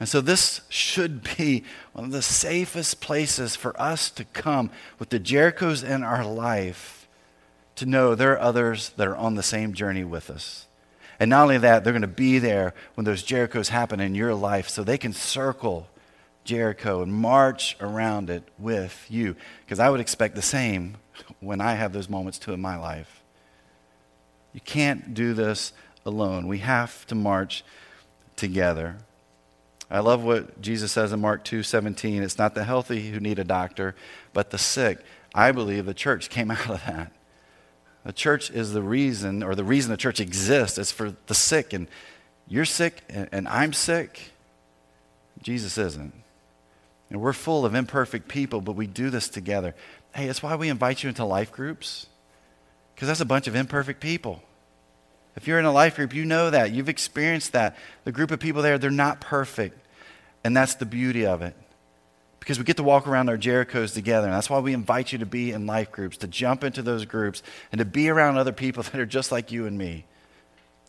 And 0.00 0.08
so 0.08 0.20
this 0.20 0.62
should 0.68 1.22
be 1.36 1.62
one 1.92 2.06
of 2.06 2.12
the 2.12 2.22
safest 2.22 3.00
places 3.00 3.54
for 3.54 3.80
us 3.80 4.10
to 4.10 4.24
come 4.24 4.70
with 4.98 5.10
the 5.10 5.20
Jerichos 5.20 5.88
in 5.88 6.02
our 6.02 6.24
life 6.24 7.05
to 7.76 7.86
know 7.86 8.14
there 8.14 8.32
are 8.32 8.40
others 8.40 8.90
that 8.96 9.06
are 9.06 9.16
on 9.16 9.34
the 9.34 9.42
same 9.42 9.72
journey 9.72 10.04
with 10.04 10.30
us. 10.30 10.66
And 11.18 11.30
not 11.30 11.42
only 11.42 11.58
that, 11.58 11.82
they're 11.82 11.92
going 11.92 12.02
to 12.02 12.08
be 12.08 12.38
there 12.38 12.74
when 12.94 13.04
those 13.04 13.22
Jerichos 13.22 13.68
happen 13.68 14.00
in 14.00 14.14
your 14.14 14.34
life 14.34 14.68
so 14.68 14.82
they 14.82 14.98
can 14.98 15.12
circle 15.12 15.88
Jericho 16.44 17.02
and 17.02 17.12
march 17.12 17.76
around 17.80 18.30
it 18.30 18.44
with 18.58 19.06
you. 19.08 19.36
Because 19.64 19.78
I 19.78 19.90
would 19.90 20.00
expect 20.00 20.34
the 20.34 20.42
same 20.42 20.96
when 21.40 21.60
I 21.60 21.74
have 21.74 21.92
those 21.92 22.08
moments 22.08 22.38
too 22.38 22.52
in 22.52 22.60
my 22.60 22.76
life. 22.76 23.22
You 24.52 24.60
can't 24.60 25.14
do 25.14 25.34
this 25.34 25.72
alone. 26.04 26.46
We 26.46 26.58
have 26.58 27.06
to 27.08 27.14
march 27.14 27.64
together. 28.36 28.96
I 29.90 30.00
love 30.00 30.24
what 30.24 30.60
Jesus 30.60 30.92
says 30.92 31.12
in 31.12 31.20
Mark 31.20 31.44
2:17. 31.44 32.22
It's 32.22 32.38
not 32.38 32.54
the 32.54 32.64
healthy 32.64 33.10
who 33.10 33.20
need 33.20 33.38
a 33.38 33.44
doctor, 33.44 33.94
but 34.32 34.50
the 34.50 34.58
sick. 34.58 34.98
I 35.34 35.52
believe 35.52 35.86
the 35.86 35.94
church 35.94 36.28
came 36.30 36.50
out 36.50 36.70
of 36.70 36.84
that. 36.86 37.12
The 38.06 38.12
church 38.12 38.52
is 38.52 38.72
the 38.72 38.82
reason, 38.82 39.42
or 39.42 39.56
the 39.56 39.64
reason 39.64 39.90
the 39.90 39.96
church 39.96 40.20
exists 40.20 40.78
is 40.78 40.92
for 40.92 41.16
the 41.26 41.34
sick. 41.34 41.72
And 41.72 41.88
you're 42.46 42.64
sick, 42.64 43.02
and, 43.08 43.28
and 43.32 43.48
I'm 43.48 43.72
sick. 43.72 44.30
Jesus 45.42 45.76
isn't. 45.76 46.14
And 47.10 47.20
we're 47.20 47.32
full 47.32 47.66
of 47.66 47.74
imperfect 47.74 48.28
people, 48.28 48.60
but 48.60 48.76
we 48.76 48.86
do 48.86 49.10
this 49.10 49.28
together. 49.28 49.74
Hey, 50.14 50.28
that's 50.28 50.40
why 50.40 50.54
we 50.54 50.68
invite 50.68 51.02
you 51.02 51.08
into 51.08 51.24
life 51.24 51.50
groups, 51.50 52.06
because 52.94 53.08
that's 53.08 53.20
a 53.20 53.24
bunch 53.26 53.48
of 53.48 53.56
imperfect 53.56 54.00
people. 54.00 54.40
If 55.34 55.48
you're 55.48 55.58
in 55.58 55.64
a 55.64 55.72
life 55.72 55.96
group, 55.96 56.14
you 56.14 56.24
know 56.24 56.48
that. 56.50 56.70
You've 56.70 56.88
experienced 56.88 57.54
that. 57.54 57.76
The 58.04 58.12
group 58.12 58.30
of 58.30 58.38
people 58.38 58.62
there, 58.62 58.78
they're 58.78 58.90
not 58.90 59.20
perfect. 59.20 59.84
And 60.44 60.56
that's 60.56 60.76
the 60.76 60.86
beauty 60.86 61.26
of 61.26 61.42
it 61.42 61.56
because 62.46 62.60
we 62.60 62.64
get 62.64 62.76
to 62.76 62.84
walk 62.84 63.08
around 63.08 63.28
our 63.28 63.36
Jerichos 63.36 63.92
together. 63.92 64.28
And 64.28 64.36
that's 64.36 64.48
why 64.48 64.60
we 64.60 64.72
invite 64.72 65.10
you 65.10 65.18
to 65.18 65.26
be 65.26 65.50
in 65.50 65.66
life 65.66 65.90
groups, 65.90 66.16
to 66.18 66.28
jump 66.28 66.62
into 66.62 66.80
those 66.80 67.04
groups, 67.04 67.42
and 67.72 67.80
to 67.80 67.84
be 67.84 68.08
around 68.08 68.36
other 68.36 68.52
people 68.52 68.82
that 68.84 68.94
are 68.94 69.04
just 69.04 69.32
like 69.32 69.50
you 69.50 69.66
and 69.66 69.76
me. 69.76 70.04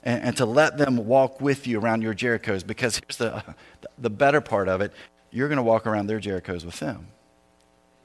And, 0.04 0.22
and 0.22 0.38
to 0.38 0.46
let 0.46 0.78
them 0.78 1.08
walk 1.08 1.41
with 1.41 1.65
you 1.65 1.80
around 1.80 2.04
your 2.04 2.13
Jerichos 2.13 2.65
because 2.65 3.00
here's 3.00 3.17
the, 3.17 3.43
the 3.98 4.12
better 4.12 4.39
part 4.39 4.67
of 4.67 4.82
it 4.82 4.93
you're 5.32 5.48
going 5.48 5.58
to 5.58 5.63
walk 5.63 5.88
around 5.88 6.06
their 6.06 6.20
Jerichos 6.20 6.63
with 6.63 6.80
them. 6.80 7.08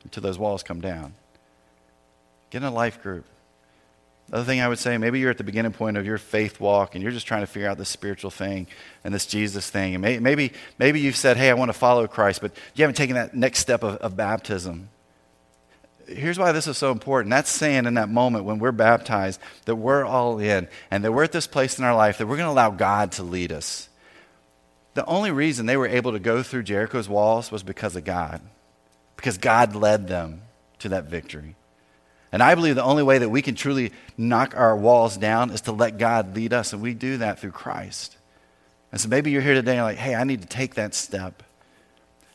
until 0.03 0.23
those 0.23 0.39
walls 0.39 0.63
come 0.63 0.81
down. 0.81 1.13
Get 2.49 2.63
in 2.63 2.69
a 2.69 2.71
life 2.71 3.03
group. 3.03 3.27
The 4.33 4.39
other 4.39 4.47
thing 4.47 4.63
I 4.63 4.69
would 4.69 4.79
say, 4.79 4.97
maybe 4.97 5.21
you're 5.21 5.31
at 5.31 5.37
the 5.37 5.45
beginning 5.45 5.73
point 5.73 5.99
of 5.99 6.07
your 6.07 6.17
faith 6.17 6.59
walk 6.59 6.95
and 6.95 7.03
you're 7.03 7.13
just 7.13 7.27
trying 7.27 7.43
to 7.43 7.47
figure 7.47 7.69
out 7.69 7.77
this 7.77 7.91
spiritual 7.91 8.31
thing 8.31 8.67
and 9.05 9.13
this 9.13 9.27
Jesus 9.27 9.69
thing. 9.69 9.95
And 9.95 10.01
maybe, 10.23 10.53
maybe 10.79 11.01
you've 11.01 11.17
said, 11.17 11.37
hey, 11.37 11.51
I 11.51 11.53
want 11.53 11.69
to 11.69 11.75
follow 11.75 12.07
Christ, 12.07 12.41
but 12.41 12.51
you 12.75 12.83
haven't 12.83 12.95
taken 12.97 13.17
that 13.17 13.35
next 13.35 13.59
step 13.59 13.83
of, 13.83 13.97
of 13.97 14.17
baptism. 14.17 14.89
Here's 16.07 16.39
why 16.39 16.53
this 16.53 16.67
is 16.67 16.79
so 16.79 16.93
important. 16.93 17.29
That's 17.29 17.51
saying 17.51 17.85
in 17.85 17.93
that 17.95 18.09
moment 18.09 18.47
when 18.47 18.59
we're 18.59 18.73
baptized 18.73 19.39
that 19.67 19.77
we're 19.77 20.03
all 20.03 20.39
in 20.39 20.67
and 20.91 21.05
that 21.05 21.13
we're 21.13 21.25
at 21.25 21.33
this 21.33 21.47
place 21.47 21.79
in 21.79 21.85
our 21.85 21.95
life 21.95 22.17
that 22.17 22.27
we're 22.27 22.39
going 22.39 22.49
to 22.49 22.53
allow 22.53 22.71
God 22.71 23.13
to 23.13 23.23
lead 23.23 23.53
us. 23.53 23.91
The 24.95 25.05
only 25.05 25.31
reason 25.31 25.67
they 25.67 25.77
were 25.77 25.87
able 25.87 26.13
to 26.13 26.19
go 26.19 26.43
through 26.43 26.63
Jericho's 26.63 27.07
walls 27.07 27.53
was 27.53 27.63
because 27.63 27.97
of 27.97 28.05
God, 28.05 28.41
because 29.15 29.37
God 29.37 29.77
led 29.77 30.09
them 30.09 30.41
to 30.79 30.89
that 30.89 31.05
victory. 31.05 31.55
And 32.33 32.43
I 32.43 32.55
believe 32.55 32.75
the 32.75 32.83
only 32.83 33.03
way 33.03 33.19
that 33.19 33.29
we 33.29 33.43
can 33.43 33.55
truly 33.55 33.93
knock 34.17 34.55
our 34.57 34.75
walls 34.75 35.19
down 35.19 35.51
is 35.51 35.61
to 35.63 35.73
let 35.73 35.99
God 35.99 36.35
lead 36.35 36.55
us, 36.55 36.73
and 36.73 36.81
we 36.81 36.95
do 36.95 37.19
that 37.19 37.39
through 37.39 37.53
Christ. 37.53 38.17
And 38.91 39.01
so 39.01 39.09
maybe 39.09 39.31
you're 39.31 39.43
here 39.43 39.55
today 39.55 39.73
and 39.73 39.77
you're 39.79 39.85
like, 39.85 39.99
hey, 39.99 40.15
I 40.15 40.25
need 40.25 40.43
to 40.43 40.49
take 40.49 40.75
that 40.75 40.95
step. 40.95 41.43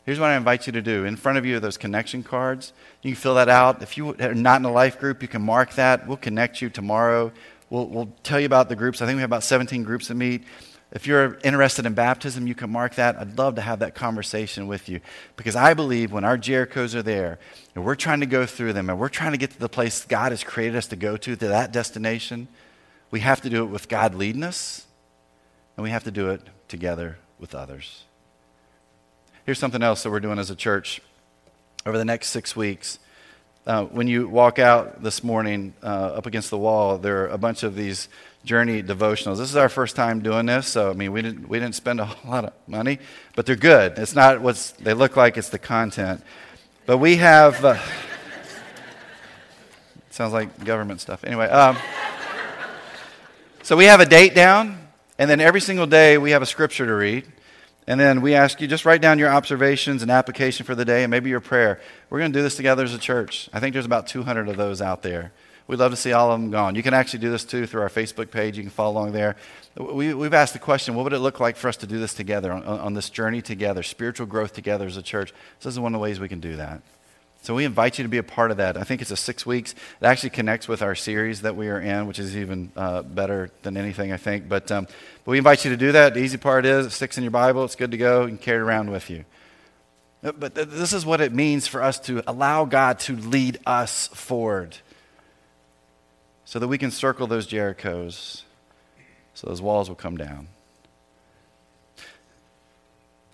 Here's 0.04 0.18
what 0.18 0.30
I 0.30 0.36
invite 0.36 0.66
you 0.66 0.72
to 0.72 0.82
do. 0.82 1.04
In 1.04 1.16
front 1.16 1.36
of 1.36 1.44
you 1.44 1.56
are 1.56 1.60
those 1.60 1.76
connection 1.76 2.22
cards. 2.22 2.72
You 3.02 3.12
can 3.12 3.20
fill 3.20 3.34
that 3.34 3.48
out. 3.48 3.82
If 3.82 3.96
you 3.98 4.14
are 4.14 4.34
not 4.34 4.60
in 4.60 4.64
a 4.64 4.72
life 4.72 4.98
group, 4.98 5.20
you 5.20 5.28
can 5.28 5.42
mark 5.42 5.74
that. 5.74 6.08
We'll 6.08 6.16
connect 6.16 6.62
you 6.62 6.70
tomorrow. 6.70 7.30
We'll, 7.68 7.86
we'll 7.86 8.08
tell 8.22 8.40
you 8.40 8.46
about 8.46 8.68
the 8.68 8.76
groups. 8.76 9.02
I 9.02 9.06
think 9.06 9.16
we 9.16 9.20
have 9.20 9.28
about 9.28 9.44
17 9.44 9.82
groups 9.82 10.08
that 10.08 10.14
meet. 10.14 10.44
If 10.90 11.06
you're 11.06 11.38
interested 11.44 11.84
in 11.84 11.92
baptism, 11.92 12.46
you 12.46 12.54
can 12.54 12.70
mark 12.70 12.94
that. 12.94 13.16
I'd 13.16 13.36
love 13.36 13.56
to 13.56 13.60
have 13.60 13.80
that 13.80 13.94
conversation 13.94 14.66
with 14.66 14.88
you 14.88 15.00
because 15.36 15.54
I 15.54 15.74
believe 15.74 16.12
when 16.12 16.24
our 16.24 16.38
Jerichos 16.38 16.94
are 16.94 17.02
there 17.02 17.38
and 17.74 17.84
we're 17.84 17.94
trying 17.94 18.20
to 18.20 18.26
go 18.26 18.46
through 18.46 18.72
them 18.72 18.88
and 18.88 18.98
we're 18.98 19.10
trying 19.10 19.32
to 19.32 19.38
get 19.38 19.50
to 19.50 19.58
the 19.58 19.68
place 19.68 20.04
God 20.06 20.32
has 20.32 20.42
created 20.42 20.76
us 20.76 20.86
to 20.86 20.96
go 20.96 21.18
to, 21.18 21.36
to 21.36 21.48
that 21.48 21.72
destination, 21.72 22.48
we 23.10 23.20
have 23.20 23.42
to 23.42 23.50
do 23.50 23.64
it 23.64 23.66
with 23.66 23.88
God 23.88 24.14
leading 24.14 24.42
us 24.42 24.86
and 25.76 25.84
we 25.84 25.90
have 25.90 26.04
to 26.04 26.10
do 26.10 26.30
it 26.30 26.40
together 26.68 27.18
with 27.38 27.54
others. 27.54 28.04
Here's 29.44 29.58
something 29.58 29.82
else 29.82 30.02
that 30.02 30.10
we're 30.10 30.20
doing 30.20 30.38
as 30.38 30.50
a 30.50 30.56
church 30.56 31.02
over 31.84 31.98
the 31.98 32.04
next 32.04 32.28
six 32.28 32.56
weeks. 32.56 32.98
Uh, 33.66 33.84
when 33.84 34.08
you 34.08 34.26
walk 34.26 34.58
out 34.58 35.02
this 35.02 35.22
morning 35.22 35.74
uh, 35.82 35.86
up 35.86 36.24
against 36.24 36.48
the 36.48 36.56
wall, 36.56 36.96
there 36.96 37.24
are 37.24 37.28
a 37.28 37.38
bunch 37.38 37.62
of 37.62 37.74
these 37.74 38.08
journey 38.44 38.82
devotionals. 38.82 39.38
This 39.38 39.50
is 39.50 39.56
our 39.56 39.68
first 39.68 39.96
time 39.96 40.20
doing 40.20 40.46
this, 40.46 40.68
so 40.68 40.90
I 40.90 40.92
mean, 40.94 41.12
we 41.12 41.22
didn't 41.22 41.48
we 41.48 41.58
didn't 41.58 41.74
spend 41.74 42.00
a 42.00 42.04
whole 42.06 42.30
lot 42.30 42.44
of 42.44 42.52
money, 42.66 42.98
but 43.36 43.46
they're 43.46 43.56
good. 43.56 43.98
It's 43.98 44.14
not 44.14 44.40
what 44.40 44.74
they 44.80 44.94
look 44.94 45.16
like; 45.16 45.36
it's 45.36 45.50
the 45.50 45.58
content. 45.58 46.22
But 46.86 46.98
we 46.98 47.16
have. 47.16 47.64
Uh, 47.64 47.78
sounds 50.10 50.32
like 50.32 50.64
government 50.64 51.00
stuff. 51.00 51.24
Anyway, 51.24 51.46
um, 51.46 51.76
so 53.62 53.76
we 53.76 53.84
have 53.84 54.00
a 54.00 54.06
date 54.06 54.34
down, 54.34 54.78
and 55.18 55.28
then 55.28 55.40
every 55.40 55.60
single 55.60 55.86
day 55.86 56.18
we 56.18 56.30
have 56.30 56.42
a 56.42 56.46
scripture 56.46 56.86
to 56.86 56.94
read. 56.94 57.26
And 57.88 57.98
then 57.98 58.20
we 58.20 58.34
ask 58.34 58.60
you 58.60 58.68
just 58.68 58.84
write 58.84 59.00
down 59.00 59.18
your 59.18 59.30
observations 59.30 60.02
and 60.02 60.10
application 60.10 60.66
for 60.66 60.74
the 60.74 60.84
day 60.84 61.04
and 61.04 61.10
maybe 61.10 61.30
your 61.30 61.40
prayer. 61.40 61.80
We're 62.10 62.18
going 62.18 62.30
to 62.30 62.38
do 62.38 62.42
this 62.42 62.54
together 62.54 62.84
as 62.84 62.92
a 62.92 62.98
church. 62.98 63.48
I 63.50 63.60
think 63.60 63.72
there's 63.72 63.86
about 63.86 64.06
200 64.06 64.50
of 64.50 64.58
those 64.58 64.82
out 64.82 65.02
there. 65.02 65.32
We'd 65.68 65.78
love 65.78 65.90
to 65.90 65.96
see 65.96 66.12
all 66.12 66.32
of 66.32 66.40
them 66.40 66.50
gone. 66.50 66.74
You 66.74 66.82
can 66.82 66.94
actually 66.94 67.18
do 67.18 67.30
this 67.30 67.44
too 67.44 67.66
through 67.66 67.82
our 67.82 67.90
Facebook 67.90 68.30
page. 68.30 68.56
You 68.56 68.62
can 68.62 68.70
follow 68.70 68.92
along 68.92 69.12
there. 69.12 69.36
We, 69.76 70.06
have 70.08 70.34
asked 70.34 70.54
the 70.54 70.58
question 70.58 70.94
what 70.94 71.04
would 71.04 71.12
it 71.12 71.18
look 71.18 71.40
like 71.40 71.56
for 71.56 71.68
us 71.68 71.76
to 71.78 71.86
do 71.86 72.00
this 72.00 72.14
together, 72.14 72.50
on, 72.50 72.64
on 72.64 72.94
this 72.94 73.10
journey 73.10 73.42
together, 73.42 73.82
spiritual 73.82 74.26
growth 74.26 74.54
together 74.54 74.86
as 74.86 74.96
a 74.96 75.02
church? 75.02 75.28
So 75.60 75.68
this 75.68 75.74
is 75.74 75.80
one 75.80 75.94
of 75.94 75.98
the 75.98 76.02
ways 76.02 76.18
we 76.20 76.28
can 76.28 76.40
do 76.40 76.56
that. 76.56 76.80
So 77.42 77.54
we 77.54 77.66
invite 77.66 77.98
you 77.98 78.02
to 78.02 78.08
be 78.08 78.16
a 78.16 78.22
part 78.22 78.50
of 78.50 78.56
that. 78.56 78.78
I 78.78 78.82
think 78.82 79.02
it's 79.02 79.10
a 79.10 79.16
six 79.16 79.44
weeks. 79.44 79.72
It 80.00 80.06
actually 80.06 80.30
connects 80.30 80.68
with 80.68 80.80
our 80.80 80.94
series 80.94 81.42
that 81.42 81.54
we 81.54 81.68
are 81.68 81.80
in, 81.80 82.06
which 82.06 82.18
is 82.18 82.34
even 82.34 82.72
uh, 82.74 83.02
better 83.02 83.50
than 83.62 83.76
anything, 83.76 84.10
I 84.10 84.16
think. 84.16 84.48
But, 84.48 84.72
um, 84.72 84.86
but 85.24 85.30
we 85.30 85.38
invite 85.38 85.66
you 85.66 85.70
to 85.70 85.76
do 85.76 85.92
that. 85.92 86.14
The 86.14 86.20
easy 86.20 86.38
part 86.38 86.64
is 86.64 86.86
it 86.86 86.90
sticks 86.90 87.18
in 87.18 87.24
your 87.24 87.30
Bible. 87.30 87.64
It's 87.64 87.76
good 87.76 87.90
to 87.90 87.98
go. 87.98 88.22
You 88.22 88.28
can 88.28 88.38
carry 88.38 88.58
it 88.58 88.62
around 88.62 88.90
with 88.90 89.10
you. 89.10 89.24
But 90.22 90.54
this 90.54 90.92
is 90.92 91.06
what 91.06 91.20
it 91.20 91.32
means 91.32 91.68
for 91.68 91.80
us 91.80 92.00
to 92.00 92.22
allow 92.26 92.64
God 92.64 92.98
to 93.00 93.14
lead 93.14 93.58
us 93.66 94.08
forward 94.08 94.76
so 96.48 96.58
that 96.58 96.68
we 96.68 96.78
can 96.78 96.90
circle 96.90 97.26
those 97.26 97.46
Jerichos 97.46 98.40
so 99.34 99.46
those 99.48 99.60
walls 99.60 99.90
will 99.90 99.96
come 99.96 100.16
down. 100.16 100.48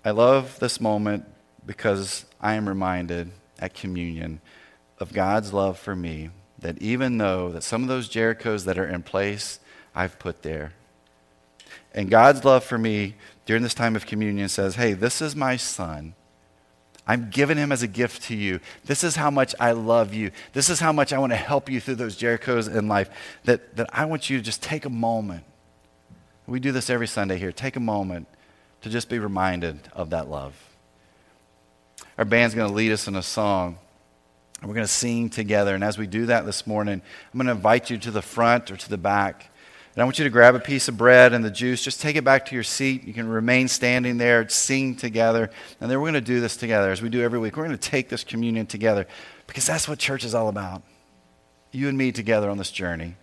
I 0.03 0.11
love 0.11 0.59
this 0.59 0.81
moment 0.81 1.23
because 1.65 2.25
I 2.41 2.55
am 2.55 2.67
reminded 2.67 3.31
at 3.57 3.73
communion 3.73 4.41
of 4.99 5.13
God's 5.13 5.53
love 5.53 5.79
for 5.79 5.95
me 5.95 6.29
that 6.59 6.77
even 6.81 7.17
though 7.17 7.53
that 7.53 7.63
some 7.63 7.83
of 7.83 7.87
those 7.87 8.09
Jerichos 8.09 8.65
that 8.65 8.77
are 8.77 8.85
in 8.85 9.01
place, 9.01 9.61
I've 9.95 10.19
put 10.19 10.41
there. 10.41 10.73
And 11.93 12.09
God's 12.09 12.43
love 12.43 12.65
for 12.65 12.77
me 12.77 13.15
during 13.45 13.63
this 13.63 13.73
time 13.73 13.95
of 13.95 14.05
communion 14.05 14.49
says, 14.49 14.75
hey, 14.75 14.91
this 14.91 15.21
is 15.21 15.37
my 15.37 15.55
son. 15.55 16.15
I'm 17.07 17.29
giving 17.29 17.57
him 17.57 17.71
as 17.71 17.83
a 17.83 17.87
gift 17.87 18.23
to 18.23 18.35
you. 18.35 18.59
This 18.85 19.03
is 19.03 19.15
how 19.15 19.29
much 19.29 19.53
I 19.59 19.73
love 19.73 20.13
you. 20.13 20.31
This 20.53 20.69
is 20.69 20.79
how 20.79 20.91
much 20.91 21.13
I 21.13 21.19
want 21.19 21.33
to 21.33 21.37
help 21.37 21.69
you 21.69 21.79
through 21.79 21.95
those 21.95 22.17
Jerichos 22.17 22.73
in 22.73 22.87
life. 22.87 23.09
That, 23.43 23.75
that 23.75 23.89
I 23.93 24.05
want 24.05 24.29
you 24.29 24.37
to 24.37 24.43
just 24.43 24.63
take 24.63 24.85
a 24.85 24.89
moment. 24.89 25.43
We 26.47 26.59
do 26.59 26.71
this 26.71 26.89
every 26.89 27.07
Sunday 27.07 27.37
here. 27.37 27.51
Take 27.51 27.75
a 27.75 27.79
moment 27.79 28.27
to 28.81 28.89
just 28.89 29.09
be 29.09 29.19
reminded 29.19 29.79
of 29.93 30.11
that 30.11 30.29
love. 30.29 30.55
Our 32.17 32.25
band's 32.25 32.55
going 32.55 32.69
to 32.69 32.75
lead 32.75 32.91
us 32.91 33.07
in 33.07 33.15
a 33.15 33.23
song. 33.23 33.77
And 34.61 34.69
we're 34.69 34.75
going 34.75 34.87
to 34.87 34.91
sing 34.91 35.29
together. 35.29 35.75
And 35.75 35.83
as 35.83 35.97
we 35.97 36.07
do 36.07 36.25
that 36.27 36.45
this 36.45 36.65
morning, 36.65 37.01
I'm 37.33 37.37
going 37.37 37.47
to 37.47 37.51
invite 37.51 37.89
you 37.89 37.97
to 37.99 38.11
the 38.11 38.21
front 38.21 38.71
or 38.71 38.77
to 38.77 38.89
the 38.89 38.97
back. 38.97 39.51
And 39.95 40.01
I 40.01 40.05
want 40.05 40.19
you 40.19 40.25
to 40.25 40.29
grab 40.29 40.55
a 40.55 40.59
piece 40.59 40.89
of 40.89 40.97
bread 40.97 41.31
and 41.31 41.43
the 41.43 41.49
juice. 41.49 41.81
Just 41.81 42.01
take 42.01 42.17
it 42.17 42.25
back 42.25 42.45
to 42.47 42.55
your 42.55 42.65
seat. 42.65 43.05
You 43.05 43.13
can 43.13 43.29
remain 43.29 43.69
standing 43.69 44.17
there, 44.17 44.47
sing 44.49 44.97
together. 44.97 45.49
And 45.79 45.89
then 45.89 45.99
we're 46.01 46.11
going 46.11 46.15
to 46.15 46.21
do 46.21 46.41
this 46.41 46.57
together 46.57 46.91
as 46.91 47.01
we 47.01 47.07
do 47.07 47.21
every 47.21 47.39
week. 47.39 47.55
We're 47.55 47.65
going 47.65 47.77
to 47.77 47.89
take 47.89 48.09
this 48.09 48.25
communion 48.25 48.65
together 48.65 49.07
because 49.47 49.65
that's 49.65 49.87
what 49.87 49.97
church 49.97 50.25
is 50.25 50.35
all 50.35 50.49
about. 50.49 50.83
You 51.71 51.87
and 51.87 51.97
me 51.97 52.11
together 52.11 52.49
on 52.49 52.57
this 52.57 52.71
journey. 52.71 53.15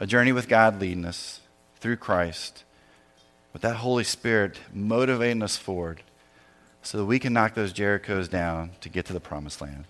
A 0.00 0.06
journey 0.06 0.32
with 0.32 0.48
God 0.48 0.80
leading 0.80 1.04
us 1.04 1.40
through 1.80 1.96
Christ, 1.96 2.64
with 3.52 3.60
that 3.62 3.76
Holy 3.76 4.04
Spirit 4.04 4.58
motivating 4.72 5.42
us 5.42 5.56
forward 5.56 6.02
so 6.82 6.96
that 6.96 7.04
we 7.04 7.18
can 7.18 7.34
knock 7.34 7.54
those 7.54 7.74
Jerichos 7.74 8.30
down 8.30 8.70
to 8.80 8.88
get 8.88 9.04
to 9.06 9.12
the 9.12 9.20
promised 9.20 9.60
land. 9.60 9.84